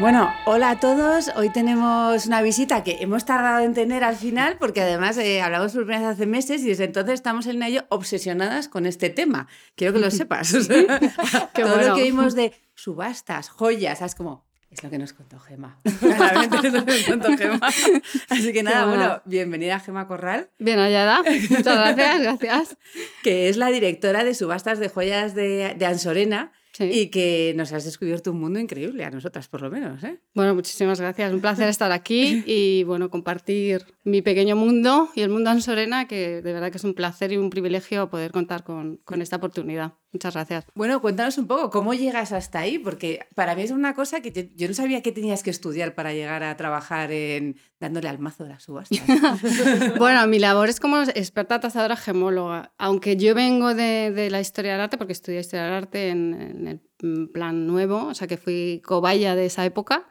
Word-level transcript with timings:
Bueno, 0.00 0.32
hola 0.44 0.70
a 0.70 0.78
todos. 0.78 1.32
Hoy 1.34 1.50
tenemos 1.50 2.24
una 2.26 2.40
visita 2.40 2.84
que 2.84 2.98
hemos 3.00 3.24
tardado 3.24 3.64
en 3.64 3.74
tener 3.74 4.04
al 4.04 4.14
final 4.14 4.56
porque 4.56 4.80
además 4.80 5.18
eh, 5.18 5.40
hablamos 5.40 5.72
por 5.72 5.86
primera 5.86 6.10
vez 6.10 6.16
hace 6.16 6.26
meses 6.26 6.62
y 6.62 6.68
desde 6.68 6.84
entonces 6.84 7.14
estamos 7.14 7.48
en 7.48 7.60
ello 7.64 7.84
obsesionadas 7.88 8.68
con 8.68 8.86
este 8.86 9.10
tema. 9.10 9.48
Quiero 9.74 9.92
que 9.92 9.98
lo 9.98 10.10
sepas. 10.12 10.52
Todo 11.52 11.82
lo 11.82 11.96
que 11.96 12.04
vimos 12.04 12.36
de 12.36 12.52
subastas, 12.76 13.48
joyas, 13.48 14.00
es 14.00 14.14
como, 14.14 14.46
es 14.70 14.84
lo 14.84 14.90
que 14.90 14.98
nos 14.98 15.14
contó 15.14 15.40
Gema. 15.40 15.80
Claramente 16.00 16.68
es 16.68 16.72
lo 16.72 16.84
que 16.84 16.92
nos 16.92 17.02
contó 17.02 17.36
Gema. 17.36 17.68
Así 18.28 18.52
que 18.52 18.62
nada, 18.62 18.86
bueno, 18.86 19.22
bienvenida 19.24 19.80
Gema 19.80 20.06
Corral. 20.06 20.48
Bien 20.60 20.78
hallada. 20.78 21.24
Muchas 21.50 21.64
gracias, 21.64 22.20
gracias. 22.20 22.76
Que 23.24 23.48
es 23.48 23.56
la 23.56 23.66
directora 23.66 24.22
de 24.22 24.34
subastas 24.34 24.78
de 24.78 24.90
joyas 24.90 25.34
de, 25.34 25.74
de 25.76 25.86
Ansorena 25.86 26.52
y 26.80 27.08
que 27.08 27.52
nos 27.56 27.72
has 27.72 27.84
descubierto 27.84 28.32
un 28.32 28.40
mundo 28.40 28.58
increíble, 28.58 29.04
a 29.04 29.10
nosotras 29.10 29.48
por 29.48 29.62
lo 29.62 29.70
menos. 29.70 30.02
¿eh? 30.04 30.20
Bueno, 30.34 30.54
muchísimas 30.54 31.00
gracias. 31.00 31.32
Un 31.32 31.40
placer 31.40 31.68
estar 31.68 31.92
aquí 31.92 32.42
y 32.46 32.84
bueno, 32.84 33.10
compartir 33.10 33.84
mi 34.04 34.22
pequeño 34.22 34.56
mundo 34.56 35.08
y 35.14 35.22
el 35.22 35.30
mundo 35.30 35.50
Ansorena, 35.50 36.06
que 36.06 36.42
de 36.42 36.52
verdad 36.52 36.70
que 36.70 36.78
es 36.78 36.84
un 36.84 36.94
placer 36.94 37.32
y 37.32 37.36
un 37.36 37.50
privilegio 37.50 38.10
poder 38.10 38.32
contar 38.32 38.64
con, 38.64 38.98
con 39.04 39.22
esta 39.22 39.36
oportunidad. 39.36 39.94
Muchas 40.10 40.32
gracias. 40.32 40.64
Bueno, 40.74 41.02
cuéntanos 41.02 41.36
un 41.36 41.46
poco 41.46 41.68
cómo 41.68 41.92
llegas 41.92 42.32
hasta 42.32 42.60
ahí, 42.60 42.78
porque 42.78 43.26
para 43.34 43.54
mí 43.54 43.62
es 43.62 43.70
una 43.70 43.94
cosa 43.94 44.22
que 44.22 44.50
yo 44.56 44.66
no 44.66 44.72
sabía 44.72 45.02
que 45.02 45.12
tenías 45.12 45.42
que 45.42 45.50
estudiar 45.50 45.94
para 45.94 46.14
llegar 46.14 46.42
a 46.42 46.56
trabajar 46.56 47.12
en 47.12 47.56
dándole 47.78 48.08
al 48.08 48.18
mazo 48.18 48.44
de 48.44 48.50
las 48.50 48.62
subastas. 48.62 49.00
bueno, 49.98 50.26
mi 50.26 50.38
labor 50.38 50.70
es 50.70 50.80
como 50.80 51.02
experta 51.02 51.60
tasadora 51.60 51.96
gemóloga, 51.96 52.72
aunque 52.78 53.16
yo 53.16 53.34
vengo 53.34 53.74
de, 53.74 54.10
de, 54.10 54.30
la 54.30 54.40
historia 54.40 54.72
del 54.72 54.80
arte, 54.80 54.96
porque 54.96 55.12
estudié 55.12 55.40
historia 55.40 55.66
del 55.66 55.74
arte 55.74 56.08
en, 56.08 56.34
en 56.34 56.68
el 56.68 57.28
plan 57.28 57.66
nuevo, 57.66 58.06
o 58.06 58.14
sea 58.14 58.26
que 58.26 58.38
fui 58.38 58.80
cobaya 58.84 59.34
de 59.34 59.46
esa 59.46 59.66
época. 59.66 60.08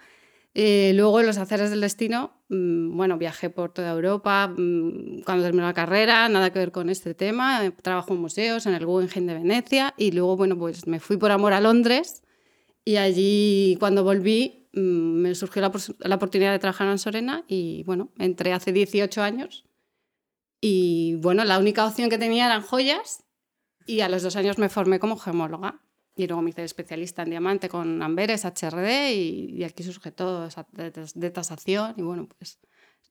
Eh, 0.59 0.91
luego 0.95 1.19
en 1.19 1.27
los 1.27 1.37
aceres 1.37 1.69
del 1.69 1.81
destino, 1.81 2.31
mmm, 2.49 2.97
bueno, 2.97 3.19
viajé 3.19 3.51
por 3.51 3.71
toda 3.71 3.91
Europa 3.91 4.47
mmm, 4.47 5.21
cuando 5.23 5.43
terminé 5.43 5.63
la 5.63 5.75
carrera, 5.75 6.27
nada 6.29 6.51
que 6.51 6.57
ver 6.57 6.71
con 6.71 6.89
este 6.89 7.13
tema, 7.13 7.63
eh, 7.63 7.69
trabajo 7.69 8.15
en 8.15 8.21
museos, 8.21 8.65
en 8.65 8.73
el 8.73 8.83
Guggenheim 8.83 9.27
de 9.27 9.33
Venecia 9.35 9.93
y 9.97 10.13
luego, 10.13 10.35
bueno, 10.35 10.57
pues 10.57 10.87
me 10.87 10.99
fui 10.99 11.17
por 11.17 11.29
amor 11.29 11.53
a 11.53 11.61
Londres 11.61 12.23
y 12.83 12.95
allí 12.97 13.77
cuando 13.79 14.03
volví 14.03 14.67
mmm, 14.73 14.79
me 15.21 15.35
surgió 15.35 15.61
la, 15.61 15.71
la, 15.99 16.15
oportunidad 16.15 16.53
de 16.53 16.57
trabajar 16.57 16.87
en 16.87 16.97
Sorena 16.97 17.43
y 17.47 17.83
bueno, 17.83 18.11
entré 18.17 18.51
hace 18.51 18.71
18 18.71 19.21
años 19.21 19.63
y 20.59 21.17
bueno, 21.21 21.45
la 21.45 21.59
única 21.59 21.85
opción 21.85 22.09
que 22.09 22.17
tenía 22.17 22.47
eran 22.47 22.63
joyas 22.63 23.23
y 23.85 23.99
a 24.01 24.09
los 24.09 24.23
dos 24.23 24.35
años 24.35 24.57
me 24.57 24.69
formé 24.69 24.97
como 24.97 25.17
gemóloga. 25.17 25.83
Y 26.17 26.25
luego 26.25 26.41
me 26.41 26.49
hice 26.49 26.63
especialista 26.63 27.21
en 27.21 27.29
diamante 27.29 27.69
con 27.69 28.01
Amberes, 28.01 28.43
HRD, 28.43 29.13
y, 29.13 29.55
y 29.55 29.63
aquí 29.63 29.83
surge 29.83 30.11
todo 30.11 30.49
de, 30.71 30.91
de, 31.13 31.29
tasación. 31.29 31.93
Y 31.95 32.01
bueno, 32.01 32.27
pues 32.39 32.59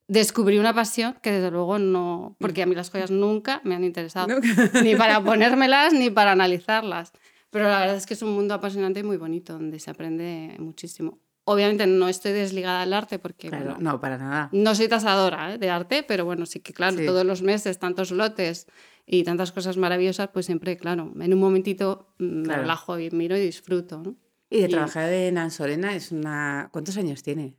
descubrí 0.09 0.59
una 0.59 0.75
pasión 0.75 1.17
que 1.22 1.31
desde 1.31 1.53
luego 1.53 1.78
no, 1.78 2.37
porque 2.41 2.62
a 2.62 2.67
mí 2.67 2.75
las 2.75 2.91
joyas 2.91 3.12
nunca 3.12 3.61
me 3.62 3.77
han 3.77 3.84
interesado, 3.84 4.27
¿Nunca? 4.27 4.49
ni 4.83 4.97
para 4.97 5.22
ponérmelas 5.22 5.93
ni 5.93 6.11
para 6.11 6.33
analizarlas. 6.33 7.12
Pero 7.50 7.69
la 7.69 7.78
verdad 7.78 7.97
es 7.97 8.06
que 8.06 8.15
es 8.15 8.22
un 8.22 8.34
mundo 8.34 8.55
apasionante 8.55 9.00
y 9.00 9.03
muy 9.05 9.19
bonito, 9.19 9.53
donde 9.53 9.78
se 9.78 9.88
aprende 9.88 10.56
muchísimo. 10.59 11.21
Obviamente 11.49 11.87
no 11.87 12.09
estoy 12.09 12.33
desligada 12.33 12.81
del 12.81 12.93
arte 12.93 13.21
porque... 13.21 13.49
Claro, 13.49 13.75
bueno, 13.75 13.93
no, 13.93 14.01
para 14.01 14.19
nada. 14.19 14.49
No 14.51 14.75
soy 14.75 14.89
tasadora 14.89 15.55
¿eh? 15.55 15.59
de 15.59 15.71
arte, 15.71 16.03
pero 16.03 16.25
bueno, 16.25 16.45
sí 16.45 16.59
que 16.59 16.73
claro, 16.73 16.99
sí. 16.99 17.07
todos 17.07 17.25
los 17.25 17.43
meses, 17.43 17.79
tantos 17.79 18.11
lotes 18.11 18.67
y 19.07 19.23
tantas 19.23 19.53
cosas 19.53 19.77
maravillosas, 19.77 20.29
pues 20.33 20.47
siempre, 20.47 20.77
claro, 20.77 21.12
en 21.21 21.33
un 21.33 21.39
momentito 21.39 22.12
me 22.19 22.43
claro. 22.43 22.62
relajo 22.62 22.99
y 22.99 23.12
miro 23.12 23.37
y 23.37 23.41
disfruto. 23.41 24.03
¿no? 24.03 24.17
Y 24.51 24.59
de 24.62 24.67
y... 24.67 24.71
trabajar 24.71 25.12
en 25.12 25.39
Ansorena 25.39 25.95
es 25.95 26.11
una... 26.11 26.69
¿Cuántos 26.73 26.97
años 26.97 27.23
tiene? 27.23 27.56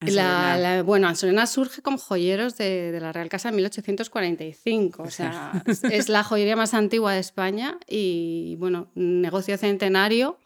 La, 0.00 0.58
la, 0.58 0.82
bueno, 0.82 1.06
Ansorena 1.06 1.46
surge 1.46 1.82
como 1.82 1.98
joyeros 1.98 2.56
de, 2.58 2.90
de, 2.90 3.00
la 3.00 3.12
Real 3.12 3.28
Casa 3.28 3.50
en 3.50 3.54
1845, 3.54 5.04
o 5.04 5.10
sea, 5.10 5.62
es 5.90 6.08
la 6.08 6.24
joyería 6.24 6.56
más 6.56 6.74
antigua 6.74 7.12
de 7.12 7.20
España 7.20 7.78
y, 7.88 8.56
bueno, 8.58 8.90
negocio 8.96 9.56
centenario. 9.56 10.36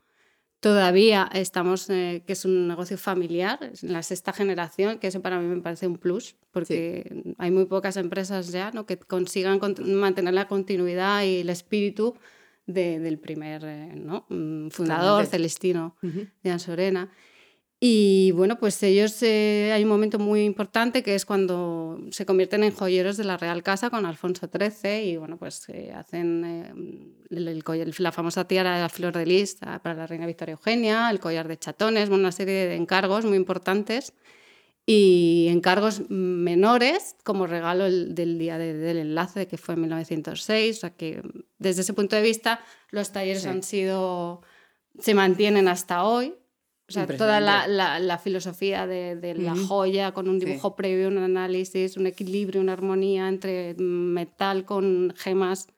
Todavía 0.60 1.30
estamos, 1.32 1.88
eh, 1.88 2.24
que 2.26 2.32
es 2.32 2.44
un 2.44 2.66
negocio 2.66 2.98
familiar, 2.98 3.58
en 3.62 3.92
la 3.92 4.02
sexta 4.02 4.32
generación, 4.32 4.98
que 4.98 5.06
eso 5.06 5.22
para 5.22 5.38
mí 5.38 5.46
me 5.46 5.60
parece 5.62 5.86
un 5.86 5.98
plus, 5.98 6.34
porque 6.50 7.06
sí. 7.08 7.34
hay 7.38 7.52
muy 7.52 7.66
pocas 7.66 7.96
empresas 7.96 8.50
ya 8.50 8.72
¿no? 8.72 8.84
que 8.84 8.98
consigan 8.98 9.60
mantener 9.86 10.34
la 10.34 10.48
continuidad 10.48 11.22
y 11.22 11.40
el 11.40 11.50
espíritu 11.50 12.16
de, 12.66 12.98
del 12.98 13.18
primer 13.18 13.64
eh, 13.64 13.94
¿no? 13.94 14.26
Mm, 14.28 14.68
fundador, 14.70 15.26
Celestino 15.26 15.96
uh 16.02 16.06
-huh. 16.06 16.30
de 16.42 16.50
Ansorena. 16.50 17.10
Y 17.80 18.32
bueno, 18.32 18.58
pues 18.58 18.82
ellos 18.82 19.22
eh, 19.22 19.70
hay 19.72 19.84
un 19.84 19.88
momento 19.88 20.18
muy 20.18 20.42
importante 20.42 21.04
que 21.04 21.14
es 21.14 21.24
cuando 21.24 22.00
se 22.10 22.26
convierten 22.26 22.64
en 22.64 22.72
joyeros 22.72 23.16
de 23.16 23.22
la 23.22 23.36
Real 23.36 23.62
Casa 23.62 23.88
con 23.88 24.04
Alfonso 24.04 24.48
XIII 24.52 25.04
y 25.04 25.16
bueno, 25.16 25.36
pues 25.36 25.68
eh, 25.68 25.92
hacen 25.94 26.44
eh, 26.44 26.72
el, 27.30 27.46
el, 27.46 27.94
la 27.98 28.10
famosa 28.10 28.48
tiara 28.48 28.74
de 28.74 28.80
la 28.80 28.88
flor 28.88 29.16
de 29.16 29.26
lis 29.26 29.58
para 29.82 29.94
la 29.94 30.08
reina 30.08 30.26
Victoria 30.26 30.54
Eugenia, 30.54 31.08
el 31.08 31.20
collar 31.20 31.46
de 31.46 31.56
chatones, 31.56 32.08
bueno, 32.08 32.22
una 32.22 32.32
serie 32.32 32.66
de 32.66 32.74
encargos 32.74 33.24
muy 33.24 33.36
importantes 33.36 34.12
y 34.84 35.46
encargos 35.48 36.10
menores 36.10 37.14
como 37.22 37.46
regalo 37.46 37.86
el, 37.86 38.16
del 38.16 38.40
día 38.40 38.58
de, 38.58 38.74
del 38.74 38.96
enlace 38.96 39.46
que 39.46 39.56
fue 39.56 39.76
en 39.76 39.82
1906, 39.82 40.78
o 40.78 40.80
sea 40.80 40.90
que 40.90 41.22
desde 41.58 41.82
ese 41.82 41.94
punto 41.94 42.16
de 42.16 42.22
vista 42.22 42.58
los 42.90 43.12
talleres 43.12 43.42
sí. 43.42 43.48
han 43.48 43.62
sido 43.62 44.42
se 44.98 45.14
mantienen 45.14 45.68
hasta 45.68 46.02
hoy 46.02 46.34
o 46.88 46.92
sea, 46.92 47.06
toda 47.06 47.38
la, 47.40 47.66
la, 47.66 47.98
la, 47.98 48.18
filosofía 48.18 48.86
de, 48.86 49.14
de 49.14 49.34
la 49.34 49.52
uh 49.52 49.56
-huh. 49.56 49.66
joya 49.66 50.12
con 50.12 50.26
un 50.28 50.38
dibujo 50.38 50.68
sí. 50.70 50.74
previo, 50.76 51.08
un 51.08 51.18
análisis, 51.18 51.96
un 51.98 52.06
equilibrio, 52.06 52.62
una 52.62 52.72
armonía 52.72 53.28
entre 53.28 53.74
metal 53.78 54.64
con 54.64 55.12
gemas, 55.14 55.68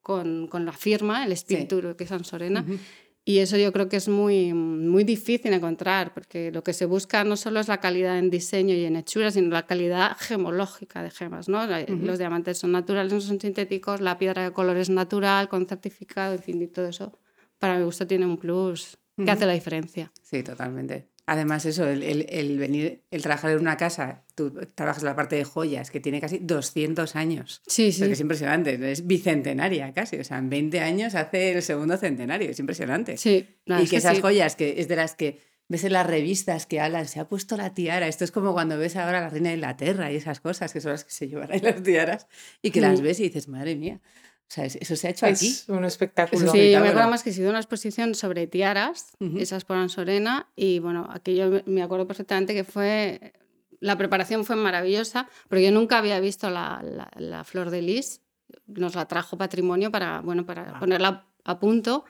con, 0.00 0.46
con 0.46 0.64
la 0.64 0.72
firma, 0.72 1.24
el 1.26 1.32
espíritu 1.32 1.80
sí. 1.80 1.88
que 1.96 2.04
es 2.04 2.10
San 2.10 2.24
Sorena. 2.24 2.64
Uh 2.66 2.72
-huh. 2.72 2.78
Y 3.24 3.38
eso 3.38 3.56
yo 3.56 3.72
creo 3.72 3.88
que 3.88 3.96
es 3.96 4.08
muy, 4.08 4.52
muy 4.52 5.04
difícil 5.04 5.52
encontrar, 5.52 6.12
porque 6.12 6.50
lo 6.50 6.62
que 6.62 6.72
se 6.72 6.86
busca 6.86 7.22
no 7.24 7.36
solo 7.36 7.60
es 7.60 7.68
la 7.68 7.78
calidad 7.78 8.18
en 8.18 8.30
diseño 8.30 8.74
y 8.74 8.84
en 8.84 8.96
hechura, 8.96 9.30
sino 9.30 9.48
la 9.48 9.64
calidad 9.66 10.16
gemológica 10.18 11.02
de 11.04 11.10
gemas. 11.10 11.48
¿no? 11.48 11.58
Uh 11.58 11.68
-huh. 11.68 12.00
Los 12.02 12.18
diamantes 12.18 12.58
son 12.58 12.70
naturales, 12.72 13.12
no 13.12 13.20
son 13.20 13.40
sintéticos, 13.40 14.00
la 14.00 14.16
piedra 14.16 14.42
de 14.44 14.52
color 14.52 14.76
es 14.76 14.90
natural, 14.90 15.48
con 15.48 15.66
certificado, 15.66 16.34
en 16.34 16.42
fin, 16.42 16.62
y 16.62 16.66
todo 16.68 16.86
eso, 16.88 17.18
para 17.58 17.78
mi 17.78 17.84
gusto, 17.84 18.06
tiene 18.06 18.26
un 18.26 18.38
plus 18.38 18.98
que 19.16 19.30
hace 19.30 19.46
la 19.46 19.52
diferencia. 19.52 20.12
Sí, 20.22 20.42
totalmente. 20.42 21.08
Además, 21.24 21.64
eso, 21.66 21.86
el, 21.88 22.02
el, 22.02 22.26
el, 22.28 22.58
venir, 22.58 23.04
el 23.12 23.22
trabajar 23.22 23.52
en 23.52 23.60
una 23.60 23.76
casa, 23.76 24.24
tú 24.34 24.52
trabajas 24.74 25.04
en 25.04 25.08
la 25.08 25.14
parte 25.14 25.36
de 25.36 25.44
joyas, 25.44 25.90
que 25.92 26.00
tiene 26.00 26.20
casi 26.20 26.38
200 26.38 27.14
años. 27.14 27.62
Sí, 27.66 27.92
sí. 27.92 28.04
es 28.04 28.20
impresionante, 28.20 28.90
es 28.90 29.06
bicentenaria 29.06 29.92
casi. 29.92 30.16
O 30.16 30.24
sea, 30.24 30.38
en 30.38 30.50
20 30.50 30.80
años 30.80 31.14
hace 31.14 31.52
el 31.52 31.62
segundo 31.62 31.96
centenario, 31.96 32.50
es 32.50 32.58
impresionante. 32.58 33.16
Sí. 33.18 33.46
Y 33.66 33.86
que, 33.86 33.96
esas 33.96 34.16
sí. 34.16 34.22
joyas, 34.22 34.56
que 34.56 34.80
es 34.80 34.88
de 34.88 34.96
las 34.96 35.14
que 35.14 35.38
ves 35.68 35.84
en 35.84 35.92
las 35.92 36.06
revistas 36.06 36.66
que 36.66 36.80
hablan, 36.80 37.06
se 37.06 37.20
ha 37.20 37.28
puesto 37.28 37.56
la 37.56 37.72
tiara. 37.72 38.08
Esto 38.08 38.24
es 38.24 38.32
como 38.32 38.52
cuando 38.52 38.76
ves 38.76 38.96
ahora 38.96 39.18
a 39.18 39.22
la 39.22 39.28
reina 39.28 39.50
de 39.50 39.54
Inglaterra 39.54 40.10
y 40.10 40.16
esas 40.16 40.40
cosas, 40.40 40.72
que 40.72 40.80
son 40.80 40.92
las 40.92 41.04
que 41.04 41.12
se 41.12 41.28
llevan 41.28 41.52
ahí 41.52 41.60
las 41.62 41.82
tiaras, 41.84 42.26
y 42.62 42.72
que 42.72 42.80
mm. 42.80 42.84
las 42.84 43.00
ves 43.00 43.20
y 43.20 43.24
dices, 43.24 43.48
madre 43.48 43.76
mía. 43.76 44.00
O 44.50 44.54
sea, 44.54 44.66
eso 44.66 44.96
se 44.96 45.06
ha 45.06 45.10
hecho 45.10 45.26
es 45.26 45.38
aquí. 45.38 45.72
un 45.72 45.84
espectáculo. 45.84 46.52
Sí, 46.52 46.70
yo 46.70 46.80
me 46.80 46.88
acuerdo 46.88 47.08
más 47.08 47.22
que 47.22 47.32
sido 47.32 47.48
una 47.48 47.58
exposición 47.58 48.14
sobre 48.14 48.46
tiaras, 48.46 49.12
uh 49.20 49.24
-huh. 49.24 49.40
esas 49.40 49.64
por 49.64 49.78
Ansorena, 49.78 50.50
y 50.56 50.78
bueno, 50.78 51.08
aquello 51.10 51.62
me 51.64 51.82
acuerdo 51.82 52.06
perfectamente 52.06 52.52
que 52.52 52.64
fue. 52.64 53.32
La 53.80 53.96
preparación 53.96 54.44
fue 54.44 54.54
maravillosa, 54.56 55.26
pero 55.48 55.60
yo 55.60 55.72
nunca 55.72 55.98
había 55.98 56.20
visto 56.20 56.50
la, 56.50 56.80
la, 56.84 57.10
la 57.16 57.44
flor 57.44 57.70
de 57.70 57.82
lis. 57.82 58.20
nos 58.66 58.94
la 58.94 59.06
trajo 59.06 59.36
patrimonio 59.36 59.90
para, 59.90 60.20
bueno, 60.20 60.44
para 60.44 60.78
ponerla 60.78 61.26
a 61.44 61.58
punto. 61.58 62.04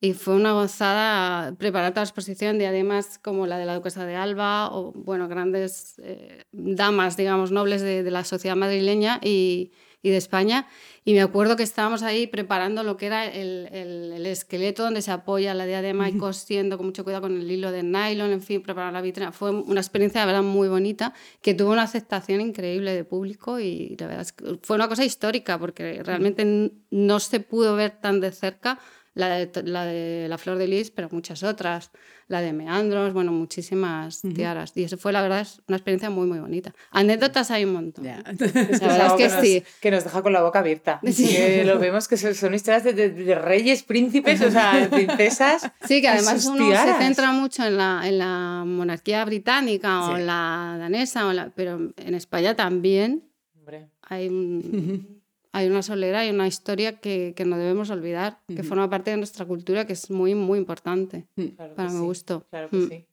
Y 0.00 0.12
fue 0.12 0.34
una 0.36 0.52
gozada 0.52 1.56
preparar 1.56 1.90
toda 1.90 2.02
la 2.02 2.08
exposición 2.08 2.56
de 2.58 2.68
además 2.68 3.18
como 3.18 3.48
la 3.48 3.58
de 3.58 3.66
la 3.66 3.74
duquesa 3.74 4.06
de 4.06 4.14
Alba 4.14 4.68
o, 4.72 4.92
bueno, 4.92 5.26
grandes 5.26 5.98
eh, 6.04 6.44
damas, 6.52 7.16
digamos, 7.16 7.50
nobles 7.50 7.82
de, 7.82 8.04
de, 8.04 8.10
la 8.12 8.22
sociedad 8.22 8.54
madrileña 8.54 9.18
y, 9.24 9.72
y, 10.02 10.10
de 10.10 10.16
España. 10.16 10.66
Y 11.04 11.14
me 11.14 11.22
acuerdo 11.22 11.56
que 11.56 11.62
estábamos 11.62 12.02
ahí 12.02 12.26
preparando 12.26 12.82
lo 12.82 12.96
que 12.96 13.06
era 13.06 13.26
el, 13.26 13.68
el, 13.72 14.12
el 14.12 14.26
esqueleto 14.26 14.82
donde 14.82 15.02
se 15.02 15.10
apoya 15.10 15.54
la 15.54 15.66
diadema 15.66 16.08
y 16.08 16.16
cosiendo 16.18 16.76
con 16.76 16.86
mucho 16.86 17.04
cuidado 17.04 17.22
con 17.22 17.36
el 17.36 17.50
hilo 17.50 17.72
de 17.72 17.82
nylon, 17.82 18.30
en 18.32 18.42
fin, 18.42 18.62
preparar 18.62 18.92
la 18.92 19.00
vitrina. 19.00 19.32
Fue 19.32 19.50
una 19.50 19.80
experiencia, 19.80 20.20
de 20.20 20.26
verdad, 20.26 20.42
muy 20.42 20.68
bonita, 20.68 21.14
que 21.40 21.54
tuvo 21.54 21.72
una 21.72 21.82
aceptación 21.82 22.40
increíble 22.40 22.92
de 22.92 23.04
público 23.04 23.58
y 23.60 23.96
la 23.98 24.06
verdad 24.06 24.22
es 24.22 24.32
que 24.32 24.58
fue 24.62 24.76
una 24.76 24.88
cosa 24.88 25.04
histórica 25.04 25.58
porque 25.58 26.02
realmente 26.02 26.72
no 26.90 27.20
se 27.20 27.40
pudo 27.40 27.76
ver 27.76 27.92
tan 28.00 28.20
de 28.20 28.32
cerca 28.32 28.78
la 29.18 29.30
de, 29.30 29.62
la 29.64 29.84
de 29.84 30.28
la 30.28 30.38
flor 30.38 30.58
de 30.58 30.68
lis, 30.68 30.92
pero 30.92 31.08
muchas 31.10 31.42
otras, 31.42 31.90
la 32.28 32.40
de 32.40 32.52
meandros, 32.52 33.12
bueno, 33.12 33.32
muchísimas 33.32 34.20
tiaras. 34.34 34.70
Y 34.76 34.84
eso 34.84 34.96
fue, 34.96 35.12
la 35.12 35.22
verdad, 35.22 35.40
es 35.40 35.60
una 35.66 35.76
experiencia 35.76 36.08
muy, 36.08 36.28
muy 36.28 36.38
bonita. 36.38 36.72
Anécdotas 36.92 37.50
hay 37.50 37.64
un 37.64 37.72
montón. 37.72 38.04
Ya. 38.04 38.22
La 38.24 38.32
verdad 38.38 39.06
es 39.06 39.12
que, 39.12 39.16
que 39.16 39.28
nos, 39.28 39.40
sí. 39.40 39.64
Que 39.80 39.90
nos 39.90 40.04
deja 40.04 40.22
con 40.22 40.32
la 40.32 40.42
boca 40.42 40.60
abierta. 40.60 41.00
Sí. 41.18 41.26
Que 41.26 41.64
lo 41.64 41.80
vemos 41.80 42.06
que 42.06 42.16
son, 42.16 42.32
son 42.34 42.54
historias 42.54 42.84
de, 42.84 42.92
de, 42.92 43.10
de, 43.10 43.34
reyes, 43.34 43.82
príncipes, 43.82 44.40
o 44.40 44.52
sea, 44.52 44.88
princesas. 44.90 45.68
Sí, 45.84 46.00
que 46.00 46.08
además 46.08 46.46
uno 46.46 46.70
se 46.70 46.94
centra 46.94 47.32
mucho 47.32 47.64
en 47.64 47.76
la, 47.76 48.02
en 48.04 48.18
la 48.18 48.62
monarquía 48.64 49.24
británica 49.24 50.10
o 50.10 50.16
sí. 50.16 50.22
la 50.22 50.76
danesa, 50.78 51.26
o 51.26 51.32
la, 51.32 51.50
pero 51.56 51.92
en 51.96 52.14
España 52.14 52.54
también 52.54 53.24
Hombre. 53.56 53.88
hay 54.02 54.28
un 54.28 55.17
hay 55.52 55.68
una 55.68 55.82
solera 55.82 56.26
y 56.26 56.30
una 56.30 56.46
historia 56.46 57.00
que, 57.00 57.32
que 57.36 57.44
no 57.44 57.56
debemos 57.56 57.90
olvidar, 57.90 58.40
que 58.46 58.54
uh 58.54 58.56
-huh. 58.58 58.64
forma 58.64 58.90
parte 58.90 59.10
de 59.10 59.16
nuestra 59.16 59.44
cultura, 59.44 59.86
que 59.86 59.94
es 59.94 60.10
muy, 60.10 60.34
muy 60.34 60.58
importante 60.58 61.26
claro 61.56 61.74
para 61.74 61.88
mi 61.88 61.98
sí. 61.98 62.04
gusto. 62.04 62.46
Claro 62.50 62.68
que 62.68 62.76
mm. 62.76 62.88
sí. 62.88 63.06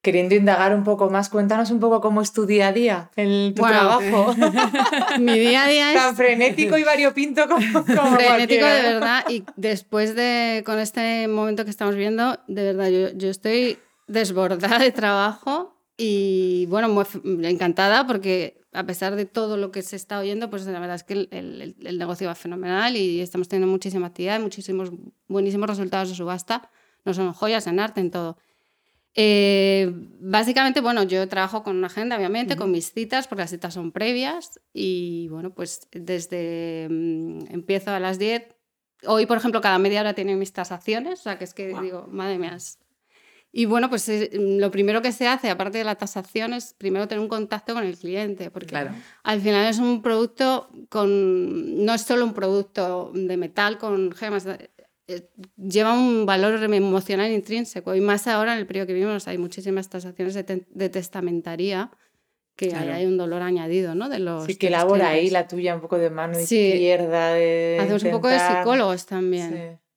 Queriendo 0.00 0.34
indagar 0.36 0.74
un 0.74 0.84
poco 0.84 1.10
más, 1.10 1.28
cuéntanos 1.28 1.70
un 1.70 1.80
poco 1.80 2.00
cómo 2.00 2.22
es 2.22 2.32
tu 2.32 2.46
día 2.46 2.68
a 2.68 2.72
día, 2.72 3.10
el, 3.16 3.52
tu 3.54 3.62
bueno, 3.62 3.78
trabajo. 3.78 4.34
mi 5.18 5.38
día 5.38 5.64
a 5.64 5.68
día 5.68 5.92
es... 5.92 6.00
Tan 6.00 6.16
frenético 6.16 6.78
y 6.78 6.84
variopinto 6.84 7.48
como, 7.48 7.84
como 7.84 7.84
Frenético 8.16 8.60
cualquiera. 8.60 8.74
de 8.74 8.82
verdad, 8.82 9.24
y 9.28 9.44
después 9.56 10.14
de, 10.14 10.62
con 10.64 10.78
este 10.78 11.26
momento 11.26 11.64
que 11.64 11.70
estamos 11.70 11.96
viendo, 11.96 12.38
de 12.46 12.62
verdad, 12.62 12.88
yo, 12.88 13.10
yo 13.16 13.28
estoy 13.28 13.78
desbordada 14.06 14.78
de 14.78 14.92
trabajo 14.92 15.76
y 15.96 16.66
bueno, 16.66 16.88
muy 16.88 17.04
encantada 17.46 18.06
porque 18.06 18.62
a 18.78 18.86
pesar 18.86 19.16
de 19.16 19.26
todo 19.26 19.56
lo 19.56 19.72
que 19.72 19.82
se 19.82 19.96
está 19.96 20.20
oyendo, 20.20 20.50
pues 20.50 20.64
la 20.66 20.78
verdad 20.78 20.94
es 20.94 21.02
que 21.02 21.14
el, 21.14 21.28
el, 21.32 21.74
el, 21.84 21.98
negocio 21.98 22.28
va 22.28 22.36
fenomenal 22.36 22.96
y 22.96 23.20
estamos 23.20 23.48
teniendo 23.48 23.72
muchísima 23.72 24.06
actividad, 24.06 24.38
muchísimos 24.38 24.92
buenísimos 25.26 25.68
resultados 25.68 26.10
de 26.10 26.14
subasta, 26.14 26.70
no 27.04 27.12
son 27.12 27.32
joyas, 27.32 27.66
en 27.66 27.80
arte, 27.80 28.00
en 28.00 28.12
todo. 28.12 28.38
Eh, 29.16 29.92
básicamente, 30.20 30.80
bueno, 30.80 31.02
yo 31.02 31.26
trabajo 31.26 31.64
con 31.64 31.76
una 31.76 31.88
agenda, 31.88 32.16
obviamente, 32.16 32.54
uh 32.54 32.56
-huh. 32.56 32.60
con 32.60 32.70
mis 32.70 32.92
citas, 32.92 33.26
porque 33.26 33.42
las 33.42 33.50
citas 33.50 33.74
son 33.74 33.90
previas 33.90 34.60
y 34.72 35.26
bueno, 35.28 35.50
pues 35.50 35.88
desde 35.90 36.86
um, 36.88 37.40
empiezo 37.50 37.90
a 37.90 37.98
las 37.98 38.20
10. 38.20 38.54
Hoy, 39.08 39.26
por 39.26 39.38
ejemplo, 39.38 39.60
cada 39.60 39.80
media 39.80 40.02
hora 40.02 40.14
tienen 40.14 40.38
mis 40.38 40.52
tasaciones, 40.52 41.18
o 41.18 41.22
sea, 41.24 41.36
que 41.36 41.42
es 41.42 41.52
que 41.52 41.72
wow. 41.72 41.82
digo, 41.82 42.06
madre 42.08 42.38
mía, 42.38 42.56
y 43.58 43.64
bueno, 43.64 43.90
pues 43.90 44.08
eh, 44.08 44.30
lo 44.34 44.70
primero 44.70 45.02
que 45.02 45.10
se 45.10 45.26
hace, 45.26 45.50
aparte 45.50 45.78
de 45.78 45.82
la 45.82 45.96
tasación, 45.96 46.52
es 46.52 46.74
primero 46.78 47.08
tener 47.08 47.20
un 47.20 47.28
contacto 47.28 47.74
con 47.74 47.82
el 47.82 47.98
cliente, 47.98 48.52
porque 48.52 48.68
claro. 48.68 48.92
al 49.24 49.40
final 49.40 49.68
es 49.68 49.78
un 49.78 50.00
producto 50.00 50.70
con. 50.88 51.84
No 51.84 51.92
es 51.92 52.02
solo 52.02 52.24
un 52.24 52.34
producto 52.34 53.10
de 53.12 53.36
metal 53.36 53.76
con 53.76 54.12
gemas, 54.12 54.46
eh, 54.46 55.28
lleva 55.56 55.92
un 55.92 56.24
valor 56.24 56.62
emocional 56.72 57.32
intrínseco. 57.32 57.96
Y 57.96 58.00
más 58.00 58.28
ahora, 58.28 58.52
en 58.52 58.60
el 58.60 58.66
periodo 58.68 58.86
que 58.86 58.94
vivimos, 58.94 59.26
hay 59.26 59.38
muchísimas 59.38 59.88
tasaciones 59.88 60.34
de, 60.34 60.44
te 60.44 60.64
de 60.70 60.88
testamentaría 60.88 61.90
que 62.54 62.68
claro. 62.68 62.92
hay, 62.92 63.06
un 63.06 63.16
dolor 63.16 63.42
añadido, 63.42 63.96
¿no? 63.96 64.08
De 64.08 64.20
los 64.20 64.44
sí, 64.44 64.54
que 64.54 64.68
elabora 64.68 65.08
ahí 65.08 65.30
la 65.30 65.48
tuya 65.48 65.74
un 65.74 65.80
poco 65.80 65.98
de 65.98 66.10
mano 66.10 66.34
sí. 66.34 66.60
izquierda. 66.60 67.32
De 67.32 67.78
Hacemos 67.80 68.04
intentar... 68.04 68.14
un 68.14 68.20
poco 68.20 68.28
de 68.28 68.38
psicólogos 68.38 69.06
también. 69.06 69.50
Sí 69.50 69.87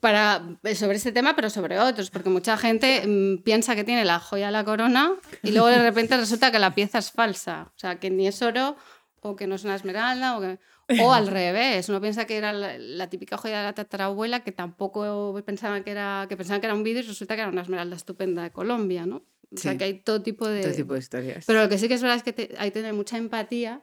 para, 0.00 0.42
sobre 0.74 0.96
este 0.96 1.12
tema, 1.12 1.36
pero 1.36 1.50
sobre 1.50 1.78
otros, 1.78 2.10
porque 2.10 2.30
mucha 2.30 2.56
gente 2.56 3.02
mmm, 3.06 3.42
piensa 3.42 3.76
que 3.76 3.84
tiene 3.84 4.04
la 4.04 4.18
joya 4.18 4.46
de 4.46 4.52
la 4.52 4.64
corona 4.64 5.12
y 5.42 5.52
luego 5.52 5.68
de 5.68 5.78
repente 5.82 6.16
resulta 6.16 6.50
que 6.50 6.58
la 6.58 6.74
pieza 6.74 6.98
es 6.98 7.10
falsa, 7.10 7.70
o 7.74 7.78
sea, 7.78 8.00
que 8.00 8.10
ni 8.10 8.26
es 8.26 8.40
oro 8.42 8.76
o 9.20 9.36
que 9.36 9.46
no 9.46 9.54
es 9.54 9.64
una 9.64 9.74
esmeralda 9.74 10.38
o, 10.38 10.40
que, 10.40 10.58
o 11.02 11.12
al 11.12 11.26
revés, 11.28 11.88
uno 11.88 12.00
piensa 12.00 12.24
que 12.24 12.36
era 12.36 12.52
la, 12.52 12.78
la, 12.78 13.10
típica 13.10 13.36
joya 13.36 13.58
de 13.58 13.64
la 13.64 13.74
tatarabuela 13.74 14.40
que 14.40 14.52
tampoco 14.52 15.40
pensaba 15.44 15.82
que 15.82 15.90
era 15.90 16.26
que 16.28 16.36
pensaban 16.36 16.60
que 16.60 16.66
era 16.66 16.74
un 16.74 16.82
vidrio 16.82 17.04
y 17.04 17.08
resulta 17.08 17.34
que 17.34 17.42
era 17.42 17.50
una 17.50 17.62
esmeralda 17.62 17.96
estupenda 17.96 18.42
de 18.42 18.50
Colombia, 18.50 19.04
¿no? 19.06 19.22
O 19.52 19.56
sea, 19.56 19.76
que 19.76 19.84
hay 19.84 19.94
todo 19.94 20.22
tipo 20.22 20.46
de 20.46 20.62
todo 20.62 20.72
tipo 20.72 20.94
de 20.94 21.00
historias. 21.00 21.44
Pero 21.44 21.62
lo 21.62 21.68
que 21.68 21.76
sí 21.76 21.88
que 21.88 21.94
es 21.94 22.02
verdad 22.02 22.16
es 22.16 22.22
que 22.22 22.32
te, 22.32 22.54
hay 22.56 22.70
que 22.70 22.74
tener 22.74 22.94
mucha 22.94 23.18
empatía 23.18 23.82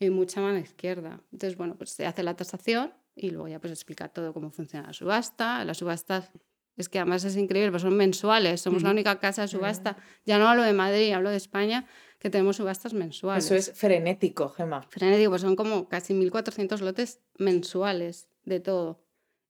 y 0.00 0.10
mucha 0.10 0.40
mano 0.40 0.58
izquierda. 0.58 1.20
Entonces, 1.32 1.56
bueno, 1.56 1.76
pues 1.76 1.90
se 1.90 2.04
hace 2.04 2.24
la 2.24 2.34
tasación 2.34 2.92
y 3.14 3.30
luego 3.30 3.48
ya 3.48 3.60
pues 3.60 3.72
explica 3.72 4.08
todo 4.08 4.32
cómo 4.32 4.50
funciona 4.50 4.88
la 4.88 4.92
subasta. 4.92 5.64
Las 5.64 5.78
subastas 5.78 6.30
es 6.76 6.88
que 6.88 6.98
además 6.98 7.24
es 7.24 7.36
increíble, 7.36 7.70
pues 7.70 7.82
son 7.82 7.96
mensuales, 7.96 8.60
somos 8.60 8.82
uh 8.82 8.84
-huh. 8.84 8.88
la 8.88 8.92
única 8.92 9.20
casa 9.20 9.42
de 9.42 9.48
subasta, 9.48 9.96
ya 10.26 10.38
no 10.38 10.48
hablo 10.48 10.62
de 10.62 10.72
Madrid, 10.72 11.12
hablo 11.12 11.30
de 11.30 11.36
España, 11.36 11.86
que 12.18 12.30
tenemos 12.30 12.56
subastas 12.56 12.94
mensuales. 12.94 13.44
Eso 13.44 13.54
es 13.54 13.72
frenético, 13.78 14.48
Gemma. 14.48 14.82
Frenético, 14.82 15.30
pues 15.30 15.42
son 15.42 15.56
como 15.56 15.88
casi 15.88 16.14
1.400 16.14 16.80
lotes 16.80 17.20
mensuales 17.38 18.28
de 18.44 18.60
todo. 18.60 19.03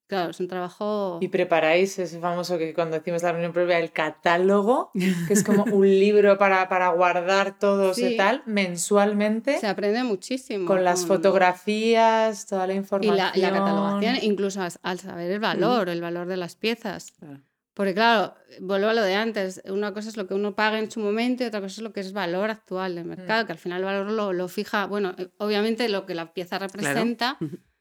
Claro, 0.06 0.30
es 0.30 0.40
un 0.40 0.48
trabajo... 0.48 1.18
Y 1.22 1.28
preparáis 1.28 1.98
ese 1.98 2.20
famoso 2.20 2.58
que 2.58 2.74
cuando 2.74 2.98
decimos 2.98 3.22
la 3.22 3.32
reunión 3.32 3.52
previa, 3.52 3.78
el 3.78 3.90
catálogo, 3.90 4.90
que 4.92 5.32
es 5.32 5.42
como 5.42 5.64
un 5.72 5.88
libro 5.88 6.36
para, 6.36 6.68
para 6.68 6.88
guardar 6.90 7.58
todo 7.58 7.94
sí. 7.94 8.06
y 8.06 8.16
tal, 8.16 8.42
mensualmente. 8.44 9.58
Se 9.58 9.66
aprende 9.66 10.04
muchísimo. 10.04 10.66
Con 10.66 10.84
las 10.84 11.06
fotografías, 11.06 12.46
toda 12.46 12.66
la 12.66 12.74
información. 12.74 13.14
Y 13.14 13.18
la, 13.18 13.32
la 13.34 13.58
catalogación, 13.58 14.16
incluso 14.22 14.60
al, 14.82 14.98
saber 15.00 15.30
el 15.30 15.40
valor, 15.40 15.88
mm. 15.88 15.90
el 15.90 16.00
valor 16.02 16.26
de 16.26 16.36
las 16.36 16.54
piezas. 16.56 17.12
Claro. 17.18 17.40
Porque 17.74 17.92
claro, 17.92 18.34
vuelvo 18.60 18.88
a 18.88 18.94
lo 18.94 19.02
de 19.02 19.16
antes, 19.16 19.60
una 19.66 19.92
cosa 19.92 20.08
es 20.08 20.16
lo 20.16 20.28
que 20.28 20.34
uno 20.34 20.54
paga 20.54 20.78
en 20.78 20.90
su 20.90 21.00
momento 21.00 21.42
y 21.42 21.46
otra 21.46 21.60
cosa 21.60 21.72
es 21.72 21.82
lo 21.82 21.92
que 21.92 22.00
es 22.00 22.12
valor 22.12 22.50
actual 22.50 22.94
del 22.94 23.04
mercado, 23.04 23.42
mm. 23.42 23.46
que 23.46 23.52
al 23.52 23.58
final 23.58 23.80
el 23.80 23.84
valor 23.84 24.10
lo, 24.12 24.32
lo, 24.32 24.48
fija, 24.48 24.86
bueno, 24.86 25.14
eh, 25.18 25.28
obviamente 25.38 25.88
lo 25.88 26.06
que 26.06 26.14
la 26.14 26.32
pieza 26.32 26.58
representa, 26.58 27.36
claro. 27.38 27.56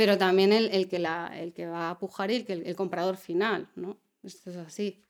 pero 0.00 0.16
también 0.16 0.50
el, 0.50 0.70
el, 0.70 0.88
que 0.88 0.98
la, 0.98 1.30
el 1.38 1.52
que 1.52 1.66
va 1.66 1.90
a 1.90 1.98
pujar 1.98 2.30
y 2.30 2.36
el, 2.36 2.46
que 2.46 2.54
el, 2.54 2.74
comprador 2.74 3.18
final, 3.18 3.68
¿no? 3.76 3.98
Esto 4.22 4.48
es 4.48 4.56
así. 4.56 5.04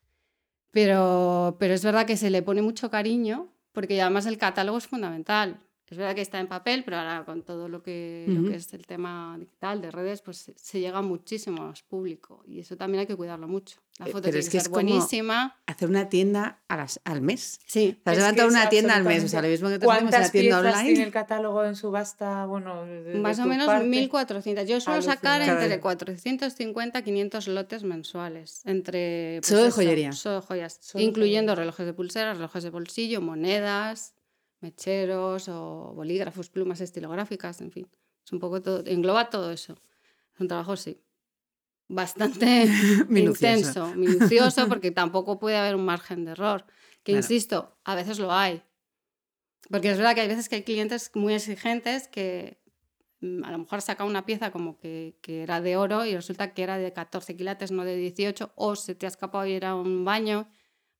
Pero, 0.69 1.55
pero 1.61 1.73
es 1.73 1.81
verdad 1.81 2.05
que 2.05 2.17
se 2.17 2.29
le 2.29 2.41
pone 2.41 2.61
mucho 2.61 2.91
cariño 2.91 3.53
porque 3.71 4.01
además 4.01 4.25
el 4.25 4.37
catálogo 4.37 4.77
es 4.77 4.87
fundamental. 4.87 5.61
Es 5.91 5.97
verdad 5.97 6.15
que 6.15 6.21
está 6.21 6.39
en 6.39 6.47
papel, 6.47 6.83
pero 6.85 6.97
ahora 6.97 7.25
con 7.25 7.43
todo 7.43 7.67
lo 7.67 7.83
que, 7.83 8.25
uh 8.27 8.31
-huh. 8.31 8.41
lo 8.43 8.49
que 8.49 8.55
es 8.55 8.73
el 8.73 8.87
tema 8.87 9.35
digital, 9.37 9.81
de 9.81 9.91
redes, 9.91 10.21
pues 10.21 10.37
se, 10.37 10.53
se 10.57 10.79
llega 10.79 11.01
muchísimo 11.01 11.63
más 11.67 11.83
público. 11.83 12.43
Y 12.47 12.61
eso 12.61 12.77
también 12.77 13.01
hay 13.01 13.07
que 13.07 13.17
cuidarlo 13.17 13.49
mucho. 13.49 13.77
La 13.99 14.05
foto 14.05 14.21
pero 14.21 14.31
tiene 14.31 14.39
es 14.39 14.45
que, 14.45 14.51
que 14.53 14.57
es 14.57 14.63
ser 14.63 14.71
buenísima. 14.71 15.59
hacer 15.67 15.89
una 15.89 16.07
tienda 16.07 16.61
a 16.69 16.77
las, 16.77 17.01
al 17.03 17.21
mes. 17.21 17.59
Sí. 17.65 17.99
Te 18.03 18.09
has 18.09 18.17
levantado 18.17 18.47
una 18.47 18.69
tienda 18.69 18.95
al 18.95 19.03
mes. 19.03 19.23
O 19.25 19.27
sea, 19.27 19.41
lo 19.41 19.49
mismo 19.49 19.67
que 19.67 19.79
te 19.79 19.85
hacemos 19.85 20.13
una 20.15 20.29
tienda 20.29 20.59
online. 20.59 20.83
tiene 20.85 21.03
el 21.03 21.11
catálogo 21.11 21.65
en 21.65 21.75
subasta? 21.75 22.45
Bueno, 22.45 22.85
de, 22.85 23.03
de 23.03 23.19
Más 23.19 23.37
o 23.39 23.45
menos 23.45 23.67
parte? 23.67 23.85
1.400. 23.85 24.65
Yo 24.65 24.79
suelo 24.79 24.95
Alucina. 24.95 25.13
sacar 25.15 25.41
entre 25.41 25.79
450 25.81 26.99
y 26.99 27.03
500 27.03 27.47
lotes 27.49 27.83
mensuales. 27.83 28.61
Entre, 28.65 29.39
pues 29.41 29.49
solo 29.49 29.63
de 29.63 29.71
joyería. 29.71 30.13
Solo 30.13 30.35
de 30.35 30.41
joyas. 30.41 30.77
Solo 30.79 31.03
incluyendo 31.03 31.51
joyería. 31.51 31.63
relojes 31.63 31.85
de 31.85 31.93
pulsera, 31.93 32.33
relojes 32.33 32.63
de 32.63 32.69
bolsillo, 32.69 33.19
monedas, 33.19 34.15
mecheros 34.61 35.49
o 35.49 35.93
bolígrafos, 35.95 36.49
plumas 36.49 36.81
estilográficas, 36.81 37.61
en 37.61 37.71
fin. 37.71 37.87
Es 38.25 38.31
un 38.31 38.39
poco 38.39 38.61
todo, 38.61 38.83
engloba 38.85 39.29
todo 39.29 39.51
eso. 39.51 39.73
Es 40.33 40.39
un 40.39 40.47
trabajo, 40.47 40.75
sí, 40.75 41.01
bastante 41.87 42.65
Minucioso. 43.09 43.57
intenso, 43.57 43.95
minucioso, 43.95 44.67
porque 44.69 44.91
tampoco 44.91 45.39
puede 45.39 45.57
haber 45.57 45.75
un 45.75 45.85
margen 45.85 46.25
de 46.25 46.31
error. 46.31 46.65
Que 47.03 47.13
Claro. 47.13 47.17
insisto, 47.17 47.77
a 47.83 47.95
veces 47.95 48.19
lo 48.19 48.31
hay. 48.31 48.63
Porque 49.69 49.89
es 49.91 49.97
verdad 49.97 50.15
que 50.15 50.21
hay 50.21 50.27
veces 50.27 50.49
que 50.49 50.55
hay 50.55 50.63
clientes 50.63 51.11
muy 51.15 51.33
exigentes 51.33 52.07
que 52.07 52.61
mm, 53.21 53.43
a 53.43 53.51
lo 53.51 53.57
mejor 53.59 53.81
saca 53.81 54.03
una 54.05 54.25
pieza 54.25 54.51
como 54.51 54.77
que, 54.77 55.17
que 55.21 55.43
era 55.43 55.61
de 55.61 55.77
oro 55.77 56.05
y 56.05 56.15
resulta 56.15 56.53
que 56.53 56.63
era 56.63 56.77
de 56.77 56.93
14 56.93 57.35
quilates, 57.35 57.71
no 57.71 57.83
de 57.85 57.95
18, 57.95 58.51
o 58.55 58.75
se 58.75 58.95
te 58.95 59.05
ha 59.05 59.09
escapado 59.09 59.45
y 59.45 59.53
era 59.53 59.75
un 59.75 60.05
baño. 60.05 60.47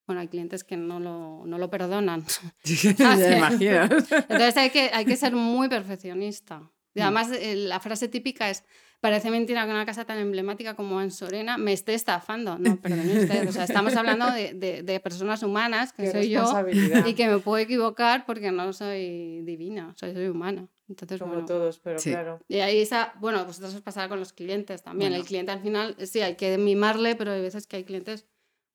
Bueno, 0.07 0.21
hay 0.21 0.27
clientes 0.27 0.63
que 0.63 0.77
no 0.77 0.99
lo, 0.99 1.43
no 1.45 1.57
lo 1.57 1.69
perdonan. 1.69 2.25
me 2.65 3.37
imagino. 3.37 3.83
Entonces 3.83 4.57
hay 4.57 4.69
que, 4.71 4.89
hay 4.93 5.05
que 5.05 5.15
ser 5.15 5.33
muy 5.33 5.69
perfeccionista. 5.69 6.61
Y 6.93 6.99
Mm. 6.99 7.03
además, 7.03 7.31
eh, 7.31 7.55
la 7.55 7.79
frase 7.79 8.09
típica 8.09 8.49
es, 8.49 8.65
parece 8.99 9.31
mentira 9.31 9.63
que 9.65 9.71
una 9.71 9.85
casa 9.85 10.03
tan 10.03 10.17
emblemática 10.17 10.75
como 10.75 11.01
en 11.01 11.09
Sorena 11.09 11.57
me 11.57 11.71
esté 11.71 11.93
estafando. 11.93 12.57
No, 12.59 12.75
perdone 12.81 13.21
usted. 13.23 13.47
O 13.47 13.51
sea, 13.53 13.63
estamos 13.63 13.95
hablando 13.95 14.29
de, 14.31 14.53
de- 14.53 14.83
de 14.83 14.99
personas 14.99 15.41
humanas, 15.41 15.93
que 15.93 16.03
Qué 16.03 16.11
soy 16.11 16.29
yo, 16.29 16.43
y 17.07 17.13
que 17.13 17.27
me 17.29 17.39
puedo 17.39 17.57
equivocar 17.59 18.25
porque 18.25 18.51
no 18.51 18.73
soy 18.73 19.41
divina, 19.43 19.93
soy, 19.97 20.13
soy 20.13 20.27
humana. 20.27 20.67
Entonces, 20.89 21.19
Como 21.19 21.31
bueno. 21.33 21.47
todos, 21.47 21.79
pero 21.79 21.97
Sí. 21.99 22.09
claro. 22.09 22.41
Y 22.49 22.59
ahí 22.59 22.81
esa, 22.81 23.13
bueno, 23.21 23.45
vosotros 23.45 23.73
os 23.73 23.81
pasará 23.81 24.09
con 24.09 24.19
los 24.19 24.33
clientes 24.33 24.83
también. 24.83 25.11
Bueno. 25.11 25.21
El 25.23 25.27
cliente 25.27 25.53
al 25.53 25.61
final, 25.61 25.95
sí, 26.05 26.19
hay 26.19 26.35
que 26.35 26.57
mimarle, 26.57 27.15
pero 27.15 27.31
hay 27.31 27.41
veces 27.41 27.65
que 27.67 27.77
hay 27.77 27.85
clientes 27.85 28.25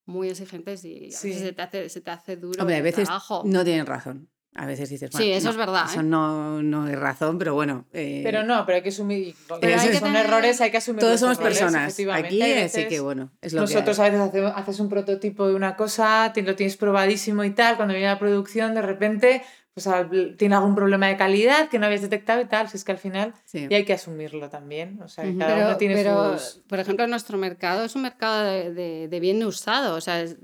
muy 0.07 0.29
exigentes 0.31 0.85
y 0.85 1.09
a 1.09 1.17
Sí. 1.17 1.29
veces 1.29 1.43
se 1.43 1.53
te 1.53 1.63
hace, 1.63 1.89
se 1.89 2.01
te 2.01 2.11
hace 2.11 2.37
duro 2.37 2.61
Hombre, 2.63 2.77
a 2.77 2.83
veces 2.83 3.05
trabajo. 3.05 3.43
no 3.45 3.65
tienen 3.65 3.87
razón. 3.87 4.29
A 4.59 4.65
veces 4.65 4.89
dices, 4.89 5.11
Sí, 5.13 5.19
bueno, 5.19 5.35
eso 5.35 5.45
no, 5.45 5.51
es 5.51 5.57
verdad, 5.59 5.85
Eso 5.91 6.01
¿eh? 6.01 6.03
no, 6.03 6.63
no 6.63 6.89
es 6.89 6.99
razón, 6.99 7.37
pero 7.37 7.53
bueno. 7.53 7.85
eh, 7.93 8.23
Pero 8.25 8.43
no, 8.43 8.65
pero 8.65 8.77
hay 8.77 8.83
que 8.83 8.89
asumir. 8.89 9.35
Pero 9.61 9.79
hay 9.79 9.89
que 9.89 9.95
son 9.99 10.05
tener- 10.05 10.25
errores, 10.25 10.59
hay 10.63 10.71
que 10.71 10.79
asumir. 10.79 11.01
todos 11.01 11.21
somos 11.21 11.37
errores, 11.37 11.59
personas 11.59 11.93
aquí, 12.15 12.43
así 12.43 12.89
que 12.89 13.01
bueno, 13.01 13.33
es 13.43 13.53
lo 13.53 13.61
Nosotros 13.61 13.97
que 13.99 14.03
a 14.03 14.05
veces 14.11 14.21
hace- 14.21 14.47
haces 14.47 14.81
un 14.81 14.89
prototipo 14.89 15.47
de 15.47 15.55
una 15.55 15.77
cosa, 15.77 16.31
te- 16.33 16.41
lo 16.43 16.57
tienes 16.57 16.79
probadísimo 16.79 17.45
y 17.45 17.51
tal, 17.51 17.77
cuando 17.77 17.93
viene 17.93 18.09
la 18.09 18.19
producción, 18.19 18.73
de 18.75 18.81
repente, 18.81 19.43
pues 19.76 20.37
tiene 20.38 20.54
algún 20.54 20.75
problema 20.75 21.06
de 21.09 21.18
calidad 21.18 21.68
que 21.68 21.78
no 21.78 21.85
habías 21.85 22.00
detectado 22.00 22.40
y 22.40 22.47
tal, 22.47 22.66
si 22.71 22.78
es 22.78 22.85
que 22.85 22.92
al 22.92 22.99
final, 22.99 23.35
Sí. 23.45 23.66
y 23.68 23.75
hay 23.75 23.85
que 23.85 23.92
asumirlo 23.92 24.49
también, 24.49 25.02
o 25.02 25.09
sea, 25.09 25.25
que 25.25 25.37
cada 25.37 25.54
Pero, 25.54 25.66
uno 25.68 25.76
tiene 25.76 25.95
pero, 25.95 26.38
sus... 26.38 26.62
por 26.66 26.78
ejemplo, 26.80 27.06
nuestro 27.06 27.37
mercado 27.37 27.85
es 27.85 27.95
un 27.95 28.00
mercado 28.00 28.42
de, 28.45 28.73
de- 28.73 29.09
de 29.09 29.21
bien 29.21 29.45
usado. 29.45 29.95
O 29.95 30.00
sea, 30.00 30.23
es- 30.23 30.38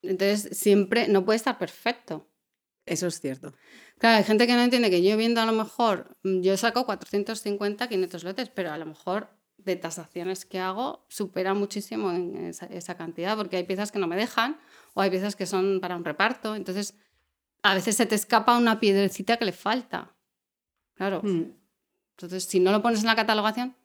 entonces 0.00 0.56
siempre 0.56 1.06
no 1.06 1.22
puede 1.26 1.36
estar 1.36 1.58
perfecto. 1.58 2.26
Eso 2.86 3.08
es 3.08 3.20
cierto. 3.20 3.52
Claro, 3.98 4.16
hay 4.16 4.24
gente 4.24 4.46
que 4.46 4.54
no 4.54 4.62
entiende 4.62 4.88
que 4.88 5.02
yo 5.02 5.18
viendo 5.18 5.42
a 5.42 5.44
lo 5.46 5.52
mejor, 5.52 6.16
mm, 6.22 6.40
yo 6.40 6.56
saco 6.56 6.86
450, 6.86 7.88
500 7.88 8.24
lotes, 8.24 8.48
pero 8.48 8.72
a 8.72 8.78
lo 8.78 8.86
mejor 8.86 9.28
de 9.58 9.76
tasaciones 9.76 10.46
que 10.46 10.60
hago 10.60 11.04
supera 11.08 11.52
muchísimo 11.52 12.10
en 12.12 12.46
esa, 12.46 12.64
esa 12.66 12.96
cantidad, 12.96 13.36
porque 13.36 13.58
hay 13.58 13.64
piezas 13.64 13.92
que 13.92 13.98
no 13.98 14.06
me 14.06 14.16
dejan 14.16 14.56
o 14.94 15.02
hay 15.02 15.10
piezas 15.10 15.36
que 15.36 15.44
son 15.44 15.80
para 15.82 15.94
un 15.96 16.04
reparto. 16.06 16.56
Entonces, 16.56 16.94
a 17.62 17.74
veces 17.74 17.96
se 17.96 18.06
te 18.06 18.14
escapa 18.14 18.56
una 18.56 18.80
piedrecita 18.80 19.36
que 19.36 19.44
le 19.44 19.52
falta. 19.52 20.14
Claro. 20.94 21.20
Mm. 21.22 21.52
Entonces, 22.16 22.44
si 22.44 22.60
no 22.60 22.72
lo 22.72 22.82
pones 22.82 23.00
en 23.00 23.06
la 23.06 23.16
catalogación, 23.16 23.76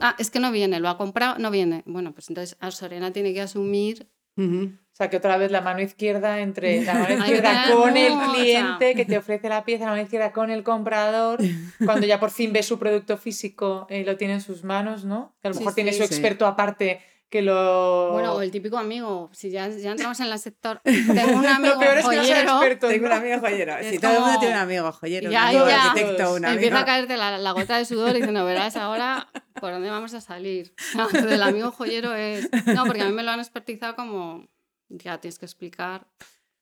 ah, 0.00 0.14
es 0.18 0.30
que 0.30 0.40
no 0.40 0.52
viene, 0.52 0.80
lo 0.80 0.88
ha 0.88 0.98
comprado, 0.98 1.38
no 1.38 1.50
viene. 1.50 1.82
Bueno, 1.86 2.12
pues 2.12 2.28
entonces 2.28 2.56
a 2.60 2.70
Soriana 2.70 3.12
tiene 3.12 3.32
que 3.32 3.40
asumir. 3.40 4.08
O 4.36 4.96
sea, 4.96 5.10
que 5.10 5.16
otra 5.16 5.36
vez 5.36 5.52
la 5.52 5.60
mano 5.60 5.80
izquierda 5.80 6.40
entre 6.40 6.84
la 6.84 6.94
mano 6.94 7.14
izquierda 7.18 7.72
con 7.72 7.96
el 7.96 8.12
cliente 8.32 8.94
que 8.96 9.04
te 9.04 9.16
ofrece 9.16 9.48
la 9.48 9.64
pieza, 9.64 9.84
la 9.84 9.90
mano 9.92 10.02
izquierda 10.02 10.32
con 10.32 10.50
el 10.50 10.64
comprador, 10.64 11.38
cuando 11.84 12.04
ya 12.06 12.18
por 12.18 12.30
fin 12.32 12.52
ve 12.52 12.64
su 12.64 12.78
producto 12.78 13.16
físico 13.16 13.86
y 13.88 14.02
lo 14.02 14.16
tiene 14.16 14.34
en 14.34 14.40
sus 14.40 14.64
manos, 14.64 15.04
¿no? 15.04 15.36
Que 15.40 15.48
a 15.48 15.50
lo 15.50 15.54
Sí, 15.54 15.60
mejor 15.60 15.74
tiene 15.74 15.92
sí, 15.92 15.98
su 16.02 16.06
sí. 16.08 16.14
experto 16.14 16.46
aparte 16.46 17.00
que 17.34 17.42
lo... 17.42 18.10
Bueno, 18.12 18.34
o 18.34 18.42
el 18.42 18.52
típico 18.52 18.78
amigo, 18.78 19.28
si 19.32 19.50
ya, 19.50 19.66
ya 19.68 19.90
entramos 19.90 20.20
en 20.20 20.26
el 20.26 20.38
sector, 20.38 20.80
tengo 20.84 21.36
un 21.36 21.44
amigo 21.46 21.74
lo 21.74 21.80
peor 21.80 21.98
es 21.98 22.06
que 22.06 22.14
no 22.16 22.24
sea 22.24 22.34
joyero, 22.36 22.50
experto. 22.52 22.86
Tengo 22.86 23.04
un 23.06 23.10
¿no? 23.10 23.16
amigo 23.16 23.40
joyero. 23.40 23.74
Si 23.90 23.98
todo 23.98 24.12
el 24.12 24.20
mundo 24.20 24.38
tiene 24.38 24.54
un 24.54 24.60
amigo 24.60 24.92
joyero, 24.92 25.30
Ya, 25.32 25.40
un 25.42 25.46
amigo 25.48 25.66
ya. 25.66 25.84
arquitecto, 25.90 26.34
un 26.34 26.44
amigo... 26.44 26.52
empieza 26.52 26.78
a 26.78 26.84
caerte 26.84 27.16
la, 27.16 27.36
la 27.38 27.50
gota 27.50 27.76
de 27.76 27.84
sudor 27.86 28.10
y 28.14 28.20
dice, 28.20 28.30
no 28.30 28.44
verás 28.44 28.76
ahora 28.76 29.26
por 29.60 29.72
dónde 29.72 29.90
vamos 29.90 30.14
a 30.14 30.20
salir. 30.20 30.76
Entonces, 30.92 31.24
el 31.24 31.42
amigo 31.42 31.72
joyero 31.72 32.14
es... 32.14 32.48
No, 32.66 32.84
porque 32.84 33.02
a 33.02 33.06
mí 33.06 33.12
me 33.12 33.24
lo 33.24 33.32
han 33.32 33.40
expertizado 33.40 33.96
como, 33.96 34.46
ya 34.88 35.18
tienes 35.20 35.40
que 35.40 35.46
explicar 35.46 36.06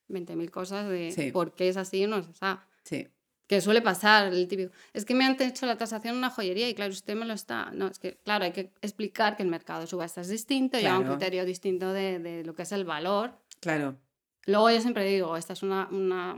20.000 0.09 0.51
cosas 0.51 0.89
de 0.89 1.13
Sí. 1.13 1.33
por 1.33 1.55
qué 1.55 1.69
es 1.69 1.77
así 1.77 2.03
o 2.07 2.09
no 2.09 2.17
es 2.17 2.25
así. 2.41 2.61
Sí. 2.85 3.09
Que 3.53 3.61
suele 3.61 3.83
pasar, 3.83 4.33
el 4.33 4.49
típico. 4.49 4.73
Es 4.95 5.05
que 5.05 5.15
me 5.15 5.27
han 5.27 5.37
hecho 5.39 5.67
la 5.67 5.77
tasación 5.77 6.13
en 6.15 6.19
una 6.21 6.31
joyería 6.31 6.71
y 6.71 6.75
claro, 6.75 6.91
usted 6.91 7.15
me 7.15 7.27
lo 7.27 7.35
está. 7.35 7.71
No, 7.73 7.89
es 7.89 7.99
que, 7.99 8.17
claro, 8.25 8.47
hay 8.47 8.53
que 8.53 8.73
explicar 8.81 9.37
que 9.37 9.43
el 9.43 9.51
mercado 9.51 9.83
de 9.83 9.87
subasta 9.87 10.23
es 10.23 10.29
distinto, 10.31 10.79
lleva 10.79 10.97
un 10.97 11.03
Claro. 11.03 11.19
criterio 11.19 11.45
distinto 11.45 11.93
de, 11.93 12.19
de 12.19 12.45
lo 12.45 12.55
que 12.55 12.63
es 12.63 12.73
el 12.73 12.87
valor. 12.87 13.35
Claro. 13.61 13.99
Luego 14.47 14.71
yo 14.71 14.81
siempre 14.81 15.05
digo, 15.05 15.37
este 15.37 15.53
es 15.53 15.63
una, 15.63 15.87
una- 15.91 16.35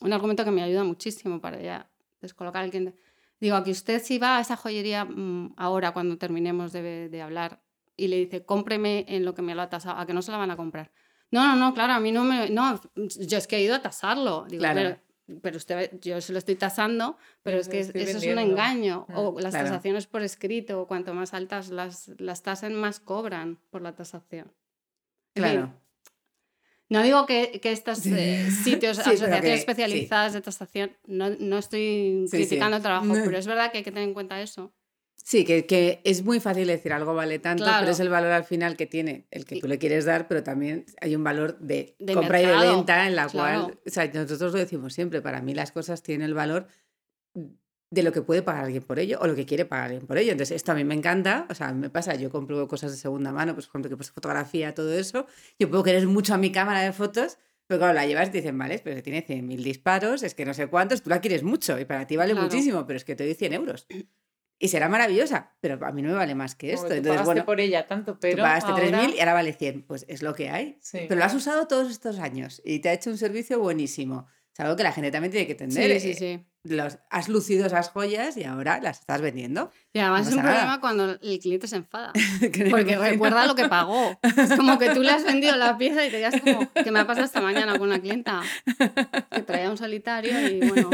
un 0.00 0.12
argumento 0.14 0.42
que 0.42 0.50
me 0.52 0.62
ayuda 0.62 0.84
muchísimo 0.84 1.38
para 1.38 1.60
ya 1.60 1.86
descolocar 2.22 2.64
al 2.64 2.70
cliente. 2.70 2.94
Digo, 3.40 3.62
que 3.62 3.70
usted 3.72 4.00
si 4.02 4.16
va 4.18 4.38
a 4.38 4.40
esa 4.40 4.56
joyería 4.56 5.04
mm, 5.04 5.56
ahora 5.58 5.92
cuando 5.92 6.16
terminemos 6.16 6.72
de, 6.72 7.10
de 7.10 7.20
hablar 7.20 7.60
y 7.94 8.08
le 8.08 8.16
dice, 8.16 8.46
cómpreme 8.46 9.04
en 9.06 9.26
lo 9.26 9.34
que 9.34 9.42
me 9.42 9.54
lo 9.54 9.60
ha 9.60 9.68
tasado, 9.68 9.98
a 10.00 10.06
que 10.06 10.14
no 10.14 10.22
se 10.22 10.32
la 10.32 10.38
van 10.38 10.50
a 10.50 10.56
comprar. 10.56 10.90
No, 11.30 11.46
no, 11.46 11.56
no, 11.56 11.74
claro, 11.74 11.92
a 11.92 12.00
mí 12.00 12.10
no 12.10 12.24
me... 12.24 12.48
No, 12.48 12.80
yo 12.96 13.36
es 13.36 13.46
que 13.46 13.56
he 13.56 13.62
ido 13.62 13.74
a 13.74 13.82
tasarlo. 13.82 14.46
Digo, 14.48 14.60
Claro. 14.60 14.80
pero, 14.80 15.03
pero 15.42 15.56
usted, 15.56 15.90
yo 16.00 16.20
se 16.20 16.32
lo 16.32 16.38
estoy 16.38 16.54
tasando, 16.56 17.16
pero 17.42 17.58
es 17.58 17.68
que 17.68 17.80
eso 17.80 17.92
es 17.94 18.24
un 18.26 18.38
engaño. 18.38 19.06
O 19.14 19.32
Mm, 19.32 19.38
las 19.40 19.52
claro. 19.54 19.68
tasaciones 19.70 20.06
por 20.06 20.22
escrito, 20.22 20.86
cuanto 20.86 21.14
más 21.14 21.32
altas 21.34 21.68
las, 21.70 22.08
las 22.18 22.42
tasen, 22.42 22.74
más 22.74 23.00
cobran 23.00 23.58
por 23.70 23.80
la 23.82 23.94
tasación. 23.94 24.52
Claro. 25.34 25.72
no 26.90 27.02
digo 27.02 27.26
que, 27.26 27.58
que 27.60 27.72
estos 27.72 28.04
eh, 28.06 28.50
sitios, 28.50 28.96
Sí, 28.98 29.00
asociaciones 29.00 29.40
que- 29.40 29.46
sí. 29.48 29.52
especializadas 29.54 30.32
de 30.34 30.40
tasación, 30.42 30.96
no, 31.06 31.30
no 31.30 31.58
estoy 31.58 32.26
criticando 32.30 32.76
el 32.76 32.82
trabajo, 32.82 33.06
No. 33.06 33.14
pero 33.24 33.36
es 33.38 33.46
verdad 33.46 33.72
que 33.72 33.78
hay 33.78 33.84
que 33.84 33.90
tener 33.90 34.06
en 34.08 34.14
cuenta 34.14 34.40
eso. 34.40 34.72
Sí, 35.26 35.46
que, 35.46 35.64
que 35.64 36.02
es 36.04 36.22
muy 36.22 36.38
fácil 36.38 36.66
decir 36.66 36.92
algo 36.92 37.14
vale 37.14 37.38
tanto, 37.38 37.64
Claro. 37.64 37.78
pero 37.80 37.92
es 37.92 38.00
el 38.00 38.10
valor 38.10 38.30
al 38.32 38.44
final 38.44 38.76
que 38.76 38.84
tiene 38.84 39.26
el 39.30 39.46
que 39.46 39.58
tú 39.58 39.66
le 39.66 39.78
quieres 39.78 40.04
dar, 40.04 40.28
pero 40.28 40.42
también 40.42 40.84
hay 41.00 41.16
un 41.16 41.24
valor 41.24 41.58
de, 41.60 41.96
De 41.98 42.12
compra 42.12 42.42
y 42.42 42.46
de 42.46 42.52
venta 42.58 43.06
en 43.06 43.16
la 43.16 43.26
claro. 43.28 43.64
cual, 43.64 43.78
o 43.86 43.90
sea, 43.90 44.06
nosotros 44.12 44.52
lo 44.52 44.58
decimos 44.58 44.92
siempre, 44.92 45.22
para 45.22 45.40
mí 45.40 45.54
las 45.54 45.72
cosas 45.72 46.02
tienen 46.02 46.26
el 46.26 46.34
valor 46.34 46.66
de 47.90 48.02
lo 48.02 48.12
que 48.12 48.20
puede 48.20 48.42
pagar 48.42 48.64
alguien 48.66 48.82
por 48.82 48.98
ello 48.98 49.18
o 49.22 49.26
lo 49.26 49.34
que 49.34 49.46
quiere 49.46 49.64
pagar 49.64 49.86
alguien 49.86 50.06
por 50.06 50.18
ello. 50.18 50.32
Entonces, 50.32 50.56
esto 50.56 50.72
a 50.72 50.74
mí 50.74 50.84
me 50.84 50.94
encanta, 50.94 51.46
o 51.48 51.54
sea, 51.54 51.72
me 51.72 51.88
pasa, 51.88 52.14
yo 52.16 52.28
compro 52.28 52.68
cosas 52.68 52.90
de 52.90 52.98
segunda 52.98 53.32
mano, 53.32 53.54
pues 53.54 53.66
por 53.66 53.72
ejemplo, 53.80 53.88
que 53.90 53.96
pues 53.96 54.10
fotografía, 54.10 54.74
todo 54.74 54.92
eso, 54.92 55.26
yo 55.58 55.70
puedo 55.70 55.82
querer 55.84 56.06
mucho 56.06 56.34
a 56.34 56.36
mi 56.38 56.52
cámara 56.52 56.82
de 56.82 56.92
fotos, 56.92 57.38
pero 57.66 57.78
claro, 57.78 57.94
la 57.94 58.04
llevas 58.06 58.28
y 58.28 58.32
te 58.32 58.38
dicen, 58.38 58.58
vale, 58.58 58.78
pero 58.84 59.02
tiene 59.02 59.22
100.000 59.22 59.62
disparos, 59.62 60.22
es 60.22 60.34
que 60.34 60.44
no 60.44 60.52
sé 60.52 60.66
cuántos, 60.66 61.00
tú 61.02 61.08
la 61.08 61.22
quieres 61.22 61.42
mucho 61.44 61.78
y 61.80 61.86
para 61.86 62.06
ti 62.06 62.16
vale 62.16 62.32
Claro. 62.32 62.46
muchísimo, 62.46 62.86
pero 62.86 62.98
es 62.98 63.04
que 63.06 63.16
te 63.16 63.24
doy 63.24 63.32
100 63.34 63.54
euros. 63.54 63.86
Y 64.64 64.68
será 64.68 64.88
maravillosa, 64.88 65.52
pero 65.60 65.78
a 65.84 65.92
mí 65.92 66.00
no 66.00 66.08
me 66.08 66.14
vale 66.14 66.34
más 66.34 66.54
que 66.54 66.68
Como 66.68 66.76
esto. 66.76 66.88
tú 66.88 66.94
Entonces, 66.94 67.26
bueno, 67.26 67.44
por 67.44 67.60
ella 67.60 67.86
tanto, 67.86 68.14
tú 68.14 68.18
pero 68.22 68.42
pagaste 68.42 68.70
ahora- 68.72 68.84
3.000 68.86 69.14
y 69.14 69.18
ahora 69.20 69.34
vale 69.34 69.52
100. 69.52 69.82
Pues 69.82 70.06
es 70.08 70.22
lo 70.22 70.34
que 70.34 70.48
hay. 70.48 70.78
Sí. 70.80 71.00
Pero 71.06 71.18
lo 71.18 71.24
has 71.26 71.34
usado 71.34 71.66
todos 71.66 71.90
estos 71.90 72.18
años 72.18 72.62
y 72.64 72.78
te 72.78 72.88
ha 72.88 72.94
hecho 72.94 73.10
un 73.10 73.18
servicio 73.18 73.60
buenísimo. 73.60 74.26
Es 74.54 74.60
algo 74.60 74.76
que 74.76 74.84
la 74.84 74.92
gente 74.92 75.10
también 75.10 75.32
tiene 75.32 75.46
que 75.46 75.52
entender. 75.52 76.00
Sí, 76.00 76.14
sí, 76.14 76.24
eh, 76.26 76.38
sí. 76.38 76.46
Los, 76.62 76.98
has 77.10 77.28
lucido 77.28 77.66
esas 77.66 77.90
joyas 77.90 78.36
y 78.38 78.44
ahora 78.44 78.80
las 78.80 79.00
estás 79.00 79.20
vendiendo. 79.20 79.70
Y 79.92 79.98
además 79.98 80.22
no 80.22 80.28
es 80.28 80.36
un 80.36 80.42
nada. 80.42 80.54
problema 80.54 80.80
cuando 80.80 81.18
el 81.20 81.38
cliente 81.40 81.66
se 81.66 81.76
enfada. 81.76 82.12
Que 82.52 82.70
Porque 82.70 82.96
recuerda 82.96 83.46
lo 83.46 83.54
que 83.56 83.68
pagó. 83.68 84.18
Es 84.22 84.54
como 84.56 84.78
que 84.78 84.90
tú 84.90 85.02
le 85.02 85.10
has 85.10 85.24
vendido 85.24 85.56
la 85.56 85.76
pieza 85.76 86.06
y 86.06 86.10
te 86.10 86.18
quedas 86.18 86.40
como 86.40 86.72
que 86.72 86.90
me 86.92 87.00
ha 87.00 87.06
pasado 87.06 87.26
esta 87.26 87.40
mañana 87.40 87.72
con 87.78 87.88
una 87.88 88.00
clienta 88.00 88.42
que 89.30 89.42
traía 89.42 89.70
un 89.70 89.76
solitario 89.76 90.48
y 90.48 90.60
bueno, 90.68 90.90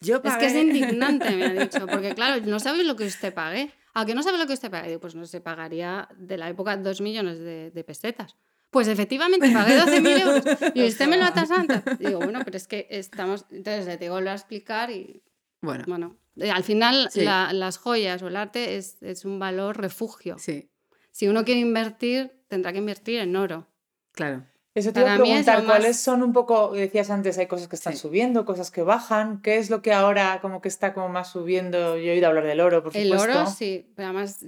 Yo 0.00 0.16
es 0.16 0.36
que 0.36 0.46
es 0.46 0.52
pagué- 0.54 0.60
indignante, 0.62 1.30
me 1.36 1.44
ha 1.46 1.52
dicho, 1.52 1.86
porque 1.90 2.14
claro, 2.14 2.42
no 2.46 2.60
sabes 2.60 2.86
lo 2.86 2.96
que 2.96 3.04
usted 3.04 3.34
pague. 3.34 3.70
¿A 3.94 4.06
que 4.06 4.14
no 4.14 4.22
sabe 4.22 4.38
lo 4.38 4.46
que 4.46 4.54
usted 4.54 4.70
pague? 4.70 4.98
Pues 4.98 5.14
no 5.14 5.26
se 5.26 5.40
pagaría 5.42 6.08
de 6.16 6.38
la 6.38 6.48
época 6.48 6.76
2 6.78 7.00
millones 7.02 7.38
de, 7.40 7.70
de 7.70 7.84
pesetas. 7.84 8.36
Pues 8.72 8.88
efectivamente, 8.88 9.50
pagué 9.52 9.76
12.000 9.76 10.18
euros 10.18 10.44
y 10.74 10.84
usted 10.88 11.06
me 11.06 11.18
lo 11.18 11.24
antes. 11.24 11.98
Digo, 11.98 12.20
bueno, 12.20 12.40
pero 12.44 12.56
es 12.56 12.66
que 12.66 12.86
estamos... 12.90 13.44
Entonces 13.50 13.86
le 13.86 13.98
tengo 13.98 14.14
que 14.14 14.20
volver 14.20 14.30
a 14.30 14.34
explicar 14.34 14.90
y 14.90 15.22
Bueno, 15.60 15.84
bueno, 15.86 16.16
eh, 16.36 16.50
al 16.50 16.64
final 16.64 17.08
Sí. 17.12 17.20
la- 17.20 17.52
las 17.52 17.76
joyas 17.76 18.22
o 18.22 18.28
el 18.28 18.36
arte 18.36 18.76
es, 18.76 19.02
es 19.02 19.24
un 19.26 19.38
valor 19.38 19.76
refugio. 19.78 20.38
sí, 20.38 20.70
Si 21.10 21.28
uno 21.28 21.44
quiere 21.44 21.60
invertir, 21.60 22.32
tendrá 22.48 22.72
que 22.72 22.78
invertir 22.78 23.20
en 23.20 23.36
oro. 23.36 23.68
claro. 24.12 24.44
Eso 24.74 24.90
te 24.94 25.00
iba 25.00 25.12
a 25.12 25.18
preguntar, 25.18 25.66
¿cuáles 25.66 26.00
son 26.00 26.22
un 26.22 26.32
poco, 26.32 26.72
decías 26.72 27.10
antes, 27.10 27.36
hay 27.36 27.46
cosas 27.46 27.68
que 27.68 27.76
están 27.76 27.92
Sí. 27.92 27.98
subiendo, 27.98 28.46
cosas 28.46 28.70
que 28.70 28.80
bajan? 28.80 29.42
¿Qué 29.42 29.58
es 29.58 29.68
lo 29.68 29.82
que 29.82 29.92
ahora 29.92 30.38
como 30.40 30.62
que 30.62 30.68
está 30.68 30.94
como 30.94 31.10
más 31.10 31.30
subiendo? 31.30 31.98
Yo 31.98 32.04
he 32.04 32.12
oído 32.12 32.28
hablar 32.28 32.44
del 32.46 32.58
oro, 32.60 32.82
por 32.82 32.96
El 32.96 33.02
supuesto. 33.10 33.38
oro, 33.40 33.46
sí, 33.50 33.92
pero 33.94 34.08
además, 34.08 34.42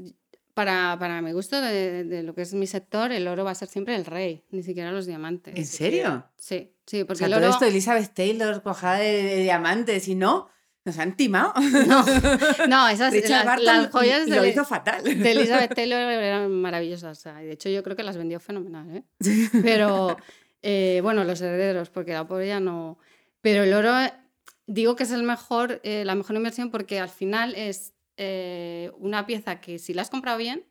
para, 0.54 0.96
para 0.98 1.20
mi 1.20 1.32
gusto 1.32 1.60
de, 1.60 2.04
de 2.04 2.22
lo 2.22 2.34
que 2.34 2.42
es 2.42 2.54
mi 2.54 2.66
sector, 2.66 3.12
el 3.12 3.28
oro 3.28 3.44
va 3.44 3.50
a 3.50 3.54
ser 3.54 3.68
siempre 3.68 3.96
el 3.96 4.06
rey, 4.06 4.44
ni 4.50 4.62
siquiera 4.62 4.92
los 4.92 5.06
diamantes. 5.06 5.54
¿En 5.56 5.66
serio? 5.66 6.24
Sí, 6.38 6.72
sí, 6.86 7.02
O 7.02 7.06
porque 7.06 7.18
sea, 7.18 7.26
el 7.26 7.32
todo 7.34 7.42
oro... 7.42 7.50
esto 7.50 7.64
Elizabeth 7.64 8.14
Taylor 8.14 8.62
cojada 8.62 8.98
de, 8.98 9.22
de 9.24 9.36
diamantes 9.42 10.08
y 10.08 10.14
no, 10.14 10.48
nos 10.84 10.98
han 10.98 11.16
timado. 11.16 11.54
No, 11.86 12.04
no, 12.68 12.88
esas 12.88 13.14
las, 13.14 13.44
Barton 13.44 13.64
las 13.64 13.90
joyas 13.90 14.28
lo 14.28 14.42
de, 14.42 14.48
hizo 14.50 14.64
fatal. 14.64 15.02
de 15.02 15.30
Elizabeth 15.30 15.74
Taylor 15.74 15.98
eran 15.98 16.50
maravillosas. 16.52 17.18
o 17.18 17.20
sea, 17.20 17.34
de 17.38 17.52
hecho, 17.52 17.68
yo 17.70 17.82
creo 17.82 17.96
que 17.96 18.02
las 18.02 18.16
vendió 18.16 18.38
fenomenal. 18.38 18.88
¿eh? 18.90 19.04
Pero 19.62 20.16
eh, 20.62 21.00
bueno, 21.02 21.24
los 21.24 21.40
herederos, 21.40 21.88
porque 21.90 22.12
la 22.12 22.26
pobre 22.26 22.48
ya 22.48 22.60
no. 22.60 22.98
Pero 23.40 23.62
el 23.64 23.72
oro, 23.72 23.92
digo 24.66 24.94
que 24.94 25.04
es 25.04 25.10
el 25.10 25.22
mejor, 25.22 25.80
eh, 25.84 26.04
la 26.04 26.14
mejor 26.14 26.36
inversión 26.36 26.70
porque 26.70 27.00
al 27.00 27.08
final 27.08 27.54
es 27.54 27.93
eh, 28.16 28.90
una 28.98 29.26
pieza 29.26 29.60
que 29.60 29.78
si 29.78 29.94
la 29.94 30.02
has 30.02 30.10
comprado 30.10 30.38
bien, 30.38 30.64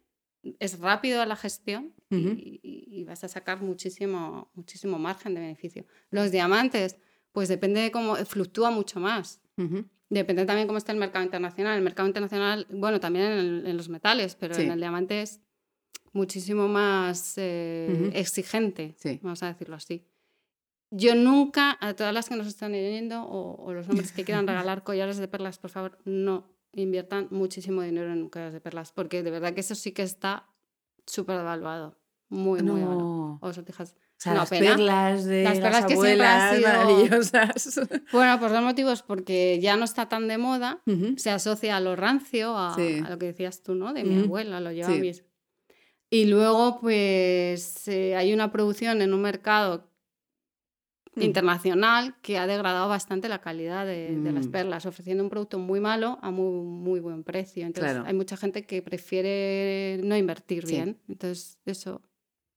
es 0.59 0.79
rápido 0.79 1.21
a 1.21 1.25
la 1.25 1.35
gestión 1.35 1.93
y- 2.09 2.15
Ujú. 2.15 2.35
y, 2.37 2.59
y 2.87 3.03
vas 3.05 3.23
a 3.23 3.27
sacar 3.27 3.61
muchísimo, 3.61 4.51
muchísimo 4.55 4.99
margen 4.99 5.33
de 5.35 5.41
beneficio. 5.41 5.85
Los 6.09 6.31
diamantes, 6.31 6.97
pues 7.31 7.47
depende 7.49 7.79
de 7.81 7.91
cómo 7.91 8.15
fluctúa 8.17 8.69
mucho 8.71 8.99
más. 8.99 9.41
Depende 10.09 10.45
también 10.45 10.67
cómo 10.67 10.77
está 10.77 10.91
el 10.91 10.97
mercado 10.99 11.23
internacional. 11.25 11.77
El 11.77 11.83
mercado 11.83 12.07
internacional, 12.07 12.67
bueno, 12.69 12.99
también 12.99 13.25
en, 13.25 13.39
el- 13.39 13.67
en 13.67 13.77
los 13.77 13.89
metales, 13.89 14.35
pero 14.35 14.53
Sí. 14.53 14.63
en 14.63 14.71
el 14.71 14.79
diamante 14.79 15.21
es 15.21 15.41
muchísimo 16.11 16.67
más 16.67 17.33
eh, 17.37 18.11
exigente, 18.13 18.93
Sí. 18.97 19.19
vamos 19.23 19.41
a 19.43 19.47
decirlo 19.47 19.75
así. 19.75 20.05
yo 20.95 21.15
nunca, 21.15 21.75
a 21.81 21.95
todas 21.95 22.13
las 22.13 22.29
que 22.29 22.35
nos 22.35 22.45
están 22.45 22.71
oyendo 22.73 23.23
o, 23.23 23.55
o 23.65 23.73
los 23.73 23.89
hombres 23.89 24.11
que 24.11 24.23
quieran 24.23 24.45
regalar 24.69 24.83
collares 24.83 25.17
de 25.17 25.27
perlas, 25.27 25.57
por 25.57 25.71
favor, 25.71 25.97
no 26.05 26.52
inviertan 26.73 27.27
muchísimo 27.31 27.81
dinero 27.81 28.11
en 28.11 28.29
collares 28.29 28.53
de 28.53 28.61
perlas, 28.61 28.91
porque 28.91 29.23
de 29.23 29.31
verdad 29.31 29.53
que 29.53 29.61
eso 29.61 29.75
sí 29.75 29.91
que 29.91 30.03
está 30.03 30.47
súper 31.05 31.37
devaluado. 31.37 31.97
Muy, 32.29 32.61
muy 32.63 32.81
bueno. 32.81 33.37
O 33.41 33.53
sortijas. 33.53 33.95
O 33.95 34.23
sea, 34.23 34.33
las 34.35 34.49
pena. 34.49 34.71
perlas 34.71 35.25
de 35.25 35.43
Las 35.43 35.57
las, 35.59 35.63
perlas 35.63 35.85
que 35.85 35.95
siempre 35.97 36.23
han 36.25 36.41
abuelas 36.41 36.57
sido- 36.57 36.67
maravillosas. 36.69 37.79
Bueno, 38.13 38.39
por 38.39 38.51
dos 38.51 38.63
motivos, 38.63 39.03
porque 39.03 39.59
ya 39.61 39.75
no 39.75 39.83
está 39.83 40.07
tan 40.09 40.27
de 40.27 40.37
moda, 40.37 40.81
se 41.17 41.29
asocia 41.29 41.75
a 41.77 41.79
lo 41.79 41.95
rancio, 41.95 42.57
a, 42.57 42.73
Sí. 42.75 43.01
a 43.05 43.09
lo 43.09 43.17
que 43.19 43.27
decías 43.27 43.61
tú, 43.63 43.75
¿no? 43.75 43.93
De 43.93 44.03
mi 44.03 44.23
abuela, 44.23 44.59
lo 44.61 44.71
lleva 44.71 44.87
Sí. 44.89 44.99
mis... 45.01 45.23
Y 46.09 46.25
luego, 46.25 46.79
pues, 46.79 47.87
eh, 47.87 48.15
hay 48.15 48.33
una 48.33 48.51
producción 48.51 49.01
en 49.01 49.13
un 49.13 49.21
mercado 49.21 49.89
Mm. 51.15 51.21
internacional 51.21 52.15
que 52.21 52.37
ha 52.39 52.47
degradado 52.47 52.89
bastante 52.89 53.29
la 53.29 53.39
calidad 53.39 53.85
de, 53.85 54.15
de 54.15 54.31
las 54.31 54.47
Mm. 54.47 54.51
perlas, 54.51 54.85
ofreciendo 54.85 55.23
un 55.23 55.29
producto 55.29 55.59
muy 55.59 55.79
malo 55.79 56.17
a 56.21 56.31
muy, 56.31 56.63
muy 56.65 56.99
buen 56.99 57.23
precio. 57.23 57.65
Entonces, 57.65 57.93
Claro. 57.93 58.07
hay 58.07 58.13
mucha 58.15 58.35
gente 58.37 58.65
que 58.65 58.81
prefiere 58.81 59.99
no 60.03 60.17
invertir 60.17 60.65
Sí. 60.65 60.73
bien. 60.75 60.99
Entonces, 61.07 61.59
eso... 61.65 62.01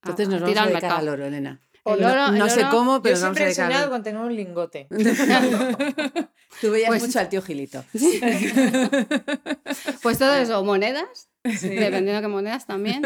a- 0.02 0.10
Entonces 0.10 0.28
nos 0.28 0.36
a 0.36 0.40
vamos 0.40 0.50
tirar 0.50 0.62
a 0.62 0.66
al 0.66 0.72
dedicar 0.72 0.90
mercado. 0.90 1.00
al 1.00 1.08
oro, 1.20 1.26
Elena. 1.26 1.60
El 1.84 2.00
No- 2.00 2.08
oro- 2.10 2.32
no, 2.32 2.44
el 2.46 2.50
sé 2.50 2.60
oro- 2.62 2.70
cómo, 2.70 3.02
pero 3.02 3.14
Yo 3.14 3.20
nos 3.20 3.22
vamos 3.22 3.36
siempre 3.38 3.44
a 3.44 3.48
he 3.48 3.54
soñado 3.54 3.90
con 3.90 4.02
tener 4.02 4.20
un 4.20 4.34
lingote. 4.34 4.88
Tú 6.60 6.70
veías 6.72 6.88
Pues- 6.88 7.02
mucho 7.06 7.20
al 7.20 7.28
tío 7.28 7.42
Gilito. 7.42 7.84
Pues 10.02 10.18
todo 10.18 10.34
eso, 10.34 10.64
monedas, 10.64 11.28
Sí. 11.44 11.68
dependiendo 11.68 12.20
qué 12.22 12.28
monedas 12.28 12.66
también. 12.66 13.02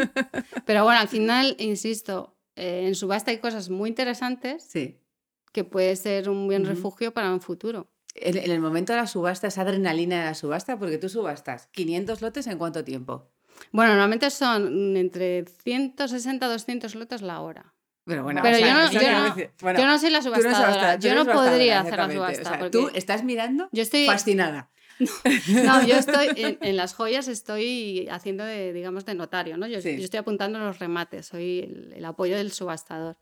Pero 0.65 0.83
bueno, 0.83 0.99
al 0.99 1.07
final, 1.07 1.55
insisto, 1.59 2.35
eh, 2.55 2.85
en 2.87 2.95
subasta 2.95 3.31
hay 3.31 3.37
cosas 3.37 3.69
muy 3.69 3.89
interesantes 3.89 4.63
Sí. 4.63 4.97
Que 5.51 5.63
puede 5.63 5.95
ser 5.95 6.29
un 6.29 6.47
buen 6.47 6.65
refugio 6.65 7.13
para 7.13 7.31
un 7.31 7.41
futuro. 7.41 7.89
En, 8.15 8.37
en 8.37 8.51
el 8.51 8.59
momento 8.59 8.93
de 8.93 8.99
la 8.99 9.07
subasta, 9.07 9.47
esa 9.47 9.61
adrenalina 9.61 10.19
de 10.19 10.25
la 10.25 10.33
subasta, 10.33 10.77
porque 10.77 10.97
tú 10.97 11.07
subastas 11.09 11.67
500 11.67 12.21
lotes 12.21 12.47
en 12.47 12.57
cuánto 12.57 12.83
tiempo. 12.83 13.29
Bueno, 13.71 13.91
normalmente 13.91 14.29
son 14.29 14.97
entre 14.97 15.45
160 15.63 16.47
200 16.47 16.95
lotes 16.95 17.21
la 17.21 17.41
hora. 17.41 17.73
Pero 18.05 18.23
bueno, 18.23 18.41
Pero 18.41 18.55
o 18.57 18.59
sea, 18.59 18.67
yo 18.67 18.73
no- 18.73 18.91
yo 18.91 19.01
no- 19.01 19.51
bueno, 19.61 19.79
yo 19.79 19.85
no 19.85 19.99
soy 19.99 20.09
la 20.09 20.17
no 20.19 20.23
subastadora, 20.23 20.95
yo 20.97 21.13
no 21.13 21.21
subastadora, 21.21 21.49
podría 21.51 21.79
hacer 21.81 21.97
la 21.97 22.11
subasta. 22.11 22.41
O 22.41 22.45
sea, 22.45 22.59
porque 22.59 22.71
Tú 22.77 22.89
estás 22.95 23.23
mirando 23.23 23.69
yo 23.71 23.83
estoy, 23.83 24.05
fascinada. 24.07 24.71
no, 25.65 25.85
yo 25.87 25.95
estoy 25.95 26.27
en, 26.35 26.57
en 26.61 26.75
las 26.77 26.93
joyas 26.93 27.27
estoy 27.27 28.07
haciendo 28.11 28.43
de, 28.43 28.73
digamos, 28.73 29.05
de 29.05 29.15
notario, 29.15 29.57
¿no? 29.57 29.67
Yo, 29.67 29.81
Sí. 29.81 29.97
yo 29.97 30.03
estoy 30.03 30.19
apuntando 30.19 30.59
los 30.59 30.79
remates, 30.79 31.27
soy 31.27 31.59
el, 31.59 31.93
el 31.95 32.05
apoyo 32.05 32.35
del 32.37 32.51
subastador. 32.51 33.17